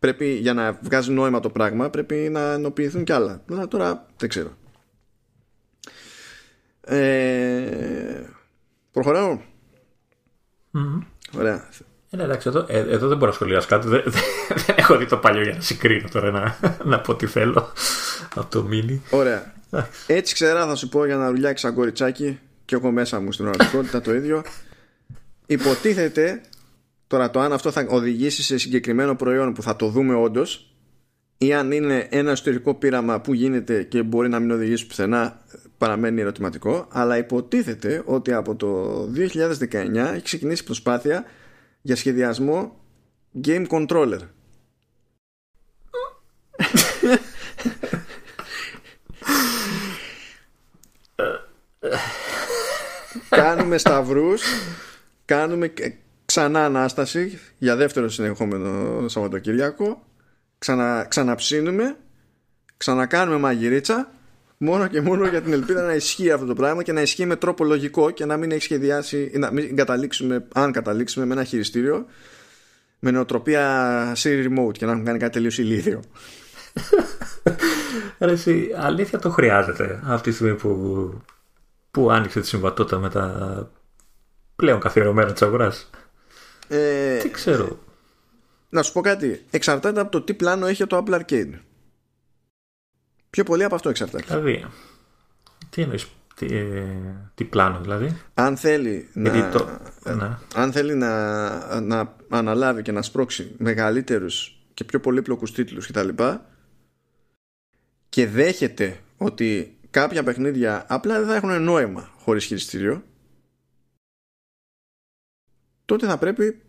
[0.04, 3.42] πρέπει για να βγάζει νόημα το πράγμα πρέπει να ενοποιηθούν κι άλλα.
[3.50, 4.56] Αλλά τώρα δεν ξέρω.
[6.80, 8.22] Ε,
[8.92, 9.40] προχωραω
[11.38, 11.68] Ωραία.
[12.10, 13.88] Ε, ναι, εντάξει, εδώ, ε, εδώ δεν μπορώ να σχολιάσω κάτι.
[13.88, 14.02] Δεν,
[14.66, 17.72] δεν, έχω δει το παλιό για να συγκρίνω τώρα να, να πω τι θέλω
[18.34, 19.02] από το μίνι.
[19.10, 19.52] Ωραία.
[20.06, 23.44] Έτσι ξέρα θα σου πω για να δουλειάξει σαν κοριτσάκι και εγώ μέσα μου στην
[23.44, 24.42] πραγματικότητα το ίδιο.
[25.46, 26.40] Υποτίθεται
[27.06, 30.74] Τώρα το αν αυτό θα οδηγήσει σε συγκεκριμένο προϊόν που θα το δούμε όντως
[31.38, 35.42] ή αν είναι ένα εσωτερικό πείραμα που γίνεται και μπορεί να μην οδηγήσει πουθενά
[35.78, 41.24] παραμένει ερωτηματικό αλλά υποτίθεται ότι από το 2019 έχει ξεκινήσει προσπάθεια
[41.80, 42.80] για σχεδιασμό
[43.44, 44.18] game controller.
[53.28, 54.42] Κάνουμε σταυρούς
[55.24, 55.72] κάνουμε
[56.34, 60.06] ξανά ανάσταση για δεύτερο συνεχόμενο Σαββατοκύριακο
[60.58, 61.96] ξανα, ξαναψύνουμε
[62.76, 64.10] ξανακάνουμε μαγειρίτσα
[64.56, 67.36] μόνο και μόνο για την ελπίδα να ισχύει αυτό το πράγμα και να ισχύει με
[67.36, 72.06] τρόπο λογικό και να μην έχει σχεδιάσει να μην καταλήξουμε, αν καταλήξουμε με ένα χειριστήριο
[72.98, 76.02] με νοοτροπία Siri Remote και να έχουν κάνει κάτι τελείως ηλίθιο
[78.18, 81.12] Εσύ, αλήθεια το χρειάζεται αυτή τη στιγμή που,
[81.90, 83.68] που άνοιξε τη συμβατότητα με τα
[84.56, 85.90] πλέον καθιερωμένα της αγοράς;
[86.68, 87.78] Ε, τι ξέρω.
[88.68, 89.44] Να σου πω κάτι.
[89.50, 91.52] Εξαρτάται από το τι πλάνο έχει το Apple Arcade.
[93.30, 94.24] Πιο πολύ από αυτό εξαρτάται.
[94.26, 94.64] Δηλαδή,
[95.70, 96.84] τι εννοείς, τι, ε,
[97.34, 100.38] τι πλάνο δηλαδή; Αν θέλει, να, το, ναι.
[100.54, 106.08] αν θέλει να, να αναλάβει και να σπρώξει μεγαλύτερους και πιο πολύπλοκους τίτλους κτλ.
[106.08, 106.38] Και,
[108.08, 113.02] και δέχεται ότι κάποια παιχνίδια απλά δεν θα έχουν νόημα χωρίς χειριστήριο
[115.84, 116.62] τότε θα πρέπει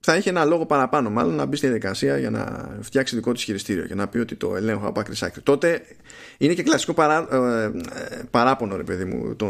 [0.00, 3.42] θα έχει ένα λόγο παραπάνω μάλλον να μπει στη διαδικασία για να φτιάξει δικό της
[3.42, 5.40] χειριστήριο και να πει ότι το ελέγχω από άκρη άκρη.
[5.40, 5.82] Τότε
[6.38, 7.70] είναι και κλασικό παρά, ε, ε,
[8.30, 9.48] παράπονο ρε παιδί μου το,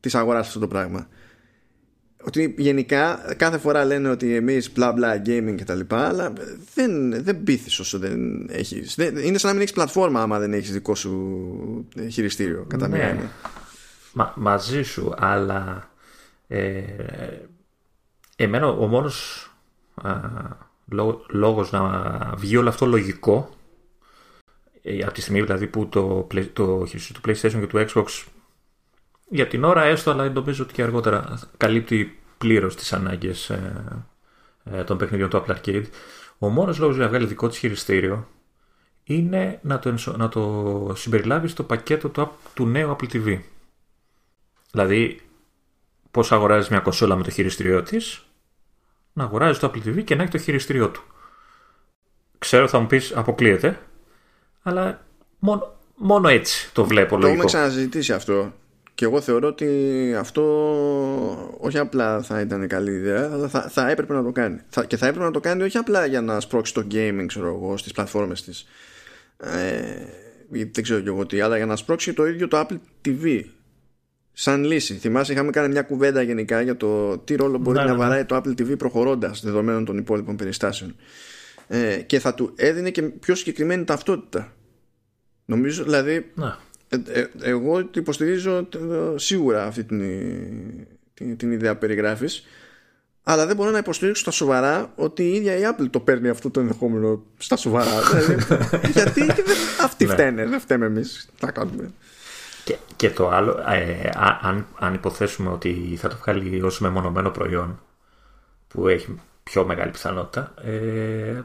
[0.00, 1.08] της αγοράς αυτό το πράγμα.
[2.22, 6.32] Ότι γενικά κάθε φορά λένε ότι εμείς bla bla gaming και τα λοιπά αλλά
[6.74, 8.96] δεν, δεν πείθεις όσο δεν έχεις.
[8.96, 12.96] είναι σαν να μην έχεις πλατφόρμα άμα δεν έχεις δικό σου χειριστήριο κατά ναι.
[12.96, 13.30] μία
[14.12, 15.90] Μα, μαζί σου αλλά
[16.46, 16.82] ε,
[18.36, 19.50] εμένα ο μόνος
[19.94, 20.20] α,
[21.28, 23.50] λόγος να βγει όλο αυτό λογικό
[24.82, 28.24] ε, από τη στιγμή δηλαδή που το, το του PlayStation και του Xbox
[29.28, 34.04] για την ώρα έστω αλλά νομίζω ότι και αργότερα καλύπτει πλήρως τις ανάγκες ε,
[34.64, 35.84] ε, των παιχνιδιών του Apple Arcade
[36.38, 38.28] ο μόνος λόγος για να βγάλει δικό της χειριστήριο
[39.04, 43.40] είναι να το, να το συμπεριλάβει στο πακέτο του, του νέου Apple TV.
[44.70, 45.20] Δηλαδή,
[46.16, 48.26] πώς αγοράζεις μια κονσόλα με το χειριστήριό της,
[49.12, 51.02] να αγοράζεις το Apple TV και να έχει το χειριστήριό του.
[52.38, 53.78] Ξέρω θα μου πεις αποκλείεται,
[54.62, 55.04] αλλά
[55.38, 57.42] μόνο, μόνο έτσι το βλέπω το λογικό.
[57.42, 58.52] Το έχουμε ξαναζητήσει αυτό
[58.94, 60.42] και εγώ θεωρώ ότι αυτό
[61.60, 64.60] όχι απλά θα ήταν καλή ιδέα, αλλά θα, θα έπρεπε να το κάνει.
[64.68, 67.46] Θα, και θα έπρεπε να το κάνει όχι απλά για να σπρώξει το gaming, ξέρω
[67.46, 68.66] εγώ, στις πλατφόρμες της.
[69.38, 69.80] Ε,
[70.48, 73.44] δεν ξέρω και εγώ τι, αλλά για να σπρώξει το ίδιο το Apple TV
[74.38, 74.94] σαν λύση.
[74.94, 78.02] Θυμάσαι, είχαμε κάνει μια κουβέντα γενικά για το τι ρόλο μπορεί ναι, να ναι, ναι.
[78.02, 80.96] βαράει το Apple TV προχωρώντας δεδομένων των υπόλοιπων περιστάσεων.
[81.68, 84.52] Ε, και θα του έδινε και πιο συγκεκριμένη ταυτότητα.
[85.44, 86.32] Νομίζω, δηλαδή.
[86.88, 90.02] Ε, ε, εγώ υποστηρίζω ε, σίγουρα αυτή την,
[91.14, 92.44] την, την ιδέα που περιγράφεις.
[93.22, 96.50] Αλλά δεν μπορώ να υποστηρίξω στα σοβαρά ότι η ίδια η Apple το παίρνει αυτό
[96.50, 98.00] το ενδεχόμενο στα σοβαρά.
[98.10, 99.26] δηλαδή, γιατί
[99.82, 101.28] αυτοί φταίνε, δεν φταίμε εμείς.
[101.40, 101.90] Τι κάνουμε.
[102.66, 104.10] Και, και το άλλο, ε,
[104.40, 107.80] αν, αν υποθέσουμε ότι θα το βγάλει ως μεμονωμένο προϊόν
[108.68, 111.42] που έχει πιο μεγάλη πιθανότητα, ε,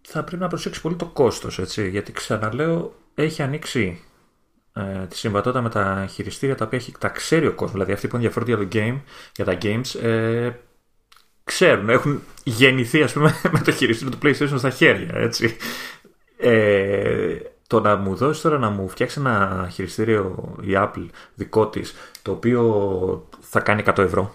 [0.00, 4.04] θα πρέπει να προσέξει πολύ το κόστος, έτσι, γιατί ξαναλέω, έχει ανοίξει
[4.72, 8.08] ε, τη συμβατότητα με τα χειριστήρια τα οποία έχει, τα ξέρει ο κόσμος, δηλαδή αυτοί
[8.08, 9.00] που ενδιαφέρονται για, το game,
[9.34, 10.50] για τα games, ε,
[11.44, 15.56] ξέρουν, έχουν γεννηθεί ας πούμε με το χειριστήριο του PlayStation στα χέρια, έτσι.
[16.38, 17.36] Ε,
[17.66, 22.30] το να μου δώσεις τώρα να μου φτιάξει ένα χειριστήριο η Apple δικό της, το
[22.30, 24.34] οποίο θα κάνει 100 ευρώ.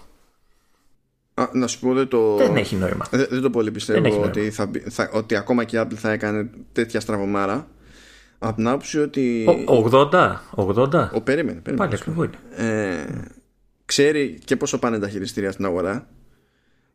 [1.34, 2.36] Α, να σου πω δεν το.
[2.36, 3.06] Δεν έχει νόημα.
[3.10, 6.50] Δεν, δεν το πολύ πιστεύω ότι, θα, θα, ότι ακόμα και η Apple θα έκανε
[6.72, 7.68] τέτοια στραβωμάρα.
[8.38, 9.46] Από την άποψη ότι.
[9.66, 11.08] Ο, 80, 80.
[11.12, 11.76] Ο, περίμενε, περίμενε.
[11.76, 12.38] Πάλι ακριβώ είναι.
[12.56, 13.04] Ε,
[13.84, 16.08] ξέρει και πόσο πάνε τα χειριστήρια στην αγορά;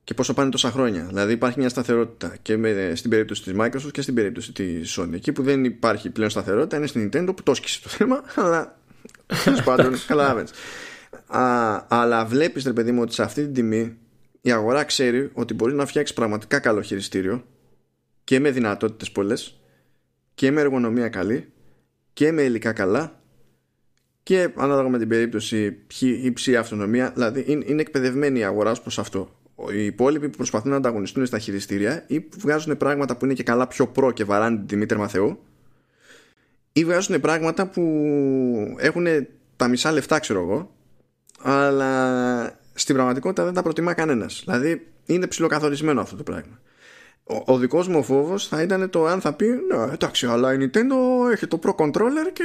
[0.07, 1.03] Και πόσο πάνε τόσα χρόνια.
[1.03, 5.13] Δηλαδή υπάρχει μια σταθερότητα και με, στην περίπτωση της Microsoft και στην περίπτωση της Sony.
[5.13, 8.77] Εκεί που δεν υπάρχει πλέον σταθερότητα είναι στην Nintendo που το σκίσε το θέμα, αλλά
[9.43, 10.51] τέλος πάντων καταλαβαίνεις.
[11.87, 13.97] Αλλά βλέπεις ρε παιδί μου ότι σε αυτή την τιμή
[14.41, 17.45] η αγορά ξέρει ότι μπορεί να φτιάξει πραγματικά καλό χειριστήριο
[18.23, 19.59] και με δυνατότητες πολλές
[20.33, 21.51] και με εργονομία καλή
[22.13, 23.21] και με υλικά καλά
[24.23, 29.37] και ανάλογα με την περίπτωση υψηλή αυτονομία δηλαδή είναι εκπαιδευμένη η αγορά προς αυτό
[29.73, 33.43] οι υπόλοιποι που προσπαθούν να ανταγωνιστούν στα χειριστήρια ή που βγάζουν πράγματα που είναι και
[33.43, 35.39] καλά πιο προ και βαράνε την τιμή τερμαθεού
[36.73, 37.81] ή βγάζουν πράγματα που
[38.77, 39.05] έχουν
[39.55, 40.71] τα μισά λεφτά ξέρω εγώ
[41.41, 44.41] αλλά στην πραγματικότητα δεν τα προτιμά κανένας.
[44.45, 46.59] Δηλαδή είναι ψηλοκαθορισμένο αυτό το πράγμα
[47.27, 50.57] ο, ο δικός μου φόβος θα ήταν το αν θα πει Ναι, εντάξει, αλλά η
[50.59, 52.43] Nintendo έχει το Pro Controller και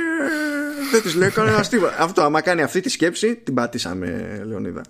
[0.92, 1.94] δεν της λέει κανένας τίποτα.
[1.98, 4.82] Αυτό, άμα κάνει αυτή τη σκέψη, την πατήσαμε, Λεωνίδα.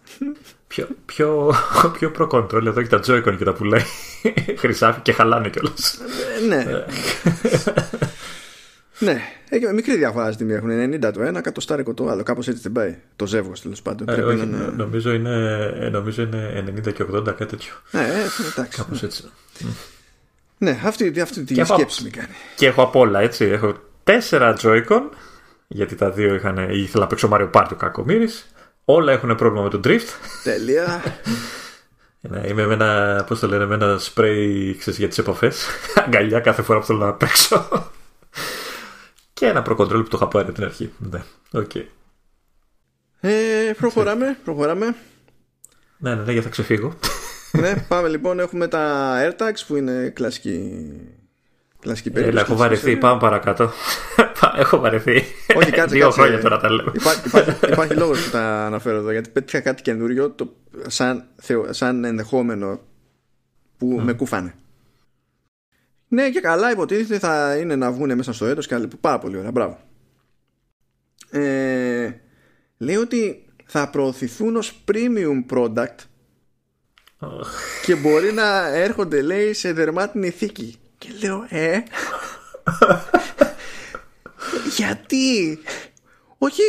[0.66, 1.55] Πιο, πιο,
[1.98, 3.82] πιο Pro Controller εδώ έχει τα Joy-Con και τα πουλάει
[4.59, 5.98] χρυσάφι και χαλάνε κιόλας.
[6.40, 6.64] Ε, ναι.
[9.02, 10.52] Ναι, έχει μικρή διαφορά στη τιμή.
[10.52, 10.70] Έχουν
[11.04, 12.22] 90 το ένα, κατοστάρικο το άλλο.
[12.22, 12.96] Κάπως έτσι δεν πάει.
[13.16, 14.08] Το ζεύγος τέλος πάντων.
[14.08, 14.72] Ε, όχι, είναι...
[14.76, 17.72] νομίζω, είναι, νομίζω είναι 90 και 80, κάτι τέτοιο.
[17.90, 18.04] Ναι, ε,
[18.52, 18.78] εντάξει.
[18.78, 19.24] Κάπως έτσι.
[20.58, 22.34] Ναι, αυτή, αυτή τη σκέψη με κάνει.
[22.56, 23.44] Και έχω απ' όλα, έτσι.
[23.44, 23.74] Έχω
[24.04, 25.02] τέσσερα Joy-Con,
[25.68, 28.46] γιατί τα δύο είχαν, ήθελα να παίξω Mario Party ο κακομύρης.
[28.84, 30.08] Όλα έχουν πρόβλημα με τον drift.
[30.44, 30.86] Τέλεια.
[32.28, 35.66] Ναι, είμαι με ένα, πώς το λένε, με ένα spray ξέρεις, για τις επαφές.
[36.04, 37.68] Αγκαλιά κάθε φορά που θέλω να παίξω.
[39.43, 40.93] Και ένα Pro Control που το είχα πάρει από την αρχή.
[40.98, 41.85] Ναι, okay.
[43.20, 44.94] ε, προχωράμε, προχωράμε.
[45.98, 46.93] Ναι, ναι, ναι, για θα ξεφύγω
[47.52, 48.40] ναι, πάμε λοιπόν.
[48.40, 50.82] Έχουμε τα AirTags που είναι κλασική.
[51.81, 52.36] Κλασική περίπτωση.
[52.39, 52.97] Έλα, έχω βαρεθεί.
[52.97, 53.70] Πάμε παρακάτω.
[54.62, 55.24] έχω βαρεθεί.
[55.55, 55.94] Όχι, κάτσε.
[55.94, 56.93] Δύο χρόνια τώρα τα λέω.
[56.94, 60.52] Υπάρχει, υπάρχει, υπάρχει λόγος που τα αναφέρω εδώ γιατί πέτυχα κάτι καινούριο το,
[60.86, 61.24] σαν,
[61.70, 62.81] σαν ενδεχόμενο
[63.78, 64.02] που mm.
[64.02, 64.55] με κούφανε.
[66.12, 69.51] Ναι, και καλά υποτίθεται θα είναι να βγουν μέσα στο έτος και πάρα πολύ ωραία.
[69.51, 69.78] Μπράβο.
[71.30, 72.10] Ε,
[72.78, 75.97] λέει ότι θα προωθηθούν ως premium product
[77.84, 81.82] και μπορεί να έρχονται λέει σε δερμάτινη θήκη και λέω ε
[84.76, 85.59] γιατί;
[86.39, 86.62] Όχι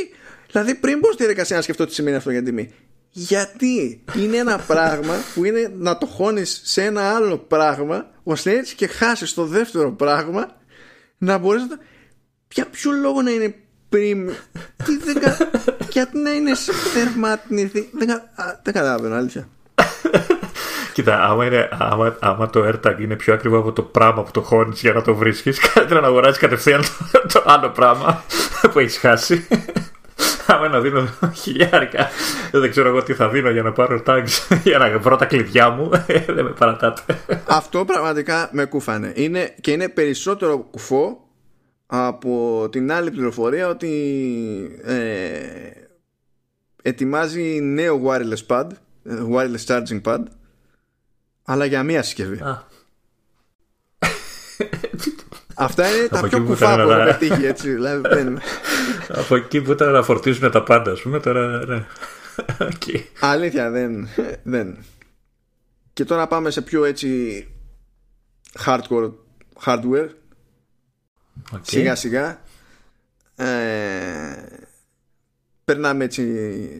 [0.48, 2.74] δηλαδή πριν πω στη διαδικασία να σκεφτώ τι σημαίνει αυτό για τιμή
[3.15, 8.76] γιατί είναι ένα πράγμα που είναι να το χώνεις σε ένα άλλο πράγμα ώστε έτσι
[8.76, 10.48] και χάσεις το δεύτερο πράγμα
[11.18, 11.77] να μπορείς να το...
[12.53, 13.56] Για ποιο λόγο να είναι
[13.90, 14.31] πριν
[14.85, 15.38] τι δεν κα...
[15.90, 18.31] γιατί να είναι σε θερμάτινη δεν, κα...
[18.64, 19.48] δεν καταλαβαίνω αλήθεια.
[20.94, 24.41] Κοίτα, άμα, είναι, άμα, άμα το AirTag είναι πιο ακριβό από το πράγμα που το
[24.41, 26.81] χώνεις για να το βρίσκεις καλύτερα να αγοράσεις κατευθείαν
[27.11, 28.23] το, το άλλο πράγμα
[28.72, 29.48] που έχεις χάσει
[30.48, 32.10] άμα να δίνω χιλιάρικα
[32.52, 35.70] δεν ξέρω εγώ τι θα δίνω για να πάρω tags για να βρω τα κλειδιά
[35.70, 35.90] μου
[36.28, 37.02] δεν με παρατάτε.
[37.48, 39.12] Αυτό πραγματικά με κούφανε.
[39.16, 41.28] Είναι, και είναι περισσότερο κουφό
[41.86, 43.91] από την άλλη πληροφορία ότι
[44.84, 45.38] ε,
[46.82, 48.68] ετοιμάζει νέο wireless pad
[49.36, 50.24] wireless charging pad
[51.44, 52.40] αλλά για μία συσκευή
[55.56, 57.74] Αυτά είναι τα πιο κουφά που έχω πετύχει έτσι.
[57.74, 58.02] Δηλαδή,
[59.22, 61.86] Από εκεί που ήταν να φορτίζουν τα πάντα, ας πούμε, τώρα ναι.
[63.20, 64.08] Αλήθεια, δεν,
[64.44, 64.78] δεν.
[65.94, 67.48] Και τώρα πάμε σε πιο έτσι
[68.66, 69.12] hardcore
[69.66, 70.10] hardware.
[71.62, 72.42] Σιγά σιγά.
[73.36, 73.46] Ε,
[75.66, 76.26] περνάμε έτσι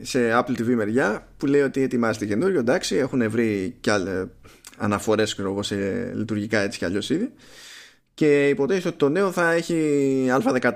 [0.04, 2.60] σε Apple TV μεριά που λέει ότι ετοιμάζεται καινούριο.
[2.60, 4.26] Εντάξει, έχουν βρει κι άλλε
[4.78, 5.76] αναφορές σε
[6.14, 7.34] λειτουργικά έτσι κι αλλιώς ήδη
[8.14, 10.72] και υποτίθεται ότι το νέο θα έχει α14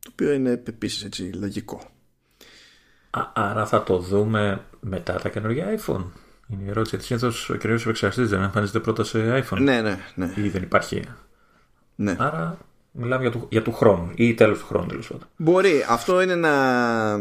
[0.00, 1.80] το οποίο είναι επίσης έτσι λογικό
[3.10, 6.04] Α, άρα θα το δούμε μετά τα καινούργια iPhone
[6.48, 9.98] είναι η ερώτηση γιατί συνήθως ο καινούριο επεξεργαστής δεν εμφανίζεται πρώτα σε iPhone ναι ναι
[10.14, 11.02] ναι ή δεν υπάρχει
[11.94, 12.16] ναι.
[12.18, 12.58] άρα
[12.92, 15.28] Μιλάμε για του, για του χρόνου ή τέλος του χρόνου τέλος πάντων.
[15.36, 15.84] Μπορεί.
[15.88, 17.18] Αυτό είναι ένα,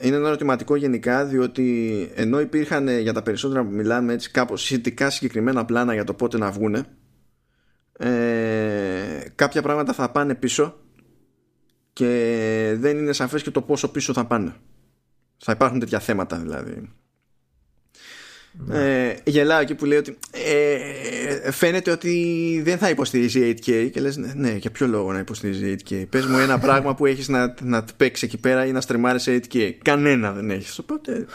[0.00, 4.62] ε, είναι ένα ερωτηματικό γενικά, διότι ενώ υπήρχαν για τα περισσότερα που μιλάμε έτσι κάπως
[4.62, 6.84] σχετικά συγκεκριμένα πλάνα για το πότε να βγούνε,
[7.98, 10.76] ε, κάποια πράγματα θα πάνε πίσω
[11.92, 14.54] και δεν είναι σαφές και το πόσο πίσω θα πάνε.
[15.38, 16.90] Θα υπάρχουν τέτοια θέματα δηλαδή.
[18.58, 19.06] Ναι.
[19.08, 24.16] Ε, γελάω εκεί που λέει ότι ε, φαίνεται ότι δεν θα υποστηρίζει 8K και λες
[24.16, 27.84] ναι για ποιο λόγο να υποστηρίζει 8K πες μου ένα πράγμα που έχεις να, να
[27.96, 31.26] παίξεις εκεί πέρα ή να στριμάρεις σε 8K κανένα δεν έχεις οπότε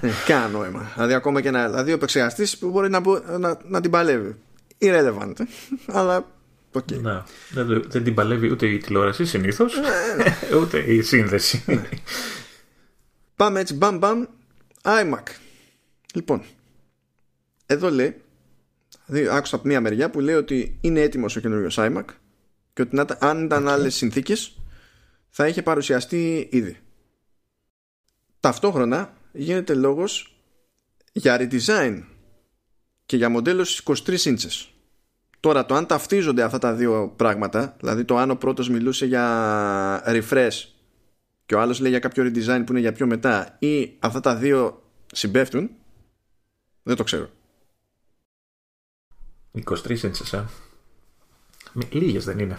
[0.00, 3.00] ναι, κανένα νόημα δηλαδή ακόμα και ένα δηλαδή ο επεξεργαστής που μπορεί να,
[3.38, 4.36] να, να την παλεύει
[4.80, 5.34] irrelevant.
[5.86, 6.38] Αλλά
[6.72, 7.00] Okay.
[7.00, 7.22] Ναι.
[7.50, 10.56] Δεν, δεν την παλεύει ούτε η τηλεόραση συνήθως, ναι, ναι.
[10.60, 11.62] ούτε η σύνδεση.
[11.66, 11.88] Ναι.
[13.36, 14.24] Πάμε έτσι μπαμ μπαμ
[14.82, 15.22] iMac.
[16.14, 16.42] Λοιπόν,
[17.66, 18.20] εδώ λέει,
[19.06, 22.04] δηλαδή άκουσα από μία μεριά που λέει ότι είναι έτοιμος ο καινούριο iMac
[22.72, 23.70] και ότι αν ήταν okay.
[23.70, 24.60] άλλες συνθήκες
[25.28, 26.76] θα είχε παρουσιαστεί ήδη.
[28.40, 30.40] Ταυτόχρονα γίνεται λόγος
[31.12, 32.02] για redesign
[33.10, 34.70] και για μοντέλος στις 23 ίντσες.
[35.40, 40.02] Τώρα το αν ταυτίζονται αυτά τα δύο πράγματα, δηλαδή το αν ο πρώτος μιλούσε για
[40.06, 40.64] refresh
[41.46, 44.36] και ο άλλος λέει για κάποιο redesign που είναι για πιο μετά ή αυτά τα
[44.36, 44.82] δύο
[45.12, 45.70] συμπέφτουν,
[46.82, 47.28] δεν το ξέρω.
[49.66, 50.44] 23 ίντσες, ε.
[51.90, 52.58] Λίγες δεν είναι.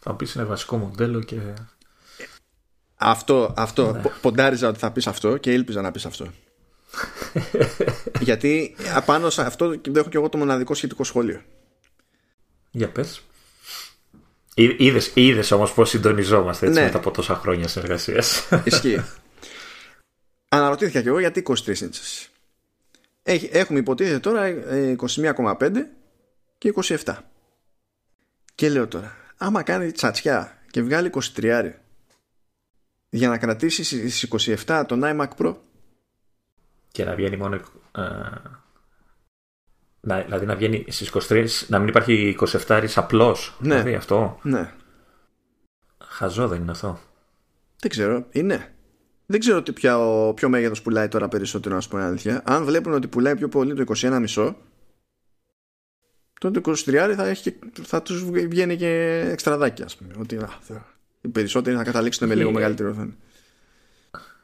[0.00, 1.40] Θα πεις είναι βασικό μοντέλο και...
[2.94, 3.92] Αυτό, αυτό.
[3.92, 4.02] Ναι.
[4.20, 6.32] Ποντάριζα ότι θα πεις αυτό και ήλπιζα να πεις αυτό.
[8.20, 11.42] Γιατί απάνω σε αυτό έχω και εγώ το μοναδικό σχετικό σχόλιο.
[12.70, 13.22] Για πες.
[14.54, 16.84] Είδες, είδες όμως πως συντονιζόμαστε έτσι ναι.
[16.84, 18.48] μετά από τόσα χρόνια συνεργασίας.
[18.64, 19.04] Ισχύει.
[20.48, 22.26] Αναρωτήθηκα και εγώ γιατί 23 inches.
[23.50, 24.48] Έχουμε υποτίθεται τώρα
[24.98, 25.86] 21,5 ε,
[26.58, 26.72] και
[27.04, 27.16] 27.
[28.54, 31.70] Και λέω τώρα, άμα κάνει τσατσιά και βγάλει 23
[33.10, 35.56] για να κρατήσει στις 27 τον iMac Pro
[36.90, 37.56] και να βγαίνει μόνο.
[37.56, 37.60] Ε,
[40.00, 42.36] να, δηλαδή να βγαίνει στις 23, να μην υπάρχει
[42.66, 43.56] 27 απλώς.
[43.60, 43.74] Ναι.
[43.74, 44.38] Δηλαδή αυτό.
[44.42, 44.72] Ναι.
[46.04, 46.98] Χαζό δεν είναι αυτό.
[47.80, 48.26] Δεν ξέρω.
[48.30, 48.72] Είναι.
[49.26, 52.42] Δεν ξέρω τι ποιο, ποιο μέγεθος πουλάει τώρα περισσότερο, να σου πω αλήθεια.
[52.44, 54.54] Αν βλέπουν ότι πουλάει πιο πολύ το 21,5,
[56.40, 60.14] τότε το 23 θα, έχει, θα τους βγαίνει και εξτραδάκι, ας πούμε.
[60.20, 60.48] Ότι α,
[61.20, 63.16] οι περισσότεροι θα καταλήξουν με λίγο μεγαλύτερο οθόνη.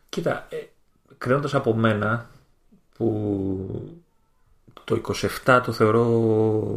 [0.08, 0.56] Κοίτα, ε,
[1.18, 2.30] κρίνοντας από μένα,
[2.98, 3.92] που
[4.84, 5.00] το
[5.44, 6.04] 27 το θεωρώ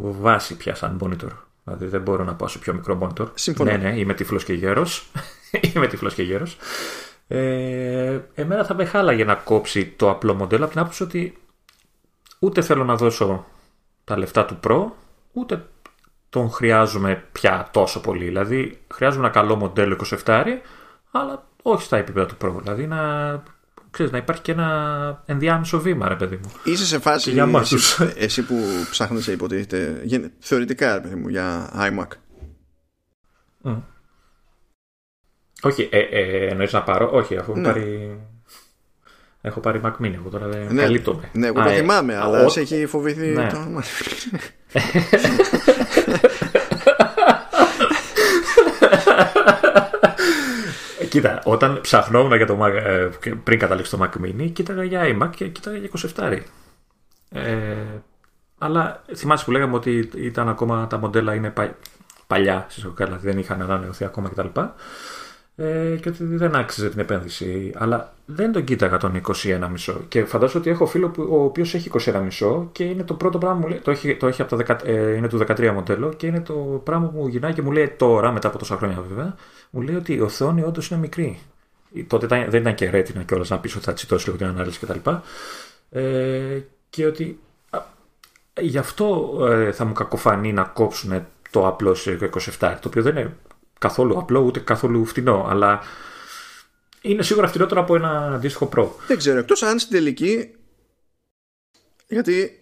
[0.02, 1.32] βάση πια σαν monitor.
[1.64, 3.28] Δηλαδή δεν μπορώ να πάω σε πιο μικρό monitor.
[3.34, 3.72] Συμφωνώ.
[3.72, 5.12] Ναι, ναι, είμαι τυφλός και γέρος.
[5.74, 6.58] είμαι τυφλός και γέρος.
[7.28, 11.38] Ε, εμένα θα με χάλαγε να κόψει το απλό μοντέλο από την άποψη ότι
[12.40, 13.46] ούτε θέλω να δώσω
[14.04, 14.86] τα λεφτά του Pro,
[15.34, 15.66] ούτε
[16.30, 18.26] τον χρειάζομαι πια τόσο πολύ.
[18.26, 20.44] Δηλαδή χρειάζομαι ένα καλό μοντέλο 27,
[21.12, 22.62] αλλά όχι στα επίπεδα του Pro.
[22.62, 23.44] Δηλαδή να
[23.92, 26.52] ξέρεις, να υπάρχει και ένα ενδιάμεσο βήμα, ρε παιδί μου.
[26.64, 27.78] Είσαι σε φάση για εσύ,
[28.16, 28.56] εσύ, που
[28.90, 30.04] ψάχνεσαι υποτίθεται
[30.40, 32.08] θεωρητικά, ρε παιδί μου, για iMac.
[33.64, 33.82] Mm.
[35.62, 37.64] Όχι, ε, ε, εννοείς να πάρω, όχι, αφού ναι.
[37.64, 38.20] πάρει...
[39.42, 41.30] Έχω πάρει Mac Mini, εγώ τώρα δεν ναι, καλύπτομαι.
[41.34, 42.50] Ναι, εγώ το ε, θυμάμαι, αλλά ο...
[42.50, 43.50] σε έχει φοβηθεί ναι.
[43.50, 43.58] το
[51.10, 53.10] Κοίτα, όταν ψαχνόμουν για το Mac, ε,
[53.44, 56.40] πριν καταλήξω το Mac Mini, κοίταγα για iMac και κοίταγα για 27.
[57.30, 57.76] Ε,
[58.58, 61.54] αλλά θυμάσαι που λέγαμε ότι ήταν ακόμα τα μοντέλα είναι
[62.28, 64.60] παλιά, δηλαδή δεν είχαν ανανεωθεί ακόμα κτλ.
[65.60, 67.72] Ε, και ότι δεν άξιζε την επένδυση.
[67.76, 69.96] Αλλά δεν τον κοίταγα τον 21,5.
[70.08, 73.62] Και φαντάζομαι ότι έχω φίλο που, ο οποίος έχει 21,5 και είναι το πρώτο πράγμα
[73.62, 73.80] που λέει.
[73.80, 76.54] Το έχει, το έχει από το 10, ε, είναι του 13 μοντέλο και είναι το
[76.84, 79.36] πράγμα που μου γυρνάει και μου λέει τώρα, μετά από τόσα χρόνια βέβαια,
[79.70, 81.40] μου λέει ότι η οθόνη όντως είναι μικρή.
[82.08, 85.10] Τότε δεν ήταν και ρέτινα κιόλας να πεις ότι θα τσιτώσει λίγο την ανάλυση κτλ.
[85.90, 86.60] Ε,
[86.90, 87.40] και ότι
[87.70, 87.80] α,
[88.62, 92.18] γι' αυτό ε, θα μου κακοφανεί να κόψουν το απλό σε
[92.60, 93.36] 27, το οποίο δεν είναι
[93.80, 95.80] καθόλου απλό ούτε καθόλου φτηνό, αλλά
[97.02, 98.88] είναι σίγουρα φτηνότερο από ένα αντίστοιχο Pro.
[99.08, 100.56] Δεν ξέρω, εκτός αν στην τελική,
[102.08, 102.62] γιατί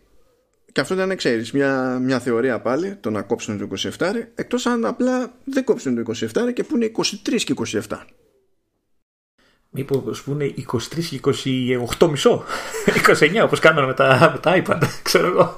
[0.72, 3.68] και αυτό ήταν, ξέρεις, μια, μια θεωρία πάλι, το να κόψουν το
[3.98, 7.54] 27, εκτός αν απλά δεν κόψουν το 27 και που είναι 23 και
[7.88, 7.98] 27.
[9.70, 11.20] Μήπως πούνε 23 και
[12.00, 12.44] 28 μισό.
[13.08, 15.56] 29 όπως κάνανε με τα, με τα iPad, ξέρω εγώ.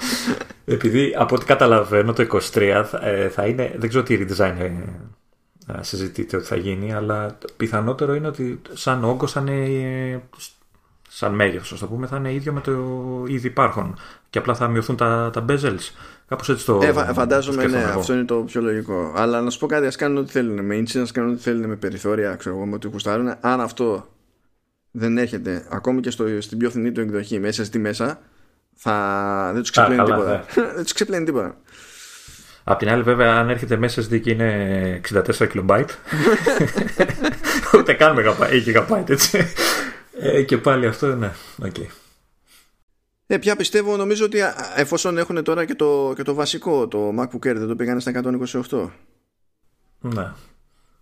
[0.66, 4.84] Επειδή από ό,τι καταλαβαίνω το 23 θα, ε, θα είναι, δεν ξέρω τι redesign
[5.68, 10.22] ε, συζητείτε ότι θα γίνει, αλλά πιθανότερο είναι ότι σαν όγκο θα είναι,
[11.10, 12.72] σαν μέγεθος, το πούμε, θα είναι ίδιο με το
[13.28, 13.96] ήδη υπάρχον.
[14.30, 15.92] Και απλά θα μειωθούν τα, τα bezels.
[16.28, 16.80] Κάπως έτσι το.
[16.84, 19.14] Ε, φαντάζομαι, ναι, αυτό είναι το πιο λογικό.
[19.16, 21.70] Αλλά να σου πω κάτι, ας κάνουν ό,τι θέλουν με inches, ας κάνουν ό,τι θέλουν
[21.70, 23.34] με περιθώρια, ξέρω εγώ, με ό,τι κουστάρουν.
[23.40, 24.08] Αν αυτό
[24.92, 28.20] δεν έχετε, ακόμη και στο, στην πιο φθηνή του εκδοχή, μέσα στη μέσα,
[28.76, 29.50] θα...
[29.54, 30.32] δεν τους ξεπλένει τίποτα.
[30.56, 30.64] Ναι.
[30.76, 31.58] δεν τους ξεπλένει τίποτα.
[32.70, 35.86] Απ' την άλλη, βέβαια, αν έρχεται μέσα στη και είναι 64 KB,
[37.78, 39.54] ούτε καν GB, έτσι.
[40.20, 41.32] Ε, και πάλι αυτό, ναι,
[41.64, 41.86] okay.
[43.28, 44.38] Ε, πια πιστεύω, νομίζω ότι
[44.76, 48.12] εφόσον έχουν τώρα και το, και το βασικό, το MacBook Air, δεν το πήγανε στα
[48.70, 48.90] 128.
[50.00, 50.32] Ναι.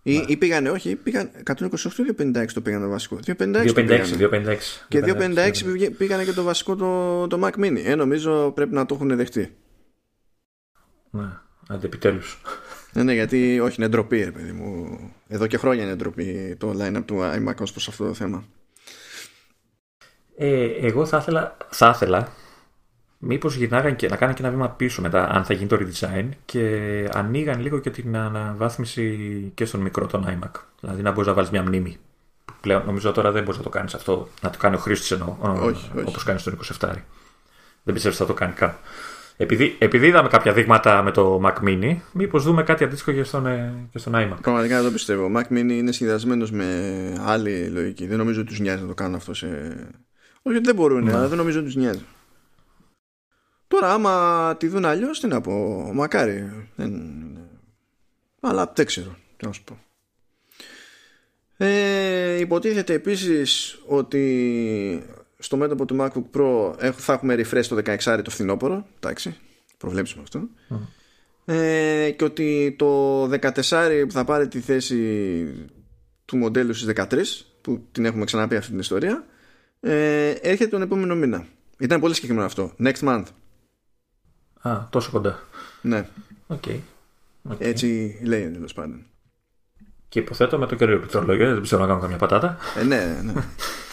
[0.02, 0.24] Ή, ναι.
[0.26, 4.56] ή πήγανε, όχι, πήγαν 128 ή 256 το πήγανε το βασικό; 256, 256, 256.
[4.88, 7.82] Και 256 πήγανε και το βασικό το, το Mac Mini.
[7.84, 9.56] Ε, νομίζω πρέπει να το έχουν δεχτεί.
[11.10, 11.44] Ναι.
[11.68, 12.22] Άντε επιτέλου.
[12.92, 14.98] Ναι, ναι, γιατί όχι, είναι ντροπή, ρε παιδί μου.
[15.28, 18.44] Εδώ και χρόνια είναι ντροπή το line-up του iMac ως προς αυτό το θέμα.
[20.36, 22.32] Ε, εγώ θα ήθελα, θα ήθελα
[23.18, 26.28] μήπως γυρνάγαν και να κάνουν και ένα βήμα πίσω μετά αν θα γίνει το redesign
[26.44, 29.16] και ανοίγαν λίγο και την αναβάθμιση
[29.54, 30.60] και στον μικρό τον iMac.
[30.80, 31.96] Δηλαδή να μπορείς να βάλεις μια μνήμη.
[32.60, 35.36] Πλέον νομίζω τώρα δεν μπορείς να το κάνεις αυτό, να το κάνει ο χρήστης εννοώ,
[36.06, 36.90] όπως κάνει στον 27.
[37.82, 38.74] Δεν πιστεύω ότι θα το κάνει καν.
[39.36, 43.46] Επειδή, επειδή είδαμε κάποια δείγματα με το Mac Mini, μήπως δούμε κάτι αντίστοιχο και στον,
[43.46, 44.36] ε, και στον iMac.
[44.40, 45.24] Πραγματικά δεν το πιστεύω.
[45.24, 46.66] Ο Mac Mini είναι σχεδιασμένο με
[47.20, 48.06] άλλη λογική.
[48.06, 49.46] Δεν νομίζω ότι τους νοιάζει να το κάνουν αυτό σε.
[50.42, 51.12] Όχι ότι δεν μπορούν, ναι.
[51.12, 52.04] αλλά δεν νομίζω ότι τους νοιάζει.
[53.68, 55.90] Τώρα, άμα τη δουν αλλιώς, τι να πω.
[55.94, 56.68] Μακάρι.
[56.74, 56.92] Δεν...
[58.40, 59.16] Αλλά δεν ξέρω.
[59.36, 59.78] Τι να σου πω.
[61.56, 65.02] Ε, υποτίθεται επίσης ότι
[65.38, 69.36] στο μέτωπο του MacBook Pro θα έχουμε refresh το 16 το φθινόπωρο εντάξει,
[69.78, 70.48] προβλέψουμε αυτό.
[71.44, 73.30] Ε, και ότι το 14
[74.06, 74.98] που θα πάρει τη θέση
[76.24, 77.22] του μοντέλου στις 13
[77.60, 79.24] που την έχουμε ξαναπεί αυτή την ιστορία.
[79.80, 81.46] Ε, έρχεται τον επόμενο μήνα.
[81.78, 82.72] Ήταν πολύ συγκεκριμένο αυτό.
[82.78, 83.24] Next month.
[84.60, 85.38] Α, τόσο κοντά.
[85.82, 86.08] Ναι.
[86.48, 86.80] Okay.
[87.50, 87.56] okay.
[87.58, 89.06] έτσι λέει τέλος πάντων.
[90.08, 92.58] Και υποθέτω με το καιρό πληκτρολόγιο δεν πιστεύω να κάνω καμιά πατάτα.
[92.78, 93.32] Ε, ναι, ναι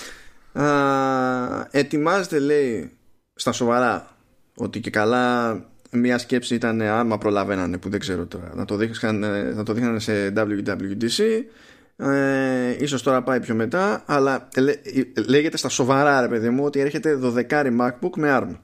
[1.71, 2.91] ετοιμάζεται λέει
[3.35, 4.07] στα σοβαρά
[4.55, 5.55] ότι και καλά
[5.91, 9.99] μια σκέψη ήταν άμα προλαβαίνανε που δεν ξέρω τώρα να το, δείχνανε, να το δείχνανε
[9.99, 11.43] σε WWDC
[11.95, 14.73] ε, ίσως τώρα πάει πιο μετά αλλά λέ,
[15.27, 18.55] λέγεται στα σοβαρά ρε παιδί μου ότι έρχεται 12 MacBook με ARM.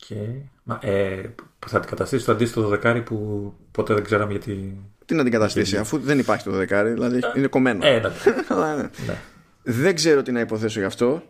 [0.00, 0.42] Okay.
[0.62, 1.20] Μα, ε,
[1.66, 6.18] θα αντικαταστήσει το αντίστοιχο 12 που ποτέ δεν ξέραμε γιατί τι να αντικαταστήσει αφού δεν
[6.18, 7.86] υπάρχει το 12 δηλαδή ε, είναι κομμένο.
[7.86, 8.00] ε,
[9.06, 9.18] ναι.
[9.62, 9.74] Ναι.
[9.74, 9.82] ναι.
[9.82, 11.22] Δεν ξέρω τι να υποθέσω γι' αυτό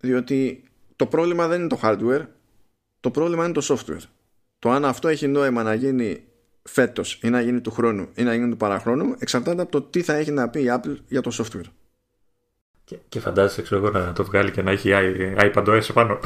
[0.00, 0.62] διότι
[0.96, 2.26] το πρόβλημα δεν είναι το hardware
[3.00, 4.02] το πρόβλημα είναι το software.
[4.58, 6.24] Το αν αυτό έχει νόημα να γίνει
[6.62, 10.02] φέτος ή να γίνει του χρόνου ή να γίνει του παραχρόνου εξαρτάται από το τι
[10.02, 11.68] θα έχει να πει η Apple για το software.
[12.84, 14.90] Και, και φαντάζεσαι ξέρω εγώ να το βγάλει και να έχει
[15.36, 16.20] iPadOS πάνω.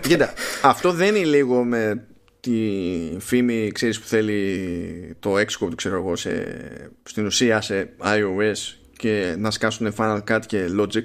[0.00, 0.32] Κοίτα,
[0.62, 2.06] αυτό δεν είναι λίγο με
[2.40, 6.60] τη φήμη ξέρεις που θέλει το Xcode ξέρω εγώ σε,
[7.02, 11.04] στην ουσία σε iOS και να σκάσουν Final Cut και Logic.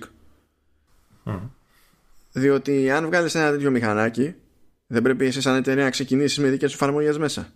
[2.31, 4.35] Διότι αν βγάλεις ένα τέτοιο μηχανάκι
[4.87, 7.53] δεν πρέπει εσύ σαν εταιρεία να ξεκινήσεις με δικές σου εφαρμογές μέσα.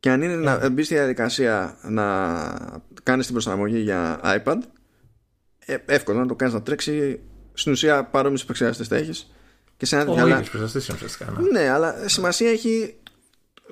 [0.00, 4.58] Και αν είναι να μπεις στη διαδικασία να κάνεις την προσαρμογή για iPad
[5.58, 7.20] ε, εύκολο να το κάνεις να τρέξει.
[7.52, 9.32] Στην ουσία παρόμοιες επεξεργαστές θα έχεις.
[9.76, 10.42] Και σε ένα τέτοιο αλλά...
[11.40, 11.60] ναι.
[11.60, 12.96] ναι, αλλά σημασία έχει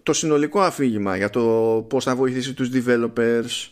[0.03, 1.41] το συνολικό αφήγημα για το
[1.89, 3.69] πώς θα βοηθήσει τους developers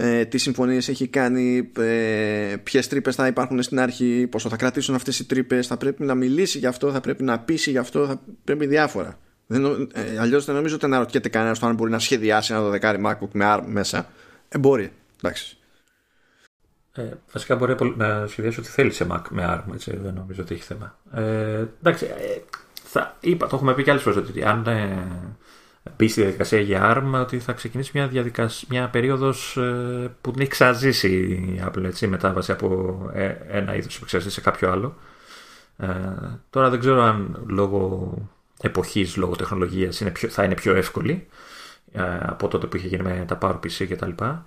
[0.00, 4.94] ε, τι συμφωνίες έχει κάνει ε, ποιες τρύπες θα υπάρχουν στην αρχή πόσο θα κρατήσουν
[4.94, 8.06] αυτές οι τρύπες θα πρέπει να μιλήσει γι' αυτό, θα πρέπει να πείσει γι' αυτό
[8.06, 9.18] θα πρέπει διάφορα.
[9.46, 13.02] Δεν, ε, αλλιώς δεν νομίζω ότι να ρωτιέται κανένα αν μπορεί να σχεδιάσει ένα δεκάρι
[13.06, 14.10] MacBook με ARM μέσα.
[14.48, 14.92] Ε, μπορεί,
[15.22, 15.56] εντάξει.
[16.92, 17.02] Ε,
[17.32, 20.62] βασικά μπορεί να σχεδιάσει ό,τι θέλει σε Mac με ARM, έτσι, δεν νομίζω ότι έχει
[20.62, 20.98] θέμα.
[21.12, 22.40] Ε, εντάξει, ε,
[22.82, 24.64] θα, είπα, το έχουμε πει και άλλες φορές ότι αν
[25.88, 30.30] ε, μπει στη διαδικασία για ARM, ότι θα ξεκινήσει μια, διαδικασία, μια περίοδος ε, που
[30.30, 34.96] την έχει ξαναζήσει η Apple, έτσι, μετάβαση από ε, ένα είδος επεξεργαστή σε κάποιο άλλο.
[35.76, 35.86] Ε,
[36.50, 38.12] τώρα δεν ξέρω αν λόγω
[38.62, 41.26] εποχής, λόγω τεχνολογίας θα είναι πιο εύκολη
[41.92, 44.44] ε, από τότε που είχε γίνει με τα PowerPC και τα λοιπά.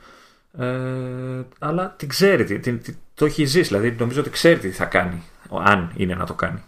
[0.57, 4.85] Ε, αλλά την ξέρει, την, την, το έχει ζήσει, δηλαδή νομίζω ότι ξέρει τι θα
[4.85, 5.23] κάνει,
[5.63, 6.63] αν είναι να το κάνει.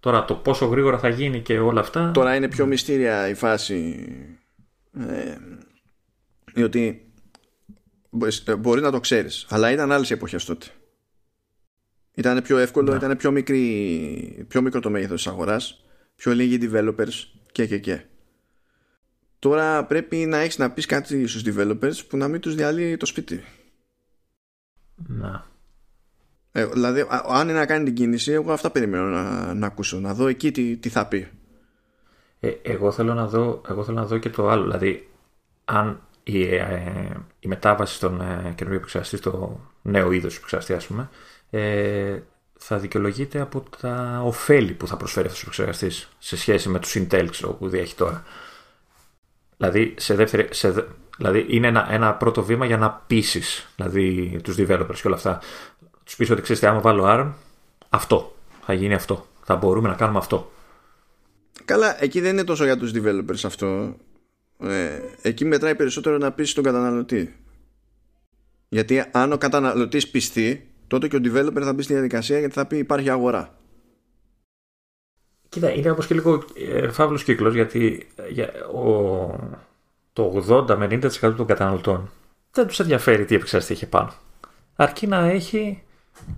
[0.00, 2.10] Τώρα το πόσο γρήγορα θα γίνει και όλα αυτά.
[2.10, 4.06] Τώρα είναι πιο μυστήρια η φάση.
[4.98, 5.36] Ε,
[6.54, 7.12] διότι
[8.44, 10.66] ε, μπορείς να το ξέρεις αλλά ήταν άλλες εποχές τότε
[12.14, 12.96] ήταν πιο εύκολο, ναι.
[12.96, 15.84] ήταν πιο, μικρή, πιο μικρό το μέγεθος της αγοράς
[16.16, 18.04] πιο λίγοι developers και και και
[19.38, 23.06] Τώρα πρέπει να έχεις να πεις κάτι στους developers που να μην τους διαλύει το
[23.06, 23.44] σπίτι.
[24.94, 25.49] Να.
[26.52, 30.14] Ε, δηλαδή, αν είναι να κάνει την κίνηση, εγώ αυτά περιμένω να, να ακούσω, να
[30.14, 31.28] δω εκεί τι, τι θα πει.
[32.40, 34.62] Ε, εγώ, θέλω να δω, εγώ θέλω να δω και το άλλο.
[34.62, 35.08] Δηλαδή,
[35.64, 41.08] αν η, ε, η μετάβαση στον ε, καινούριο επεξεργαστή, στο νέο είδος επεξεργαστή, ας πούμε,
[41.50, 42.18] ε,
[42.58, 46.96] θα δικαιολογείται από τα ωφέλη που θα προσφέρει αυτός ο επεξεργαστής σε σχέση με τους
[46.98, 47.28] Intel
[47.58, 48.24] που διέχει τώρα.
[49.56, 50.86] Δηλαδή, σε δεύτερη, σε,
[51.16, 53.42] δηλαδή είναι ένα, ένα πρώτο βήμα για να πείσει
[53.76, 55.40] δηλαδή, τους developers και όλα αυτά.
[56.10, 57.32] Τους πεις ότι ξέρεις, άμα βάλω ARM,
[57.88, 58.36] αυτό.
[58.60, 59.26] Θα γίνει αυτό.
[59.42, 60.50] Θα μπορούμε να κάνουμε αυτό.
[61.64, 63.96] Καλά, εκεί δεν είναι τόσο για τους developers αυτό.
[64.60, 67.36] Ε, εκεί μετράει περισσότερο να πείσει τον καταναλωτή.
[68.68, 72.66] Γιατί αν ο καταναλωτής πιστεί, τότε και ο developer θα μπει στη διαδικασία γιατί θα
[72.66, 73.58] πει υπάρχει αγορά.
[75.48, 79.54] Κοίτα, είναι όμως και λίγο ε, φαύλος κύκλος γιατί ε, για, ο,
[80.12, 82.10] το 80 με 90% των καταναλωτών
[82.50, 84.12] δεν τους ενδιαφέρει τι επεξεργαστή έχει πάνω.
[84.76, 85.82] Αρκεί να έχει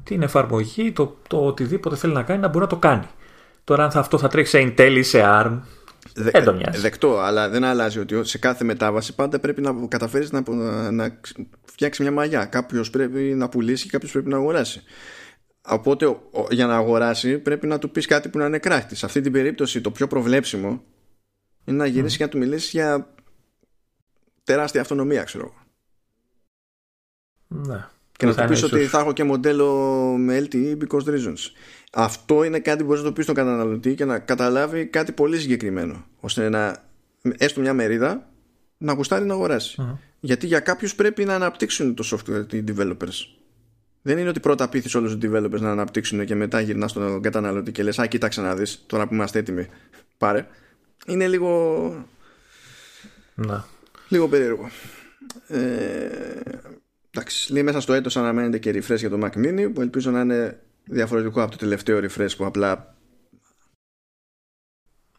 [0.05, 3.07] την εφαρμογή, το, το οτιδήποτε θέλει να κάνει να μπορεί να το κάνει.
[3.65, 5.61] Τώρα, αν θα, αυτό θα τρέξει σε Intel ή σε ARM,
[6.15, 6.81] Δε, δεν το μοιάζει.
[6.81, 11.21] Δεκτό, αλλά δεν αλλάζει ότι σε κάθε μετάβαση πάντα πρέπει να καταφέρεις να, να, να
[11.65, 12.45] φτιάξεις μια μαγιά.
[12.45, 14.83] Κάποιος πρέπει να πουλήσει και κάποιος πρέπει να αγοράσει.
[15.69, 16.17] Οπότε
[16.51, 18.99] για να αγοράσει πρέπει να του πεις κάτι που να είναι κράχτης.
[18.99, 20.83] Σε αυτή την περίπτωση το πιο προβλέψιμο
[21.65, 23.15] είναι να γυρίσεις και να του μιλήσεις για
[24.45, 25.61] τεράστια αυτονομία, ξέρω εγώ.
[27.63, 27.87] Ναι.
[28.23, 29.67] Και να του πεις ότι θα έχω και μοντέλο
[30.19, 31.51] με LTE because reasons.
[31.93, 35.39] Αυτό είναι κάτι που μπορείς να το πεις στον καταναλωτή και να καταλάβει κάτι πολύ
[35.39, 36.05] συγκεκριμένο.
[36.21, 36.85] ώστε να
[37.39, 38.31] έστω μια μερίδα
[38.79, 39.99] να γουστάρει να αγοράσει.
[40.21, 43.27] Γιατί για κάποιους πρέπει να αναπτύξουν το software οι developers.
[44.03, 47.73] Δεν είναι ότι πρώτα πείθεις όλους τους developers να αναπτύξουν και μετά γυρνάς στον καταναλωτή
[47.73, 49.69] και λες: Α, κοίταξε να δεις τώρα που είμαστε έτοιμοι.
[50.19, 50.47] Πάρε.
[51.07, 52.07] Είναι λίγο.
[53.35, 53.65] Να.
[54.09, 54.71] Λίγο περίεργο.
[55.49, 55.59] Ε,
[57.15, 60.21] εντάξει, λέει μέσα στο έτος αναμένεται και refresh για το Mac Mini που ελπίζω να
[60.21, 62.97] είναι διαφορετικό από το τελευταίο refresh που απλά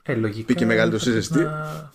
[0.04, 1.40] ε, λογικά πήγε μεγάλο συζητή.
[1.40, 1.92] Να...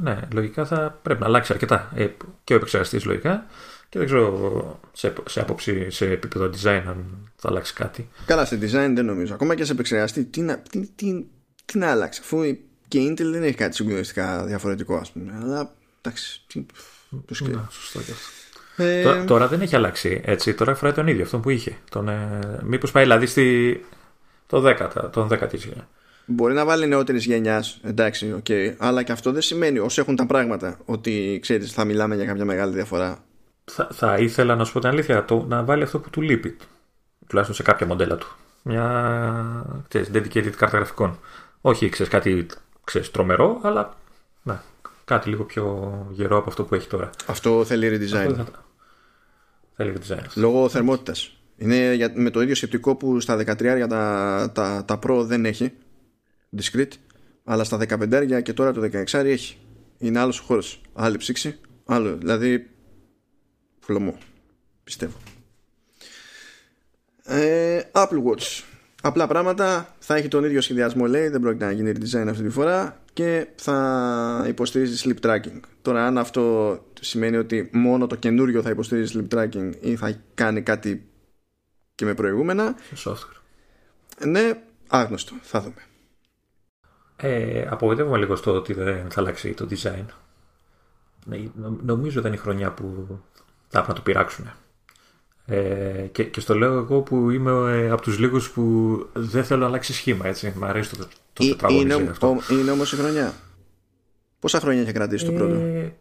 [0.00, 1.92] Ναι, λογικά θα πρέπει να αλλάξει αρκετά.
[1.94, 2.08] Ε,
[2.44, 3.46] και ο επεξεργαστής λογικά
[3.88, 8.08] και δεν ξέρω σε, σε άποψη, σε επίπεδο design αν θα αλλάξει κάτι.
[8.26, 9.34] Καλά, σε design δεν νομίζω.
[9.34, 11.24] Ακόμα και σε επεξεργαστή, τι να, τι, τι,
[11.64, 12.20] τι να αλλάξει.
[12.22, 12.42] Αφού
[12.88, 15.38] και η Intel δεν έχει κάτι συγκλονιστικά διαφορετικό, ας πούμε.
[15.42, 16.44] Αλλά εντάξει.
[16.46, 16.66] Τι,
[17.10, 18.45] το ναι, σωστό και αυτό.
[18.76, 19.02] Ε...
[19.02, 20.54] Τώρα, τώρα, δεν έχει αλλάξει έτσι.
[20.54, 21.76] Τώρα φοράει τον ίδιο αυτό που είχε.
[21.90, 23.84] Τον, ε, μήπως πάει δηλαδή στη,
[24.46, 25.68] το 10, τον 10 της
[26.28, 30.16] Μπορεί να βάλει νεότερη γενιάς, εντάξει, OK, okay, αλλά και αυτό δεν σημαίνει όσο έχουν
[30.16, 33.24] τα πράγματα ότι ξέρεις, θα μιλάμε για κάποια μεγάλη διαφορά
[33.70, 36.56] θα, θα ήθελα να σου πω την αλήθεια το, να βάλει αυτό που του λείπει.
[37.26, 38.28] Τουλάχιστον σε κάποια μοντέλα του.
[38.62, 41.18] Μια ξέρεις, dedicated κάρτα γραφικών.
[41.60, 42.46] Όχι ξέρεις, κάτι
[42.84, 43.96] ξέρεις, τρομερό, αλλά
[44.42, 44.60] ναι,
[45.04, 47.10] κάτι λίγο πιο γερό από αυτό που έχει τώρα.
[47.26, 48.34] Αυτό θέλει redesign.
[48.38, 48.46] Αυτό
[49.76, 50.24] Θέλει redesign.
[50.34, 51.36] Λόγω θερμότητας.
[51.56, 55.44] Είναι για, με το ίδιο σκεπτικό που στα 13 για τα, τα, τα Pro δεν
[55.44, 55.72] έχει
[56.56, 56.92] discrete,
[57.44, 59.56] αλλά στα 15 και τώρα το 16 έχει.
[59.98, 60.80] Είναι άλλος χώρος.
[60.92, 62.16] Άλλη ψήξη, άλλο.
[62.16, 62.70] Δηλαδή
[63.78, 64.18] φλωμό.
[64.84, 65.16] πιστεύω.
[67.24, 68.62] Ε, Apple Watch.
[69.02, 69.94] Απλά πράγματα.
[69.98, 71.28] Θα έχει τον ίδιο σχεδιασμό, λέει.
[71.28, 73.00] Δεν πρόκειται να γίνει redesign αυτή τη φορά.
[73.16, 75.60] Και θα υποστηρίζεις sleep tracking.
[75.82, 80.62] Τώρα, αν αυτό σημαίνει ότι μόνο το καινούριο θα υποστηρίζεις sleep tracking ή θα κάνει
[80.62, 81.08] κάτι
[81.94, 82.74] και με προηγούμενα.
[83.04, 83.40] Software.
[84.26, 85.34] Ναι, άγνωστο.
[85.42, 85.82] Θα δούμε.
[87.16, 90.04] Ε, απογοητεύομαι λίγο στο ότι δεν θα αλλάξει το design.
[91.24, 91.38] Ναι,
[91.82, 93.06] νομίζω ήταν η χρονιά που
[93.68, 94.52] θα πρέπει να το πειράξουν.
[95.48, 98.62] Ε, και, και στο λέω εγώ που είμαι ε, από τους λίγους που
[99.12, 100.52] δεν θέλω να αλλάξει σχήμα, έτσι.
[100.56, 102.36] Μ' αρέσει το, το ε, είναι, αυτό.
[102.50, 103.32] είναι όμως η χρονιά.
[104.38, 105.92] Πόσα χρόνια έχει κρατήσει το πρώτο; Ε,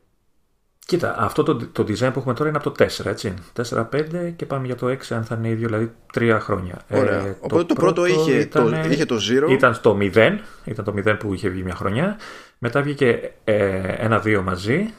[0.85, 3.33] κοίτα, αυτό το, το design που έχουμε τώρα είναι από το 4, έτσι.
[3.69, 6.81] 4-5 και πάμε για το 6 αν θα είναι ίδιο, δηλαδή 3 χρόνια.
[6.89, 7.25] Ωραία.
[7.25, 9.17] Ε, Οπότε το, το πρώτο, είχε, ήταν, το, είχε το
[9.47, 9.51] 0.
[9.51, 12.17] Ήταν στο 0, ήταν το 0 που είχε βγει μια χρονιά.
[12.57, 14.93] Μετά βγήκε ε, 1-2 μαζί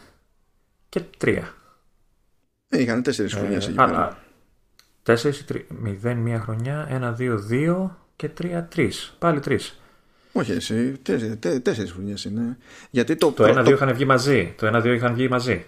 [0.89, 1.39] και 3.
[2.69, 4.17] Ε, είχαν 4 χρονιές εκεί πέρα.
[5.07, 5.15] 4,
[6.03, 6.89] 0 μία χρονιά,
[7.19, 8.91] 1, 2, 2 και 3, 3.
[9.19, 9.59] Πάλι 3.
[10.33, 10.93] Όχι, εσύ.
[11.63, 12.57] Τέσσερι χρονιές είναι.
[12.91, 14.55] Γιατί το, το 1-2 είχαν βγει μαζί.
[14.59, 15.67] Το 1-2 είχαν βγει μαζί.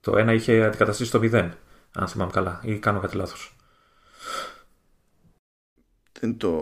[0.00, 1.50] Το 1 είχε αντικαταστήσει το 0.
[1.92, 2.60] Αν θυμάμαι καλά.
[2.64, 3.56] Ή κάνω κάτι λάθος.
[6.20, 6.52] Δεν το.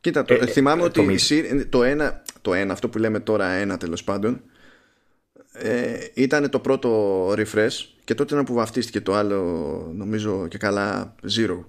[0.00, 1.18] Κοίτα, το, ε, θυμάμαι ε, ότι
[1.64, 4.42] το, το, ένα, το ένα, αυτό που λέμε τώρα ένα τέλος πάντων,
[5.52, 9.42] ε, ήταν το πρώτο refresh και τότε ήταν που βαφτίστηκε το άλλο
[9.94, 11.64] νομίζω και καλά zero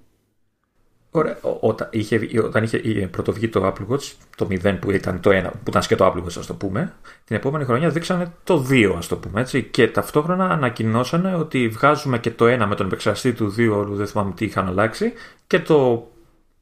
[1.15, 1.37] Ωραία.
[1.59, 5.69] Όταν είχε, όταν είχε πρωτοβγεί το Apple Watch, το 0 που ήταν το 1, που
[5.69, 6.93] ήταν και το Apple Watch, ας το πούμε,
[7.25, 9.63] την επόμενη χρονιά δείξανε το 2, ας το πούμε έτσι.
[9.63, 14.33] Και ταυτόχρονα ανακοινώσανε ότι βγάζουμε και το 1 με τον επεξεργαστή του 2, δεν θυμάμαι
[14.35, 15.13] τι είχαν αλλάξει,
[15.47, 16.07] και το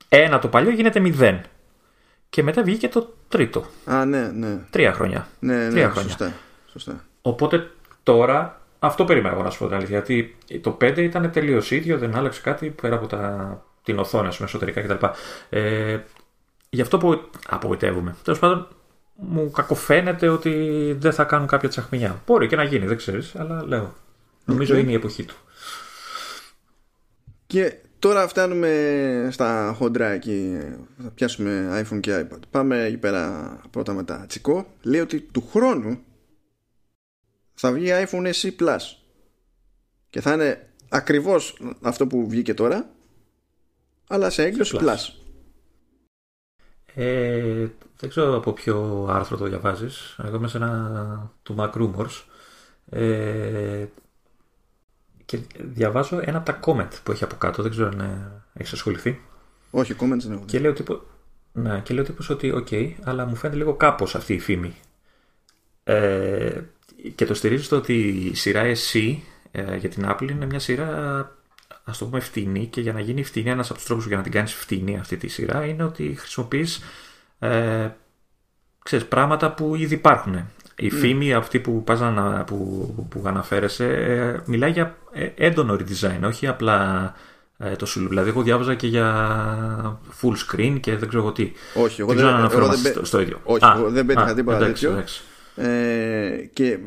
[0.10, 1.40] 1 το παλιό γίνεται 0.
[2.30, 3.66] Και μετά βγήκε το τρίτο.
[3.86, 4.60] Α, ναι, ναι.
[4.70, 5.28] Τρία χρόνια.
[5.40, 6.10] Ναι, ναι, Τρία χρόνια.
[6.10, 6.34] Σωστά,
[6.72, 7.06] σωστά.
[7.22, 7.72] Οπότε
[8.04, 9.98] τώρα αυτό περίμενα εγώ να σου πω την αλήθεια.
[9.98, 14.36] Γιατί το 5 ήταν τελείως ίδιο, δεν άλλαξε κάτι πέρα από τα, την οθόνη, ας
[14.36, 15.06] πούμε, εσωτερικά κτλ.
[15.50, 16.00] Ε,
[16.70, 18.16] γι' αυτό που απογοητεύομαι.
[18.24, 18.68] Τέλος πάντων,
[19.16, 20.52] μου κακοφαίνεται ότι
[21.00, 22.22] δεν θα κάνουν κάποια τσαχμινιά.
[22.26, 23.94] Μπορεί και να γίνει, δεν ξέρεις, αλλά λέω.
[24.46, 25.36] Νομίζω είναι η εποχή του.
[27.48, 30.58] Και τώρα φτάνουμε στα χοντρά εκεί.
[31.04, 32.40] Θα πιάσουμε iPhone και iPad.
[32.52, 34.66] Πάμε εκεί πέρα πρώτα με τα τσικό.
[34.82, 36.00] Λέει ότι του χρόνου
[37.62, 38.80] θα βγει iPhone SE Plus
[40.10, 42.90] και θα είναι ακριβώς αυτό που βγήκε τώρα
[44.08, 44.84] αλλά σε έκδοση Plus.
[44.84, 44.98] Plus.
[46.96, 47.68] Ε,
[47.98, 50.16] δεν ξέρω από ποιο άρθρο το διαβάζεις.
[50.24, 52.24] Εγώ είμαι σε ένα του Mac Rumors
[52.90, 53.86] ε,
[55.26, 57.62] και διαβάζω ένα από τα comment που έχει από κάτω.
[57.62, 59.22] Δεν ξέρω αν ε, έχεις ασχοληθεί.
[59.72, 60.46] Όχι, comments δεν έχω.
[60.46, 61.02] Και λέει ο τύπο,
[61.52, 64.40] ναι, και λέει ο τύπος ότι OK, okay, αλλά μου φαίνεται λίγο κάπως αυτή η
[64.40, 64.76] φήμη.
[65.84, 66.62] Ε,
[67.16, 67.94] και το στηρίζει στο ότι
[68.32, 69.18] η σειρά SE
[69.52, 71.32] ε, για την Apple είναι μια σειρά
[71.84, 74.24] ας το πούμε φτηνή και για να γίνει φτηνή ένας από τους τρόπους για να
[74.24, 76.82] την κάνεις φτηνή αυτή τη σειρά είναι ότι χρησιμοποιείς
[77.40, 77.90] ε,
[78.84, 80.36] ξέρεις, πράγματα που ήδη υπάρχουν.
[80.76, 80.96] Η mm.
[80.96, 86.48] φήμη αυτή που, πας να, που, που αναφέρεσαι ε, μιλάει για ε, έντονο redesign, όχι
[86.48, 87.14] απλά
[87.58, 88.08] ε, το σου.
[88.08, 91.52] Δηλαδή, εγώ διάβαζα και για full screen και δεν ξέρω εγώ τι.
[91.74, 93.40] Όχι, εγώ δεν, δεν, εγώ δεν, στο, ίδιο.
[93.44, 95.04] Όχι, α, εγώ δεν πέτυχα τίποτα τέτοιο.
[95.56, 96.78] Ε, και ε,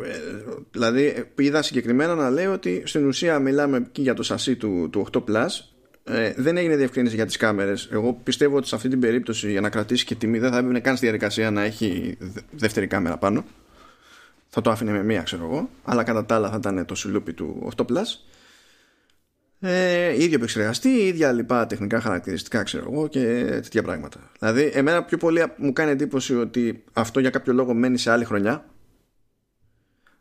[0.70, 5.06] δηλαδή είδα συγκεκριμένα να λέει ότι στην ουσία μιλάμε και για το σασί του, του
[5.12, 5.46] 8 Plus
[6.04, 7.88] ε, δεν έγινε διευκρίνηση για τις κάμερες.
[7.92, 10.80] Εγώ πιστεύω ότι σε αυτή την περίπτωση για να κρατήσει και τιμή δεν θα έπρεπε
[10.80, 12.18] καν στη διαδικασία να έχει
[12.50, 13.44] δεύτερη κάμερα πάνω.
[14.48, 15.70] Θα το άφηνε με μία ξέρω εγώ.
[15.84, 18.04] Αλλά κατά τα άλλα θα ήταν το σιλούπι του 8 Plus
[19.66, 24.30] ε, ίδιο επεξεργαστή, ίδια λοιπά τεχνικά χαρακτηριστικά, ξέρω εγώ και τέτοια πράγματα.
[24.38, 28.24] Δηλαδή, εμένα πιο πολύ μου κάνει εντύπωση ότι αυτό για κάποιο λόγο μένει σε άλλη
[28.24, 28.64] χρονιά.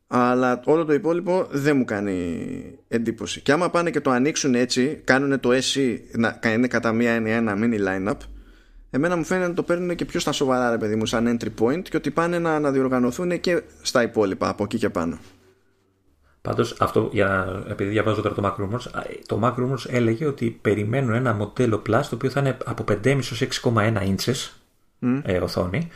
[0.07, 3.41] Αλλά όλο το υπόλοιπο δεν μου κάνει εντύπωση.
[3.41, 7.35] Και άμα πάνε και το ανοίξουν έτσι, κάνουν το SE να είναι κατά μία έννοια
[7.35, 8.17] ένα mini line-up,
[8.89, 11.63] εμένα μου φαίνεται να το παίρνουν και πιο στα σοβαρά, ρε παιδί μου, σαν entry
[11.63, 15.19] point και ότι πάνε να, να διοργανωθούν και στα υπόλοιπα από εκεί και πάνω.
[16.43, 21.13] Πάντως αυτό, για, επειδή διαβάζω τώρα το Mac Rumors, το Mac Rumors έλεγε ότι περιμένουν
[21.13, 24.49] ένα μοντέλο Plus το οποίο θα είναι από 5,5 έως 6,1 inches
[25.23, 25.89] ε, οθόνη,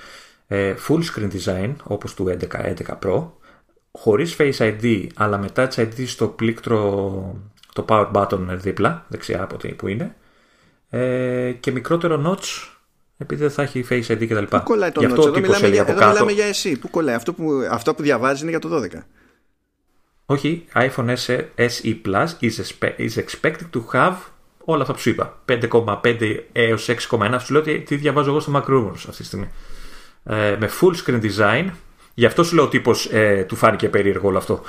[0.47, 3.23] ε, full screen design όπως του 11, 11 Pro,
[3.91, 6.79] χωρίς Face ID αλλά με Touch ID στο πλήκτρο
[7.73, 10.15] το Power Button δίπλα, δεξιά από που είναι,
[10.89, 12.69] ε, και μικρότερο notch
[13.17, 14.43] επειδή δεν θα έχει Face ID κτλ.
[14.43, 17.49] Πού κολλάει το notch, εδώ, μιλάμε, για, εδώ μιλάμε για εσύ, πού κολλάει, αυτό που,
[17.71, 18.87] αυτό που διαβάζει είναι για το 12.
[20.29, 21.15] Όχι, iPhone
[21.55, 22.27] SE Plus
[22.97, 24.15] is expected to have
[24.69, 25.39] όλα αυτά που σου είπα.
[25.45, 27.37] 5,5 έως 6,1.
[27.39, 29.49] Σου λέω ότι τι διαβάζω εγώ στο Mac αυτή τη στιγμή.
[30.23, 31.69] Ε, με full screen design.
[32.13, 34.61] Γι' αυτό σου λέω ο τύπος ε, του φάνηκε περίεργο όλο αυτό.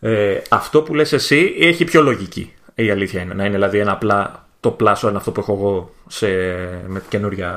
[0.00, 2.54] Ε, αυτό που λες εσύ έχει πιο λογική.
[2.74, 3.34] Η αλήθεια είναι.
[3.34, 6.26] Να είναι δηλαδή ένα απλά το πλάσο είναι αυτό που έχω εγώ σε,
[6.86, 7.50] με, καινούρια,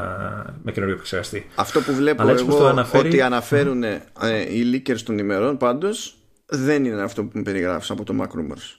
[0.64, 1.48] με καινούριο επεξεργαστή.
[1.56, 3.08] Αυτό που βλέπω εγώ αναφέρει...
[3.08, 4.02] ότι αναφέρουν ε,
[4.50, 6.18] οι leakers των ημερών πάντως
[6.54, 8.78] δεν είναι αυτό που με περιγράφεις από το Macrumors.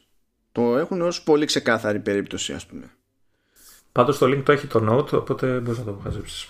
[0.52, 2.90] Το έχουν ως πολύ ξεκάθαρη περίπτωση ας πούμε.
[3.92, 6.48] Πάντως το link το έχει το Note οπότε μπορείς να το χαζέψεις.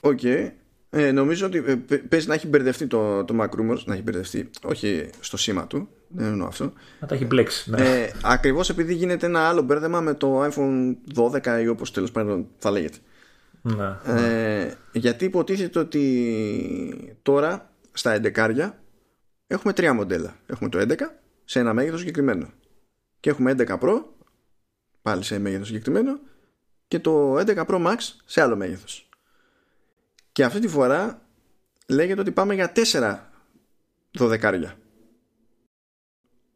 [0.00, 0.18] OK.
[0.22, 0.50] Okay.
[0.90, 5.10] Ε, νομίζω ότι ε, παίζει να έχει μπερδευτεί το, το Macrumors, να έχει μπερδευτεί, όχι
[5.20, 6.72] στο σήμα του, δεν εννοώ αυτό.
[7.00, 7.70] Να τα έχει μπλέξει.
[7.70, 8.02] Ναι.
[8.02, 12.46] Ε, Ακριβώς επειδή γίνεται ένα άλλο μπέρδεμα με το iPhone 12 ή όπως τέλος πάντων
[12.58, 12.98] θα λέγεται.
[13.62, 18.70] Ναι, ε, γιατί υποτίθεται ότι τώρα στα 11
[19.46, 20.36] έχουμε τρία μοντέλα.
[20.46, 20.94] Έχουμε το 11
[21.44, 22.52] σε ένα μέγεθος συγκεκριμένο.
[23.20, 24.02] Και έχουμε 11 Pro,
[25.02, 26.20] πάλι σε μέγεθος συγκεκριμένο,
[26.88, 29.08] και το 11 Pro Max σε άλλο μέγεθος.
[30.32, 31.22] Και αυτή τη φορά
[31.88, 33.18] λέγεται ότι πάμε για 4
[34.10, 34.78] δωδεκάρια.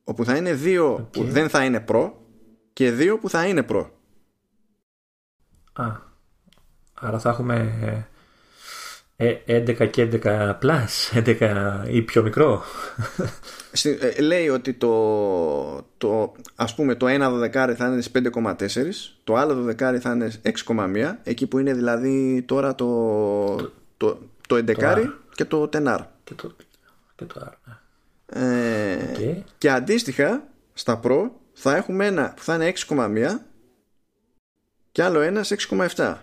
[0.04, 2.12] Όπου θα είναι δύο που δεν θα είναι Pro
[2.72, 3.90] και δύο που θα είναι Pro.
[5.72, 5.86] Α,
[6.94, 8.08] άρα θα έχουμε
[9.20, 10.86] 11 ε, και 11 plus,
[11.40, 12.62] 11 ή πιο μικρό.
[13.82, 18.54] Ε, λέει ότι το, το, ας πούμε το ένα δωδεκάρι θα είναι στις 5,4
[19.24, 20.30] το άλλο δωδεκάρι θα είναι
[20.66, 24.18] 6,1 εκεί που είναι δηλαδή τώρα το, το, το,
[24.48, 24.62] το 11
[25.34, 26.52] και το 10 και το,
[27.16, 28.40] και το R ναι.
[29.22, 30.42] Ε, Και αντίστοιχα
[30.72, 33.26] στα Pro θα έχουμε ένα που θα είναι 6,1
[34.92, 36.14] και άλλο ένα σε 6,7.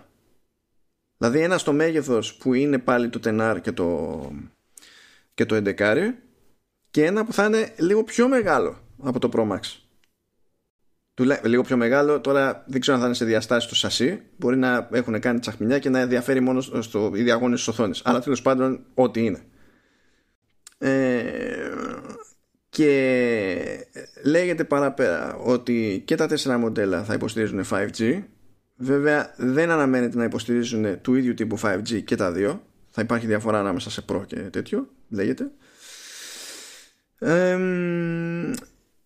[1.18, 4.30] Δηλαδή ένα στο μέγεθος που είναι πάλι το τενάρ και το,
[5.34, 6.12] και το 11
[6.90, 9.60] και ένα που θα είναι λίγο πιο μεγάλο από το Pro Max.
[11.42, 14.22] Λίγο πιο μεγάλο, τώρα δεν ξέρω αν θα είναι σε διαστάσεις του σασί.
[14.36, 18.02] Μπορεί να έχουν κάνει τσαχμινιά και να ενδιαφέρει μόνο στο, οι διαγώνες της οθόνης.
[18.04, 19.42] Αλλά τέλος πάντων, ό,τι είναι.
[20.78, 21.22] Ε,
[22.68, 23.88] και
[24.24, 28.22] λέγεται παραπέρα ότι και τα τέσσερα μοντέλα θα υποστηρίζουν 5G
[28.78, 32.62] βέβαια δεν αναμένεται να υποστηρίζουν του ίδιου τύπου 5G και τα δύο.
[32.90, 35.50] Θα υπάρχει διαφορά ανάμεσα σε Pro και τέτοιο λέγεται.
[37.18, 37.58] Ε,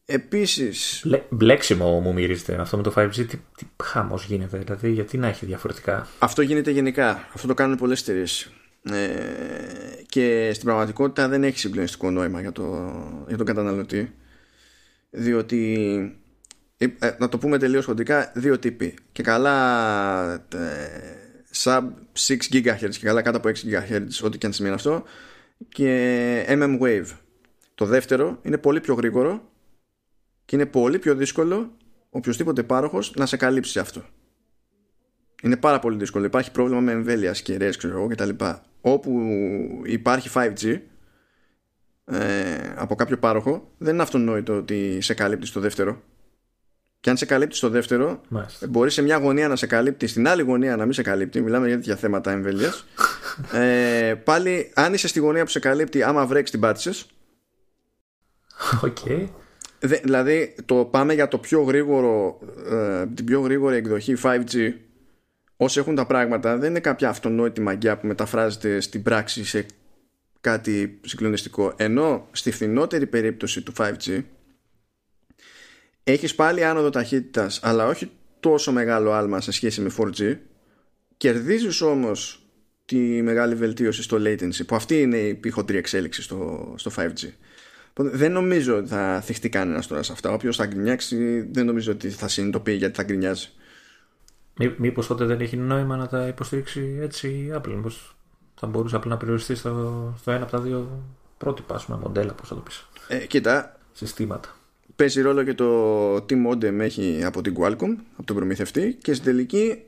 [0.05, 5.27] επίσης μπλέξιμο μου μυρίζεται αυτό με το 5G τι, τι χάμος γίνεται δηλαδή γιατί να
[5.27, 7.29] έχει διαφορετικά; Αυτό γίνεται γενικά.
[7.35, 8.51] Αυτό το κάνουν πολλές εταιρείες.
[8.83, 12.93] Ε, και στην πραγματικότητα δεν έχει συγκλονιστικό νόημα για, το,
[13.29, 14.15] για τον καταναλωτή.
[15.11, 16.22] Διότι
[16.85, 20.47] ε, ε, να το πούμε τελείως χοντρικά δύο τύποι και καλά
[21.63, 21.83] sub
[22.27, 25.03] 6 GHz και καλά κάτω από 6 GHz ό,τι και αν σημαίνει αυτό
[25.69, 27.07] και MM Wave
[27.75, 29.51] το δεύτερο είναι πολύ πιο γρήγορο
[30.45, 31.77] και είναι πολύ πιο δύσκολο
[32.11, 34.05] οποιοδήποτε πάροχος να σε καλύψει αυτό
[35.43, 36.25] είναι πάρα πολύ δύσκολο.
[36.25, 38.31] Υπάρχει πρόβλημα με εμβέλειας, κεραίε, ξέρω εγώ κτλ.
[38.81, 39.21] Όπου
[39.85, 40.79] υπάρχει 5G
[42.05, 46.03] ε, από κάποιο πάροχο, δεν είναι αυτονόητο ότι σε καλύπτει στο δεύτερο.
[47.03, 48.21] Και αν σε καλύπτει στο δεύτερο,
[48.69, 51.41] μπορείς σε μια γωνία να σε καλύπτει, στην άλλη γωνία να μην σε καλύπτει.
[51.41, 52.87] Μιλάμε για τέτοια θέματα εμβέλειας.
[53.53, 57.07] ε, πάλι, αν είσαι στη γωνία που σε καλύπτει, άμα βρέξεις την πάτησες.
[58.83, 59.29] Okay.
[60.03, 62.39] δηλαδή, το πάμε για το πιο γρήγορο,
[62.71, 64.73] ε, την πιο γρήγορη εκδοχή 5G
[65.57, 69.67] όσοι έχουν τα πράγματα δεν είναι κάποια αυτονόητη μαγιά που μεταφράζεται στην πράξη σε
[70.41, 74.23] κάτι συγκλονιστικό ενώ στη φθηνότερη περίπτωση του 5G
[76.05, 78.11] έχεις πάλι άνοδο ταχύτητας αλλά όχι
[78.41, 80.37] τόσο μεγάλο άλμα σε σχέση με 4G
[81.17, 82.47] κερδίζεις όμως
[82.85, 87.29] τη μεγάλη βελτίωση στο latency που αυτή είναι η πηχοντρή εξέλιξη στο, στο 5G
[87.95, 90.33] δεν νομίζω ότι θα θυχτεί κανένας τώρα σε αυτά.
[90.33, 93.49] Όποιος θα γκρινιάξει, δεν νομίζω ότι θα συνειδητοποιεί γιατί θα γκρινιάζει.
[94.57, 97.73] Μή, μήπως τότε δεν έχει νόημα να τα υποστηρίξει έτσι η Apple.
[97.75, 98.17] Μήπως
[98.55, 101.05] θα μπορούσε απλά να περιοριστεί στο, στο ένα από τα δύο
[101.39, 102.89] πρότυπα, ας πούμε, μοντέλα, πώς θα το πεις.
[103.09, 103.77] Ε, κοίτα.
[103.93, 104.57] Συστήματα.
[105.03, 109.25] Παίζει ρόλο και το τι modem έχει από την Qualcomm, από τον προμηθευτή και στην
[109.25, 109.83] τελική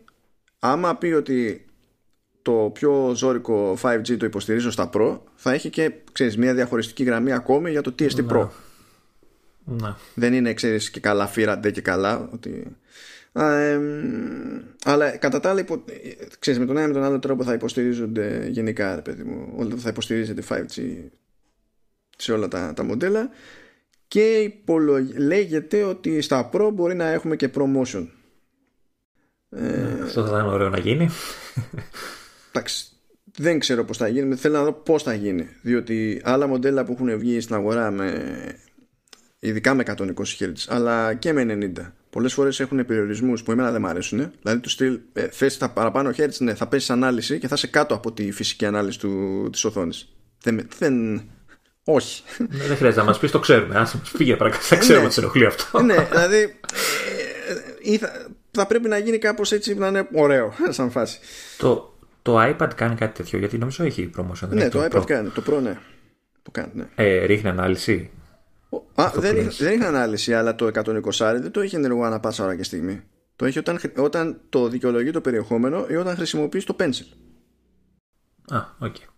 [0.58, 1.64] άμα πει ότι
[2.42, 7.32] το πιο ζώρικο 5G το υποστηρίζω στα Pro θα έχει και ξέρεις, μια διαχωριστική γραμμή
[7.32, 8.48] ακόμη για το TST Pro.
[9.64, 9.96] Να.
[10.14, 12.76] Δεν είναι ξέρεις και καλά φύραντε και καλά ότι
[14.84, 15.64] αλλά κατά τα άλλα,
[16.38, 19.88] ξέρεις, με τον ένα με τον άλλο τρόπο θα υποστηρίζονται γενικά, ρε παιδί μου, θα
[19.88, 20.96] υποστηρίζεται 5G
[22.16, 23.30] σε όλα τα, τα μοντέλα
[24.08, 24.52] και
[25.16, 28.06] λέγεται ότι στα Pro μπορεί να έχουμε και promotion.
[29.50, 31.08] Ε, Αυτό θα είναι ωραίο να γίνει.
[32.52, 32.86] Εντάξει,
[33.36, 36.92] δεν ξέρω πώς θα γίνει, θέλω να δω πώς θα γίνει, διότι άλλα μοντέλα που
[36.92, 38.34] έχουν βγει στην αγορά με
[39.38, 43.80] ειδικά με 120 Hz αλλά και με 90 πολλές φορές έχουν περιορισμούς που εμένα δεν
[43.80, 44.30] μου αρέσουν.
[44.42, 47.66] Δηλαδή, τους στυλ, ε, θες τα παραπάνω χέρι, ναι, θα πέσεις ανάλυση και θα είσαι
[47.66, 48.98] κάτω από τη φυσική ανάλυση
[49.50, 50.14] της οθόνης.
[50.42, 51.22] Δεν, δεν,
[51.84, 52.22] όχι.
[52.38, 53.76] Ναι, δεν χρειάζεται να μας πεις, το ξέρουμε.
[53.76, 54.62] Α φύγει παρακάτω.
[54.62, 55.82] Θα ξέρουμε ότι σε ενοχλεί αυτό.
[55.82, 56.60] ναι, δηλαδή.
[57.82, 61.18] ή θα, θα πρέπει να γίνει κάπως έτσι να είναι ωραίο σαν φάση.
[61.58, 64.48] Το, το iPad κάνει κάτι τέτοιο, γιατί νομίζω έχει promotion.
[64.48, 65.78] Ναι, το, iPad κάνει, το Pro ναι.
[66.42, 66.86] Το κάνει, ναι.
[66.94, 68.10] Ε, ρίχνει ανάλυση.
[68.94, 72.56] Α, δεν, δεν έχει ανάλυση, αλλά το 120 δεν το έχει ενεργό ανά πάσα ώρα
[72.56, 73.02] και στιγμή.
[73.36, 77.06] Το έχει όταν, όταν το δικαιολογεί το περιεχόμενο ή όταν χρησιμοποιείς το pencil.
[78.48, 78.94] Α, OK.
[78.94, 79.13] Okay.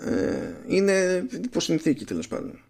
[0.00, 2.60] Ε, είναι υπό συνθήκη τέλος πάντων.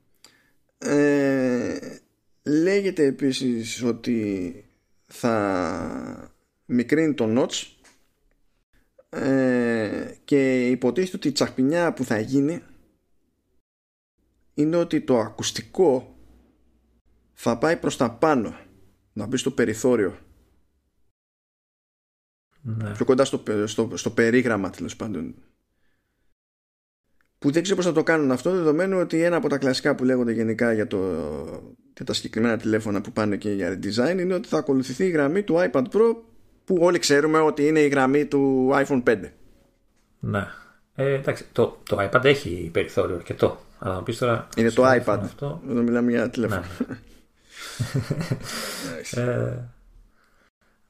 [0.79, 1.99] Ε,
[2.43, 4.65] λέγεται επίσης ότι
[5.07, 6.35] θα
[6.65, 7.67] μικρύνει το notch
[9.09, 12.63] ε, και υποτίθεται ότι η τσαχπινιά που θα γίνει
[14.55, 16.17] είναι ότι το ακουστικό
[17.33, 18.59] θα πάει προς τα πάνω
[19.13, 20.19] να μπει στο περιθώριο
[22.63, 22.93] ναι.
[22.93, 25.35] πιο κοντά στο, στο, στο περίγραμμα τέλος πάντων
[27.41, 30.05] που δεν ξέρω πώς θα το κάνουν αυτό δεδομένου ότι ένα από τα κλασικά που
[30.05, 30.99] λέγονται γενικά για, το,
[31.97, 35.43] για τα συγκεκριμένα τηλέφωνα που πάνε και για design είναι ότι θα ακολουθηθεί η γραμμή
[35.43, 36.17] του iPad Pro
[36.65, 39.17] που όλοι ξέρουμε ότι είναι η γραμμή του iPhone 5
[40.21, 40.47] Ναι.
[40.95, 43.59] Ε, εντάξει, το, το iPad έχει περιθώριο αρκετό.
[43.79, 45.19] Αλλά να πεις τώρα είναι το iPad.
[45.23, 45.63] αυτό...
[45.71, 46.97] εδώ μιλάμε για τηλέφωνο ναι.
[49.23, 49.59] ε,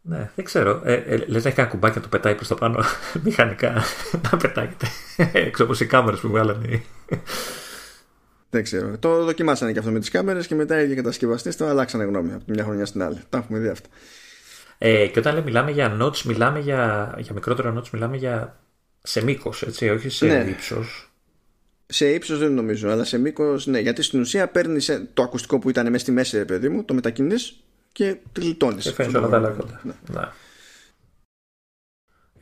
[0.02, 0.80] ναι, δεν ξέρω.
[0.84, 2.84] Ε, ε, λες να έχει κανένα κουμπάκι να το πετάει προς τα πάνω
[3.24, 3.82] μηχανικά
[4.30, 4.86] να πετάγεται
[5.32, 6.82] έξω από οι κάμερες που βγάλανε.
[8.50, 8.98] Δεν ξέρω.
[8.98, 12.32] Το δοκιμάσανε και αυτό με τις κάμερες και μετά οι ίδιοι κατασκευαστές το αλλάξανε γνώμη
[12.32, 13.20] από τη μια χρονιά στην άλλη.
[13.28, 13.88] Τα έχουμε δει αυτά.
[14.78, 18.60] Ε, και όταν λέει, μιλάμε για notes, μιλάμε για, για μικρότερο notes, μιλάμε για
[19.02, 20.46] σε μήκος, έτσι, όχι σε ναι.
[20.48, 21.12] ύψος.
[21.86, 23.78] Σε ύψος δεν νομίζω, αλλά σε μήκος ναι.
[23.78, 27.62] Γιατί στην ουσία παίρνεις το ακουστικό που ήταν μέσα στη μέση, παιδί μου, το μετακινείς
[27.92, 28.80] και τη γλιτώνει.
[28.80, 29.80] Και φαίνεται όλα τα λέγοντα.
[29.82, 29.92] Ναι.
[30.10, 30.28] ναι.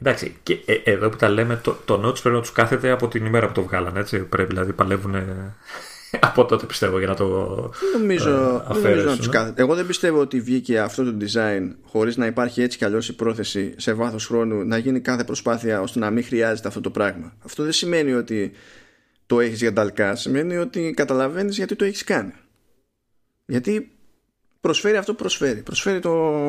[0.01, 3.09] Εντάξει, και ε, εδώ που τα λέμε, το, το Notes πρέπει να τους κάθεται από
[3.09, 4.01] την ημέρα που το βγάλανε.
[4.01, 4.19] Έτσι.
[4.19, 5.15] Πρέπει δηλαδή παλεύουν
[6.21, 7.25] από τότε πιστεύω για να το
[7.99, 9.63] νομίζω, ε, νομίζω να τους κάθεται.
[9.63, 13.15] Εγώ δεν πιστεύω ότι βγήκε αυτό το design χωρίς να υπάρχει έτσι κι αλλιώς η
[13.15, 17.33] πρόθεση σε βάθος χρόνου να γίνει κάθε προσπάθεια ώστε να μην χρειάζεται αυτό το πράγμα.
[17.45, 18.53] Αυτό δεν σημαίνει ότι
[19.27, 22.33] το έχεις για ταλκά, σημαίνει ότι καταλαβαίνεις γιατί το έχεις κάνει.
[23.47, 23.98] Γιατί
[24.61, 25.63] προσφέρει αυτό που προσφέρει.
[25.63, 26.41] Προσφέρει το,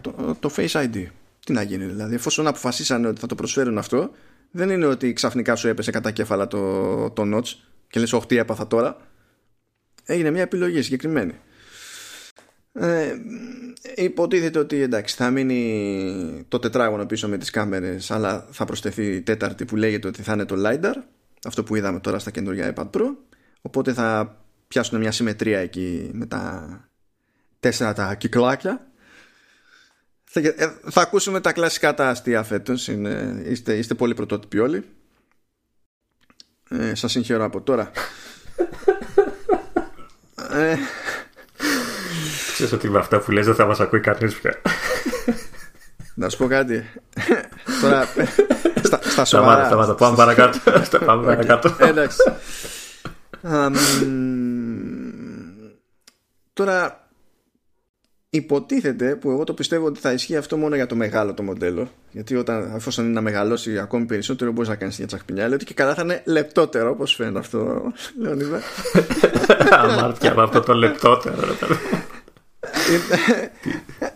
[0.00, 1.06] το, το Face ID.
[1.44, 2.14] Τι να γίνει δηλαδή.
[2.14, 4.10] Εφόσον αποφασίσανε ότι θα το προσφέρουν αυτό,
[4.50, 7.52] δεν είναι ότι ξαφνικά σου έπεσε κατά κέφαλα το, το notch
[7.88, 8.96] και λες όχι τι έπαθα τώρα.
[10.04, 11.34] Έγινε μια επιλογή συγκεκριμένη.
[12.72, 13.14] Ε,
[13.94, 19.20] υποτίθεται ότι εντάξει θα μείνει το τετράγωνο πίσω με τις κάμερες αλλά θα προσθεθεί η
[19.20, 20.94] τέταρτη που λέγεται ότι θα είναι το LiDAR
[21.44, 23.02] αυτό που είδαμε τώρα στα καινούργια iPad Pro
[23.60, 24.36] οπότε θα
[24.68, 26.83] πιάσουν μια συμμετρία εκεί με τα
[27.64, 28.86] τέσσερα τα κυκλάκια.
[30.24, 30.54] Θα, ε,
[30.90, 32.88] θα ακούσουμε τα κλασικά τα αστεία φέτος.
[33.44, 34.84] Είστε, είστε πολύ πρωτότυποι όλοι.
[36.68, 37.90] Ε, σας συγχαίρω από τώρα.
[40.50, 40.76] Ε,
[42.52, 44.62] Ξέρεις ότι με αυτά που λες δεν θα μας ακούει κανείς πια.
[46.14, 46.84] Να σου πω κάτι.
[47.80, 48.08] Τώρα
[48.82, 49.64] Στα, στα σοβαρά.
[49.66, 50.58] Σταμάτα, πάμε παρακάτω.
[51.04, 51.76] Πάμε παρακάτω.
[51.78, 52.18] Εντάξει.
[56.52, 57.03] Τώρα
[58.34, 61.90] Υποτίθεται που εγώ το πιστεύω ότι θα ισχύει αυτό μόνο για το μεγάλο το μοντέλο.
[62.10, 65.44] Γιατί όταν, εφόσον είναι να μεγαλώσει ακόμη περισσότερο, μπορείς να κάνεις μια τσακπινιά.
[65.44, 68.60] Λέει ότι και καλά θα είναι λεπτότερο, όπως φαίνεται αυτό, Λεωνίδα.
[69.80, 71.36] Αμάρτια με αυτό το λεπτότερο.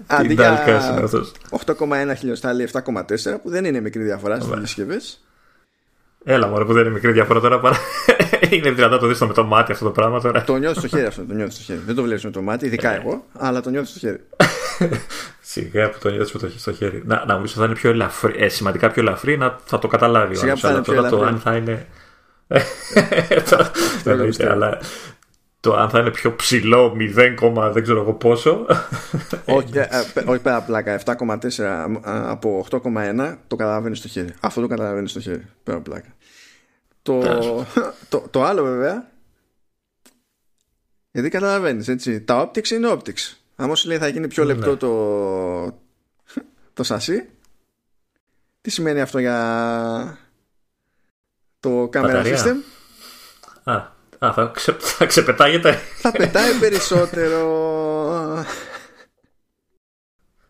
[0.06, 0.64] Αντί για
[1.66, 2.82] 8,1 χιλιοστά λέει 7,4
[3.42, 5.24] που δεν είναι μικρή διαφορά στι συσκευές.
[6.24, 7.76] Έλα μωρέ που δεν είναι μικρή διαφορά τώρα παρά...
[8.50, 10.88] Είναι δυνατόν να το δεις με το μάτι αυτό το πράγμα τώρα Το νιώθεις στο
[10.88, 13.60] χέρι αυτό το νιώθεις στο χέρι Δεν το βλέπεις με το μάτι ειδικά εγώ Αλλά
[13.60, 14.20] το νιώθεις στο χέρι
[15.40, 18.34] Σιγά που το νιώθεις με το στο χέρι Να, να νομίζω θα είναι πιο ελαφρύ
[18.36, 21.24] ε, Σημαντικά πιο ελαφρύ να θα το καταλάβει Σιγά που θα είναι πιο ελαφρύ το
[21.24, 21.86] αν θα είναι
[24.50, 24.78] αλλά
[25.60, 28.66] το αν θα είναι πιο ψηλό 0, δεν ξέρω εγώ πόσο.
[29.44, 31.00] όχι, ε, ε, όχι πέρα πλάκα.
[31.04, 31.14] 7,4
[32.02, 34.34] από 8,1 το καταλαβαίνεις στο χέρι.
[34.40, 35.46] Αυτό το καταλαβαίνεις στο χέρι.
[35.62, 36.08] Πέρα πλάκα.
[37.08, 37.66] Το,
[38.08, 39.10] το, το άλλο βέβαια.
[41.10, 42.20] Γιατί καταλαβαίνεις έτσι.
[42.20, 43.36] Τα optics είναι optics.
[43.56, 44.76] Αν σου λέει θα γίνει πιο λεπτό ναι.
[44.76, 45.80] το,
[46.72, 47.28] το σασί,
[48.60, 50.18] τι σημαίνει αυτό για
[51.60, 52.54] το camera system;
[53.62, 53.74] Α,
[54.18, 55.78] Α, θα, ξε, θα ξεπετάγεται.
[55.96, 57.64] Θα πετάει περισσότερο.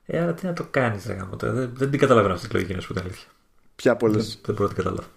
[0.06, 2.80] Ε, άρα τι να το κάνεις, δεν, δεν, δεν την καταλαβαίνω αυτή τη λογική, να
[2.80, 3.28] σου πω την αλήθεια.
[3.76, 4.26] Ποια πολλές.
[4.26, 5.08] Δεν, δεν μπορώ να την καταλάβω.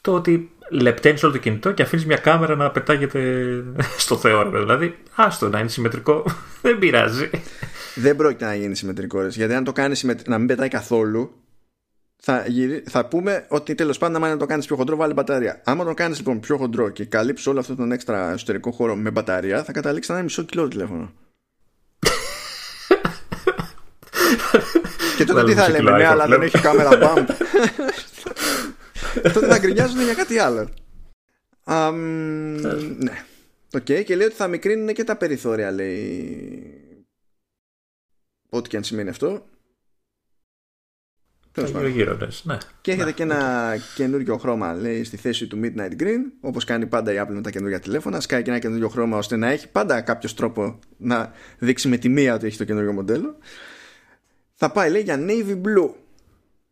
[0.00, 3.48] Το ότι λεπταίνεις όλο το κινητό και αφήνεις μια κάμερα να πετάγεται
[4.04, 4.58] στο θεώρημα.
[4.58, 6.24] Δηλαδή, άστο να είναι συμμετρικό.
[6.62, 7.30] δεν πειράζει.
[7.94, 9.26] Δεν πρόκειται να γίνει συμμετρικό.
[9.26, 11.34] Γιατί αν το κάνεις να μην πετάει καθόλου,
[12.22, 12.44] θα,
[12.88, 15.60] θα πούμε ότι τέλος πάντων, αν το κάνεις πιο χοντρό, βάλει μπαταρία.
[15.64, 19.10] Άμα το κάνεις λοιπόν πιο χοντρό και καλύψεις όλο αυτόν τον έξτρα εσωτερικό χώρο με
[19.10, 21.12] μπαταρία, θα καταλήξεις να είναι μισό κιλό τηλέφωνο.
[25.16, 27.26] Και τότε τι θα λέμε, ναι, αλλά δεν έχει κάμερα bump.
[29.22, 30.68] Τότε θα γκρινιάζουν για κάτι άλλο.
[32.98, 33.24] ναι.
[33.72, 37.04] Οκ, και λέει ότι θα μικρύνουν και τα περιθώρια, λέει.
[38.48, 39.46] Ό,τι και αν σημαίνει αυτό.
[42.44, 42.58] ναι.
[42.80, 46.86] Και έρχεται ναι, και ένα καινούριο χρώμα, λέει, στη θέση του Midnight Green, όπως κάνει
[46.86, 48.20] πάντα η Apple με τα καινούργια τηλέφωνα.
[48.20, 52.08] Σκάει και ένα καινούριο χρώμα ώστε να έχει πάντα κάποιος τρόπο να δείξει με τη
[52.08, 53.38] μία ότι έχει το καινούριο μοντέλο.
[54.54, 55.90] Θα πάει, λέει, για Navy Blue.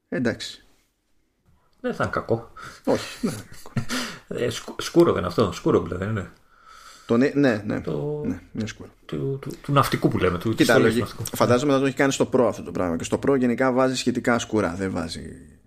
[0.09, 0.68] Εντάξει.
[1.89, 2.53] Δεν θα είναι κακό.
[2.85, 3.87] Όχι, δεν θα είναι κακό.
[4.45, 4.49] Ε,
[4.79, 5.53] σκούρο δεν είναι αυτό.
[5.53, 6.31] Σκούρο μπλε δεν είναι.
[7.07, 7.81] Το, ναι, ναι, ναι.
[7.81, 8.23] Το...
[8.25, 8.89] ναι είναι σκούρο.
[9.07, 10.39] Του, του, του, ναυτικού που λέμε.
[10.39, 12.97] Του, Κοίτα, λογική, φαντάζομαι θα το έχει κάνει στο Pro αυτό το πράγμα.
[12.97, 14.75] Και στο Pro γενικά βάζει σχετικά σκούρα.
[14.75, 15.59] Δεν βάζει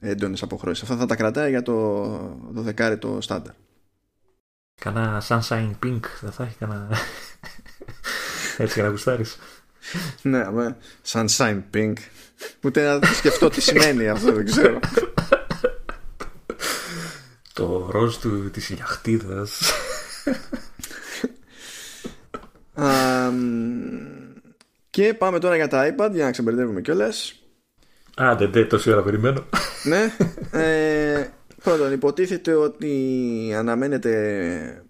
[0.00, 0.82] έντονες αποχρώσεις.
[0.82, 2.02] Αυτά θα τα κρατάει για το,
[2.54, 3.54] το δεκάρι το στάνταρ.
[4.80, 6.88] Κάνα sunshine pink δεν θα έχει κανένα.
[8.58, 9.38] Έτσι για να γουστάρεις.
[10.22, 10.76] ναι, αμέ.
[11.06, 11.94] Sunshine pink.
[12.62, 14.78] Ούτε να σκεφτώ τι σημαίνει αυτό, δεν ξέρω.
[17.52, 19.60] Το ροζ του, της ηλιαχτίδας.
[24.90, 27.44] και πάμε τώρα για τα iPad για να ξεμπερδεύουμε κιόλας.
[28.22, 29.44] Α, δεν δεν τόση ώρα περιμένω.
[29.84, 30.16] ναι.
[30.60, 31.28] Ε,
[31.62, 34.84] πρώτον, υποτίθεται ότι αναμένεται.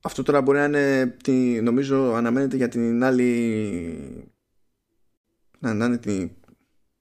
[0.00, 1.16] Αυτό τώρα μπορεί να είναι.
[1.62, 4.32] Νομίζω αναμένεται για την άλλη.
[5.58, 6.16] Να, να είναι την.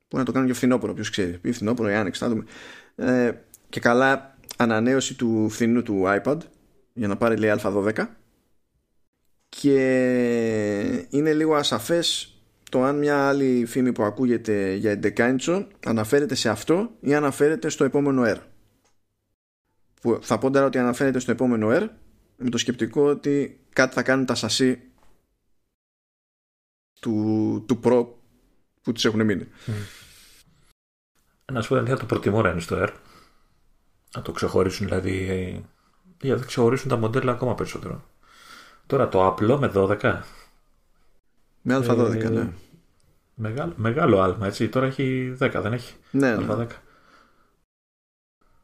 [0.10, 1.40] Μπορεί να το κάνουν και φθινόπωρο, ποιος ξέρει.
[1.42, 2.44] Ή φθινόπωρο ή άνοιξη, να δούμε.
[2.96, 3.32] Ε,
[3.70, 6.38] και καλά ανανέωση του φθηνού του iPad
[6.94, 8.08] για να πάρει λέει α12
[9.50, 9.86] και
[11.10, 12.32] είναι λίγο ασαφές
[12.72, 17.84] το αν μια άλλη φήμη που ακούγεται για 11 αναφέρεται σε αυτό ή αναφέρεται στο
[17.84, 18.38] επόμενο R
[20.02, 21.88] που θα πω τώρα ότι αναφέρεται στο επόμενο R
[22.38, 24.82] με το σκεπτικό ότι κάτι θα κάνουν τα σασί
[27.00, 28.08] του, του Pro
[28.88, 29.48] που τους έχουν μείνει.
[29.68, 29.72] Mm.
[31.52, 32.90] Να σου πω το προτιμώ είναι στο R
[34.16, 35.66] να το ξεχωρίσουν δηλαδή.
[36.22, 38.04] Για να ξεχωρίσουν τα μοντέλα ακόμα περισσότερο.
[38.86, 40.22] Τώρα το απλό με 12.
[41.62, 42.50] Με α12, ε, ναι.
[43.36, 44.70] Μεγάλο, μεγάλο άλμα, έτσι.
[44.70, 46.58] Τώρα έχει 10, δεν έχει; Ναι, α10.
[46.58, 46.68] Ναι.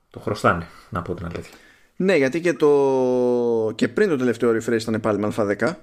[0.10, 1.58] Το χρωστάνε, να πω την αλήθεια.
[1.96, 3.72] Ναι, γιατί και, το...
[3.76, 5.74] και πριν το τελευταίο refresh ήταν πάλι με α10.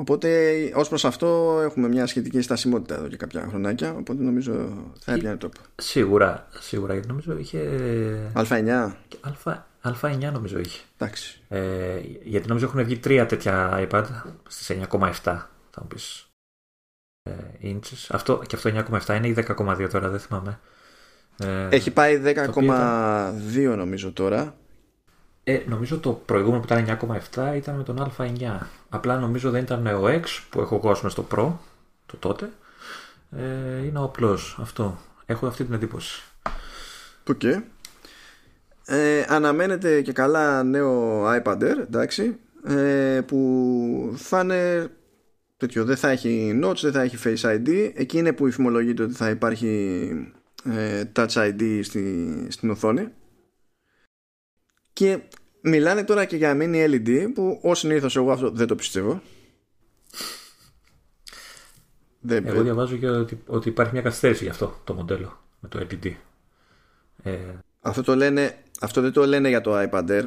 [0.00, 3.94] Οπότε ως προς αυτό έχουμε μια σχετική στασιμότητα εδώ και κάποια χρονάκια.
[3.94, 4.52] Οπότε νομίζω
[5.00, 5.60] θα έπιανε τόπο.
[5.76, 7.68] Σίγουρα, σίγουρα γιατί νομίζω είχε.
[8.34, 8.92] Α9.
[9.80, 10.80] Α, 9 νομίζω είχε.
[10.98, 11.40] Εντάξει.
[11.48, 14.04] Ε, γιατί νομίζω έχουν βγει τρία τέτοια iPad
[14.48, 15.10] στις 9,7
[15.70, 16.28] θα μου πεις.
[17.22, 18.06] Ε, inches.
[18.08, 18.70] Αυτό, και αυτό
[19.06, 20.60] 9,7 είναι ή 10,2 τώρα, δεν θυμάμαι.
[21.44, 24.56] Ε, Έχει πάει 10,2 νομίζω τώρα.
[25.50, 26.98] Ε, νομίζω το προηγούμενο που ήταν
[27.34, 28.58] 9,7 ήταν με τον A9.
[28.88, 31.52] Απλά νομίζω δεν ήταν ο X που έχω κόσμο στο Pro,
[32.06, 32.50] το τότε.
[33.30, 34.98] Ε, είναι ο απλός αυτό.
[35.26, 36.22] Έχω αυτή την εντύπωση.
[37.28, 37.40] Οκ.
[37.42, 37.62] Okay.
[38.86, 44.90] Ε, αναμένεται και καλά νέο iPad Air, εντάξει, ε, που θα είναι
[45.56, 47.90] τέτοιο, δεν θα έχει notch, δεν θα έχει Face ID.
[47.94, 50.10] Εκεί είναι που υφημολογείται ότι θα υπάρχει
[50.64, 53.08] ε, Touch ID στη, στην οθόνη.
[54.98, 55.18] Και
[55.60, 59.22] μιλάνε τώρα και για mini LED που ως συνήθως εγώ αυτό δεν το πιστεύω.
[62.20, 65.78] Δεν εγώ διαβάζω και ότι, ότι υπάρχει μια καθυστέρηση για αυτό το μοντέλο με το
[65.80, 66.12] LED.
[67.22, 67.36] Ε...
[67.80, 70.24] Αυτό, το λένε, αυτό δεν το λένε για το iPad Air.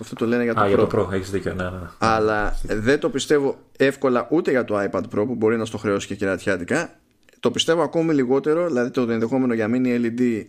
[0.00, 0.68] Αυτό το λένε για το Α, Pro.
[0.68, 1.54] για το Pro, έχεις δίκιο.
[1.54, 1.88] Ναι, ναι, ναι.
[1.98, 6.06] Αλλά δεν το πιστεύω εύκολα ούτε για το iPad Pro που μπορεί να στο χρεώσει
[6.06, 6.98] και κερατιάτικα.
[7.40, 10.44] Το πιστεύω ακόμη λιγότερο, δηλαδή το ενδεχόμενο για mini LED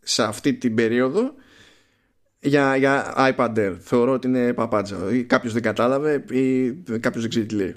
[0.00, 1.34] σε αυτή την περίοδο
[2.40, 3.76] για, για iPad Air.
[3.80, 4.96] Θεωρώ ότι είναι παπάτσα.
[5.12, 6.70] Ή κάποιος δεν κατάλαβε ή
[7.00, 7.74] κάποιος δεν ξέρει τι λέει.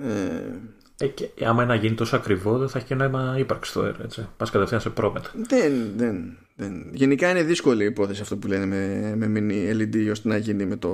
[0.00, 0.58] Ε...
[0.98, 4.04] Ε, και, άμα ένα γίνει τόσο ακριβό, δεν θα έχει και νόημα ύπαρξη το Air.
[4.04, 4.28] Έτσι.
[4.36, 5.12] Πας κατευθείαν σε Pro
[5.48, 6.86] Δεν, δεν, δεν.
[6.92, 10.66] Γενικά είναι δύσκολη η υπόθεση αυτό που λένε με, με mini LED ώστε να γίνει
[10.66, 10.90] με, το,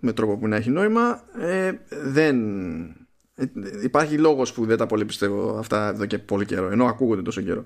[0.00, 1.24] με τρόπο που να έχει νόημα.
[1.40, 2.36] Ε, δεν.
[3.34, 3.44] Ε,
[3.82, 7.40] υπάρχει λόγος που δεν τα πολύ πιστεύω αυτά εδώ και πολύ καιρό, ενώ ακούγονται τόσο
[7.40, 7.64] καιρό.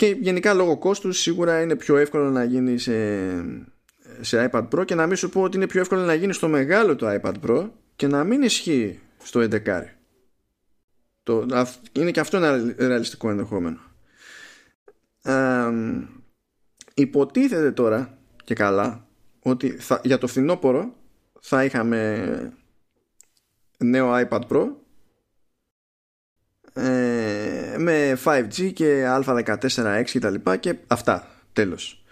[0.00, 3.26] Και γενικά λόγω κόστους σίγουρα είναι πιο εύκολο να γίνεις σε,
[4.20, 6.48] σε iPad Pro και να μην σου πω ότι είναι πιο εύκολο να γίνεις στο
[6.48, 9.82] μεγάλο το iPad Pro και να μην ισχύει στο 11.
[11.22, 11.46] Το,
[11.92, 13.78] είναι και αυτό ένα ρεαλιστικό ενδεχόμενο.
[15.22, 15.70] Ε,
[16.94, 19.06] υποτίθεται τώρα και καλά
[19.42, 20.96] ότι θα, για το φθινόπωρο
[21.40, 22.52] θα είχαμε
[23.76, 24.66] νέο iPad Pro
[26.72, 32.04] ε, με 5G και α14X και τα λοιπά και αυτά τέλος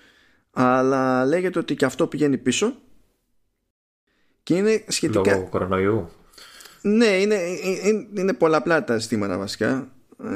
[0.61, 2.77] αλλά λέγεται ότι και αυτό πηγαίνει πίσω
[4.43, 6.09] και είναι σχετικά λόγω κορονοϊού
[6.83, 7.35] Ναι, είναι,
[7.85, 9.93] είναι, είναι πολλαπλά τα ζητήματα βασικά.
[10.25, 10.29] Ε,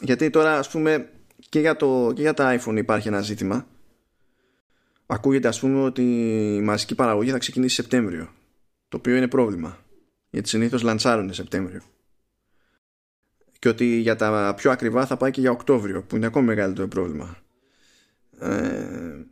[0.00, 1.08] γιατί τώρα ας πούμε
[1.48, 3.66] και για, το, και για τα iPhone υπάρχει ένα ζήτημα.
[5.06, 6.02] Ακούγεται ας πούμε ότι
[6.56, 8.28] η μαζική παραγωγή θα ξεκινήσει Σεπτέμβριο.
[8.88, 9.78] Το οποίο είναι πρόβλημα.
[10.30, 11.80] Γιατί συνήθως λαντσάρουν Σεπτέμβριο.
[13.64, 16.88] Και ότι για τα πιο ακριβά θα πάει και για Οκτώβριο που είναι ακόμη μεγαλύτερο
[16.88, 17.36] πρόβλημα.
[18.38, 19.26] Ε,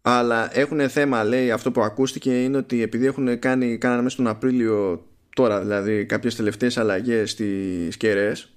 [0.00, 4.26] αλλά έχουν θέμα λέει αυτό που ακούστηκε είναι ότι επειδή έχουν κάνει κάνανε μέσα τον
[4.26, 8.52] Απρίλιο τώρα δηλαδή κάποιες τελευταίες αλλαγές στις κεραίες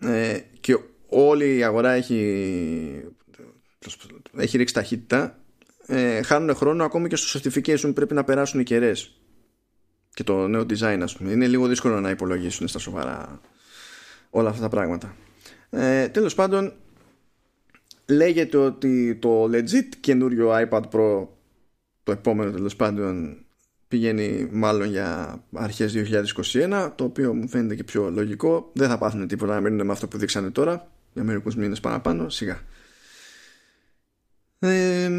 [0.00, 3.04] ε, και όλη η αγορά έχει
[4.36, 5.38] έχει ρίξει ταχύτητα
[5.86, 9.19] ε, χάνουν χρόνο ακόμη και στο certification που πρέπει να περάσουν οι κεραίες
[10.14, 11.32] και το νέο design ας πούμε.
[11.32, 13.40] Είναι λίγο δύσκολο να υπολογίσουν στα σοβαρά
[14.30, 15.16] όλα αυτά τα πράγματα.
[15.70, 16.72] Ε, τέλος πάντων
[18.06, 21.26] λέγεται ότι το legit καινούριο iPad Pro
[22.02, 23.36] το επόμενο τέλος πάντων
[23.88, 25.94] πηγαίνει μάλλον για αρχές
[26.52, 28.70] 2021 το οποίο μου φαίνεται και πιο λογικό.
[28.72, 32.28] Δεν θα πάθουν τίποτα να μείνουν με αυτό που δείξανε τώρα για μερικούς μήνες παραπάνω
[32.28, 32.60] σιγά.
[34.58, 35.10] Ε,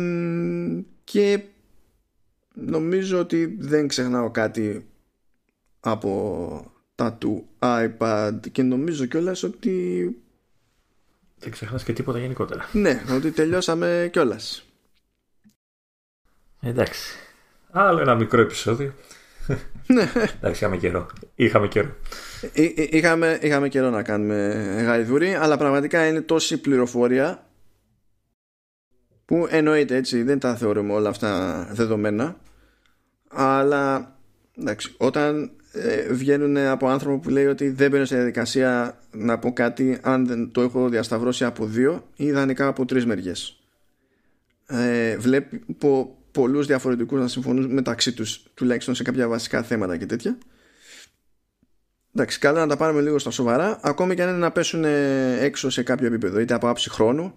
[1.03, 1.43] και
[2.53, 4.85] νομίζω ότι δεν ξεχνάω κάτι
[5.79, 10.05] από τα του iPad και νομίζω κιόλας ότι
[11.39, 12.69] δεν ξεχνάς και τίποτα γενικότερα.
[12.71, 14.65] Ναι, ότι τελειώσαμε κιόλας.
[16.61, 17.17] Εντάξει.
[17.71, 18.93] Άλλο ένα μικρό επεισόδιο.
[19.87, 20.11] Ναι.
[20.35, 21.09] Εντάξει, είχαμε καιρό.
[21.35, 21.95] Είχαμε καιρό.
[22.89, 27.45] είχαμε, είχαμε καιρό να κάνουμε γαϊδούρι, αλλά πραγματικά είναι τόση πληροφορία
[29.31, 32.35] που εννοείται έτσι, δεν τα θεωρούμε όλα αυτά δεδομένα,
[33.29, 34.15] αλλά
[34.57, 39.53] εντάξει, όταν ε, βγαίνουν από άνθρωπο που λέει ότι δεν μπαίνω σε διαδικασία να πω
[39.53, 43.59] κάτι αν δεν το έχω διασταυρώσει από δύο ή ιδανικά από τρεις μεριές.
[44.67, 50.37] Ε, βλέπω πολλούς διαφορετικούς να συμφωνούν μεταξύ τους τουλάχιστον σε κάποια βασικά θέματα και τέτοια.
[52.15, 54.83] Εντάξει, καλά να τα πάρουμε λίγο στα σοβαρά, ακόμη και αν είναι να πέσουν
[55.39, 57.33] έξω σε κάποιο επίπεδο, είτε από άψη χρόνου,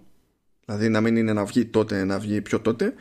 [0.65, 2.93] δηλαδή να μην είναι να βγει τότε, να βγει πιο τότε,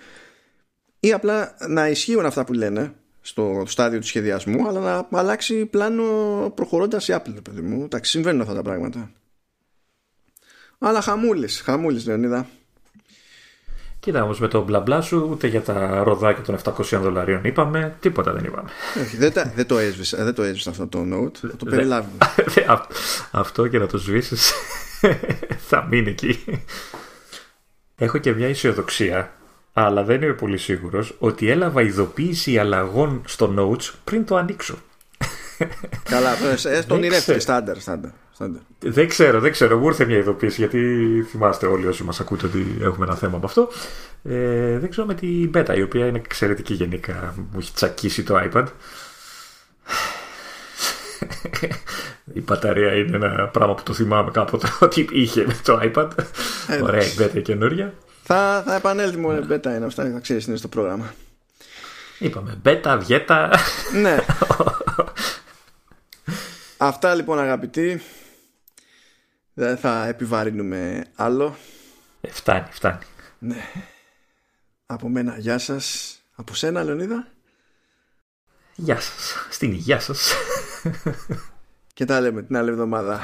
[1.01, 6.05] ή απλά να ισχύουν αυτά που λένε, στο στάδιο του σχεδιασμού, αλλά να αλλάξει πλάνο
[6.55, 7.83] προχωρώντας η Apple, παιδί μου.
[7.85, 9.11] Εντάξει, συμβαίνουν αυτά τα πράγματα.
[10.79, 12.47] Αλλά χαμούλης, χαμούλης, Λεωνίδα.
[14.01, 17.97] Κοίτα όμως με το μπλα μπλα σου, ούτε για τα ροδάκια των 700 δολαρίων είπαμε,
[18.01, 18.71] τίποτα δεν είπαμε.
[19.01, 21.37] Όχι, δεν, δεν το έσβησα, δεν το έσβησα αυτό το note.
[21.37, 22.17] Θα το περιλάβουμε.
[23.31, 24.53] αυτό και να το σβήσεις
[25.69, 26.45] θα μείνει εκεί.
[27.97, 29.33] Έχω και μια αισιοδοξία
[29.77, 34.79] αλλά δεν είμαι πολύ σίγουρος ότι έλαβα ειδοποίηση αλλαγών στο Notes πριν το ανοίξω.
[36.03, 36.31] Καλά,
[36.65, 38.11] ε, τον ονειρεύτηκε, στάνταρ, στάνταρ.
[38.79, 39.79] Δεν ξέρω, δεν ξέρω.
[39.79, 40.79] Μου ήρθε μια ειδοποίηση γιατί
[41.31, 43.69] θυμάστε όλοι όσοι μας ακούτε ότι έχουμε ένα θέμα με αυτό.
[44.23, 47.35] Ε, δεν ξέρω με την Beta η οποία είναι εξαιρετική γενικά.
[47.37, 48.65] Μου έχει τσακίσει το iPad.
[52.39, 56.09] Η μπαταρία είναι ένα πράγμα που το θυμάμαι κάποτε ότι είχε με το iPad.
[56.83, 57.95] Ωραία η Beta καινούρια.
[58.23, 61.15] Θα, θα επανέλθει μόνο μπέτα είναι αυτά, θα ξέρεις είναι στο πρόγραμμα.
[62.19, 63.51] Είπαμε μπέτα, βιέτα.
[63.93, 64.19] Ναι.
[66.77, 68.03] Αυτά λοιπόν αγαπητοί.
[69.55, 71.57] Δεν θα επιβαρύνουμε άλλο.
[72.21, 72.99] Ε, φτάνει, φτάνει.
[73.39, 73.65] Ναι.
[74.87, 76.17] Από μένα γεια σας.
[76.35, 77.27] Από σένα Λεωνίδα.
[78.75, 79.47] Γεια σας.
[79.51, 80.33] Στην υγεία σας.
[81.95, 83.21] Και τα λέμε την άλλη εβδομάδα.